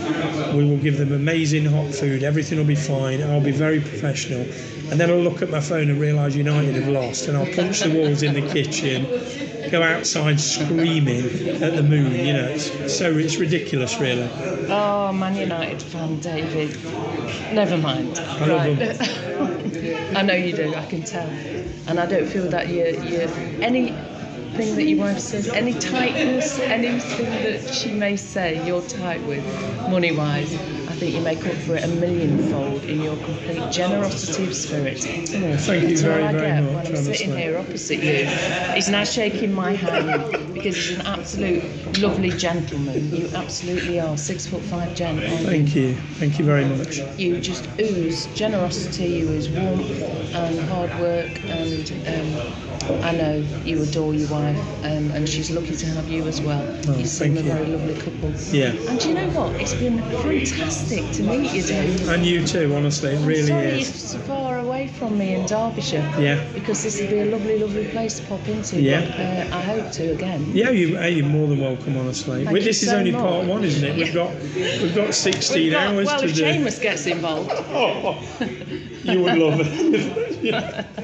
We 0.55 0.65
will 0.69 0.79
give 0.79 0.99
them 0.99 1.13
amazing 1.13 1.67
hot 1.67 1.93
food. 1.95 2.23
Everything 2.23 2.59
will 2.59 2.65
be 2.65 2.75
fine. 2.75 3.23
I'll 3.23 3.41
be 3.41 3.51
very 3.53 3.81
professional, 3.81 4.45
and 4.91 5.01
then 5.01 5.11
I'll 5.11 5.19
look 5.19 5.43
at 5.43 5.51
my 5.51 5.61
phone 5.61 5.91
and 5.91 6.01
realise 6.01 6.35
United 6.35 6.75
have 6.77 6.89
lost, 6.89 7.29
and 7.29 7.37
I'll 7.37 7.53
punch 7.55 7.81
the 7.81 7.91
walls 7.91 8.23
in 8.23 8.35
the 8.35 8.53
kitchen, 8.53 9.05
go 9.71 9.83
outside 9.83 10.41
screaming 10.41 11.63
at 11.63 11.75
the 11.75 11.83
moon. 11.83 12.13
You 12.13 12.33
know, 12.35 12.49
it's, 12.49 12.97
so 12.97 13.17
it's 13.17 13.37
ridiculous, 13.37 13.99
really. 13.99 14.29
Oh, 14.69 15.13
Man 15.13 15.37
United 15.37 15.83
fan, 15.83 16.21
David. 16.21 16.77
Never 17.53 17.77
mind. 17.77 18.19
I 18.19 18.47
love 18.47 18.79
them. 18.79 20.17
I 20.17 20.23
know 20.23 20.35
you 20.35 20.53
do. 20.53 20.75
I 20.75 20.87
can 20.87 21.03
tell, 21.03 21.29
and 21.89 21.99
I 21.99 22.07
don't 22.07 22.27
feel 22.27 22.49
that 22.51 22.69
you 22.69 22.85
you 23.03 23.21
anything 23.61 24.77
that 24.77 24.85
your 24.85 24.99
wife 25.01 25.19
says, 25.19 25.49
any 25.49 25.75
tightness, 25.75 26.59
anything 26.61 27.27
that 27.27 27.75
she 27.75 27.93
may 27.93 28.17
say, 28.17 28.65
you're 28.67 28.83
tight 28.83 29.23
with, 29.27 29.45
money 29.91 30.13
wise. 30.13 30.55
Think 30.97 31.15
you 31.15 31.21
make 31.21 31.45
up 31.47 31.53
for 31.67 31.77
it 31.77 31.85
a 31.85 31.89
millionfold 31.89 32.83
in 32.85 33.03
your 33.03 33.17
complete 33.17 33.71
generosity 33.71 34.47
of 34.47 34.55
spirit. 34.55 34.99
Thank 35.01 35.31
you 35.31 35.89
That's 35.89 36.01
very, 36.01 36.23
I 36.25 36.33
very 36.33 36.47
get 36.47 36.63
much. 36.63 36.73
when 36.73 36.97
I'm 36.97 37.03
sitting 37.03 37.33
honestly. 37.33 37.43
here 37.43 37.59
opposite 37.59 38.03
you. 38.03 38.25
He's 38.75 38.89
now 38.89 39.05
shaking 39.05 39.53
my 39.53 39.73
hand 39.73 40.55
because 40.55 40.75
he's 40.75 40.99
an 40.99 41.07
absolute 41.07 41.99
lovely 41.99 42.31
gentleman. 42.31 43.15
You 43.15 43.29
absolutely 43.35 44.01
are. 44.01 44.17
Six 44.17 44.47
foot 44.47 44.63
five 44.63 44.95
gent. 44.95 45.21
you? 45.21 45.29
Thank 45.29 45.77
you, 45.77 45.95
thank 46.15 46.39
you 46.39 46.47
very 46.47 46.65
much. 46.65 46.99
You 47.19 47.41
just 47.43 47.69
ooze 47.79 48.25
generosity, 48.35 49.05
you 49.05 49.29
ooze 49.29 49.51
warmth 49.51 50.03
and 50.35 50.59
hard 50.71 50.99
work, 50.99 51.45
and 51.45 51.93
um, 52.09 53.03
I 53.05 53.13
know 53.13 53.45
you 53.65 53.83
adore 53.83 54.15
your 54.15 54.31
wife, 54.31 54.57
um, 54.85 55.11
and 55.11 55.29
she's 55.29 55.51
lucky 55.51 55.77
to 55.77 55.87
have 55.89 56.09
you 56.09 56.27
as 56.27 56.41
well. 56.41 56.65
Oh, 56.89 56.97
you 56.97 57.05
seem 57.05 57.37
a 57.37 57.41
you. 57.41 57.53
very 57.53 57.67
lovely 57.67 57.95
couple. 58.01 58.31
Yeah. 58.51 58.69
And 58.89 58.99
do 58.99 59.09
you 59.11 59.15
know 59.15 59.29
what? 59.31 59.61
It's 59.61 59.75
been 59.75 60.01
fantastic 60.01 60.86
to 60.89 61.23
meet 61.23 61.53
you, 61.53 61.63
Dave. 61.63 62.09
And 62.09 62.25
you 62.25 62.47
too, 62.47 62.75
honestly, 62.75 63.13
it 63.15 63.27
really 63.27 63.43
sorry 63.49 63.81
is. 63.81 63.89
you're 63.89 64.21
so 64.23 64.27
far 64.27 64.59
away 64.61 64.89
from 64.89 65.19
me 65.19 65.35
in 65.35 65.45
Derbyshire. 65.47 66.09
Yeah. 66.19 66.45
Because 66.55 66.83
this 66.83 67.01
would 67.01 67.11
be 67.11 67.21
a 67.21 67.25
lovely, 67.27 67.59
lovely 67.59 67.89
place 67.89 68.21
to 68.21 68.27
pop 68.27 68.47
into. 68.49 68.81
Yeah. 68.81 69.01
But, 69.01 69.53
uh, 69.53 69.57
I 69.57 69.61
hope 69.63 69.91
to 69.93 70.13
again. 70.13 70.51
Yeah, 70.53 70.71
you, 70.71 70.99
you're 71.01 71.27
more 71.27 71.49
than 71.49 71.61
welcome, 71.61 71.97
honestly. 71.97 72.45
Well, 72.45 72.55
this 72.55 72.83
is 72.83 72.91
only 72.93 73.11
much. 73.11 73.21
part 73.23 73.47
one, 73.47 73.65
isn't 73.65 73.85
it? 73.89 73.97
We've 73.97 74.15
got 74.15 74.35
we've 74.55 74.95
got 74.95 75.15
16 75.15 75.63
We've 75.63 75.73
got- 75.73 75.87
hours 75.95 76.07
well, 76.07 76.21
to 76.21 76.27
if 76.27 76.35
do. 76.37 76.43
Seamus 76.45 76.81
gets 76.81 77.07
involved. 77.07 77.51
Oh, 77.79 78.19
you 79.13 79.23
would 79.23 79.39
love 79.39 79.61
it. 79.61 80.43
yeah. 80.43 80.83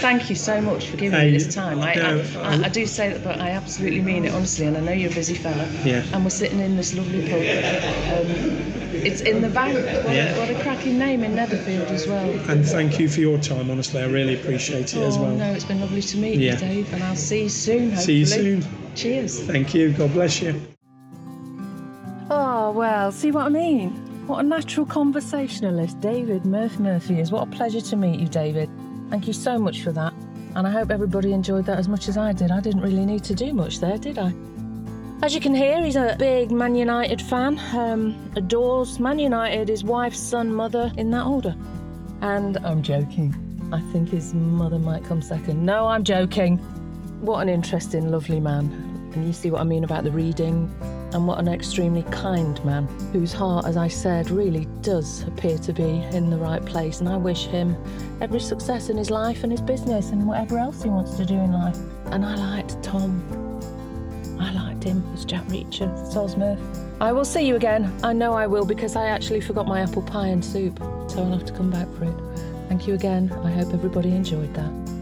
Thank 0.00 0.28
you 0.30 0.34
so 0.36 0.60
much 0.60 0.88
for 0.88 0.96
giving 0.96 1.18
Hey, 1.18 1.30
me 1.30 1.38
this 1.38 1.54
time. 1.54 1.80
I, 1.80 1.94
no, 1.94 2.24
I, 2.38 2.56
I, 2.56 2.64
I 2.64 2.68
do 2.68 2.84
say 2.86 3.10
that, 3.12 3.22
but 3.22 3.40
I 3.40 3.50
absolutely 3.50 4.00
mean 4.00 4.24
it 4.24 4.32
honestly, 4.34 4.66
and 4.66 4.76
I 4.76 4.80
know 4.80 4.92
you're 4.92 5.10
a 5.10 5.14
busy 5.14 5.34
fella. 5.34 5.68
Yeah. 5.84 6.04
And 6.12 6.24
we're 6.24 6.30
sitting 6.30 6.58
in 6.58 6.76
this 6.76 6.94
lovely 6.94 7.22
pub. 7.28 8.26
Um, 8.26 8.83
it's 9.04 9.20
in 9.20 9.40
the 9.40 9.48
bank. 9.48 9.74
What, 10.04 10.14
Yeah. 10.14 10.34
a, 10.34 10.38
what 10.38 10.50
a 10.50 10.62
cracking 10.62 10.98
name 10.98 11.22
in 11.24 11.34
Netherfield 11.34 11.88
as 11.88 12.06
well. 12.06 12.28
And 12.50 12.64
thank 12.66 12.98
you 12.98 13.08
for 13.08 13.20
your 13.20 13.38
time, 13.38 13.70
honestly. 13.70 14.00
I 14.02 14.06
really 14.06 14.34
appreciate 14.40 14.94
it 14.94 15.00
as 15.02 15.16
oh 15.16 15.22
well. 15.22 15.34
no, 15.34 15.52
it's 15.52 15.64
been 15.64 15.80
lovely 15.80 16.02
to 16.02 16.16
meet 16.16 16.38
Yeah. 16.40 16.52
you, 16.52 16.58
Dave, 16.58 16.92
and 16.94 17.02
I'll 17.04 17.16
see 17.16 17.42
you 17.44 17.48
soon. 17.48 17.90
Hopefully. 17.90 18.04
See 18.04 18.18
you 18.18 18.26
soon. 18.26 18.66
Cheers. 18.94 19.40
Thank 19.40 19.74
you. 19.74 19.92
God 19.92 20.12
bless 20.12 20.40
you. 20.42 20.60
Oh, 22.30 22.72
well, 22.72 23.12
see 23.12 23.30
what 23.30 23.46
I 23.46 23.48
mean? 23.50 23.90
What 24.26 24.38
a 24.40 24.42
natural 24.42 24.86
conversationalist 24.86 26.00
David 26.00 26.46
Murph 26.46 26.78
Murphy 26.78 27.20
is. 27.20 27.30
What 27.30 27.46
a 27.46 27.50
pleasure 27.50 27.82
to 27.82 27.96
meet 27.96 28.18
you, 28.18 28.26
David. 28.28 28.70
Thank 29.10 29.26
you 29.26 29.34
so 29.34 29.58
much 29.58 29.82
for 29.82 29.92
that. 29.92 30.14
And 30.56 30.66
I 30.66 30.70
hope 30.70 30.90
everybody 30.90 31.32
enjoyed 31.32 31.66
that 31.66 31.78
as 31.78 31.88
much 31.88 32.08
as 32.08 32.16
I 32.16 32.32
did. 32.32 32.50
I 32.50 32.60
didn't 32.60 32.80
really 32.80 33.04
need 33.04 33.22
to 33.24 33.34
do 33.34 33.52
much 33.52 33.80
there, 33.80 33.98
did 33.98 34.18
I? 34.18 34.32
As 35.22 35.34
you 35.34 35.40
can 35.40 35.54
hear, 35.54 35.82
he's 35.82 35.96
a 35.96 36.16
big 36.18 36.50
Man 36.50 36.74
United 36.74 37.22
fan, 37.22 37.58
um, 37.72 38.30
adores 38.36 39.00
Man 39.00 39.18
United, 39.18 39.68
his 39.68 39.82
wife, 39.82 40.14
son, 40.14 40.52
mother, 40.52 40.92
in 40.98 41.10
that 41.12 41.24
order. 41.24 41.54
And 42.20 42.58
I'm 42.58 42.82
joking. 42.82 43.34
I 43.72 43.80
think 43.92 44.10
his 44.10 44.34
mother 44.34 44.78
might 44.78 45.02
come 45.04 45.22
second. 45.22 45.64
No, 45.64 45.86
I'm 45.86 46.04
joking. 46.04 46.58
What 47.20 47.40
an 47.40 47.48
interesting, 47.48 48.10
lovely 48.10 48.38
man. 48.38 48.70
And 49.14 49.26
you 49.26 49.32
see 49.32 49.50
what 49.50 49.60
I 49.60 49.64
mean 49.64 49.84
about 49.84 50.04
the 50.04 50.10
reading. 50.10 50.70
And 51.14 51.26
what 51.28 51.38
an 51.38 51.46
extremely 51.48 52.02
kind 52.04 52.62
man, 52.64 52.86
whose 53.12 53.32
heart, 53.32 53.66
as 53.66 53.76
I 53.76 53.86
said, 53.86 54.30
really 54.30 54.66
does 54.82 55.22
appear 55.22 55.56
to 55.58 55.72
be 55.72 56.02
in 56.12 56.28
the 56.28 56.36
right 56.36 56.64
place. 56.64 56.98
And 56.98 57.08
I 57.08 57.16
wish 57.16 57.46
him 57.46 57.76
every 58.20 58.40
success 58.40 58.90
in 58.90 58.96
his 58.96 59.10
life 59.10 59.44
and 59.44 59.52
his 59.52 59.60
business 59.60 60.10
and 60.10 60.26
whatever 60.26 60.58
else 60.58 60.82
he 60.82 60.88
wants 60.88 61.16
to 61.16 61.24
do 61.24 61.34
in 61.34 61.52
life. 61.52 61.78
And 62.06 62.24
I 62.24 62.34
liked 62.34 62.82
Tom. 62.82 63.22
I 64.40 64.52
liked 64.52 64.73
him 64.84 65.02
as 65.14 65.24
Jack 65.24 65.44
Reacher, 65.46 65.92
Sosmurf. 66.12 66.58
I 67.00 67.12
will 67.12 67.24
see 67.24 67.46
you 67.46 67.56
again. 67.56 67.92
I 68.02 68.12
know 68.12 68.32
I 68.34 68.46
will 68.46 68.64
because 68.64 68.94
I 68.96 69.06
actually 69.06 69.40
forgot 69.40 69.66
my 69.66 69.80
apple 69.80 70.02
pie 70.02 70.28
and 70.28 70.44
soup, 70.44 70.78
so 71.08 71.18
I'll 71.18 71.32
have 71.32 71.44
to 71.46 71.52
come 71.52 71.70
back 71.70 71.88
for 71.94 72.04
it. 72.04 72.14
Thank 72.68 72.86
you 72.86 72.94
again. 72.94 73.32
I 73.42 73.50
hope 73.50 73.74
everybody 73.74 74.10
enjoyed 74.10 74.54
that. 74.54 74.93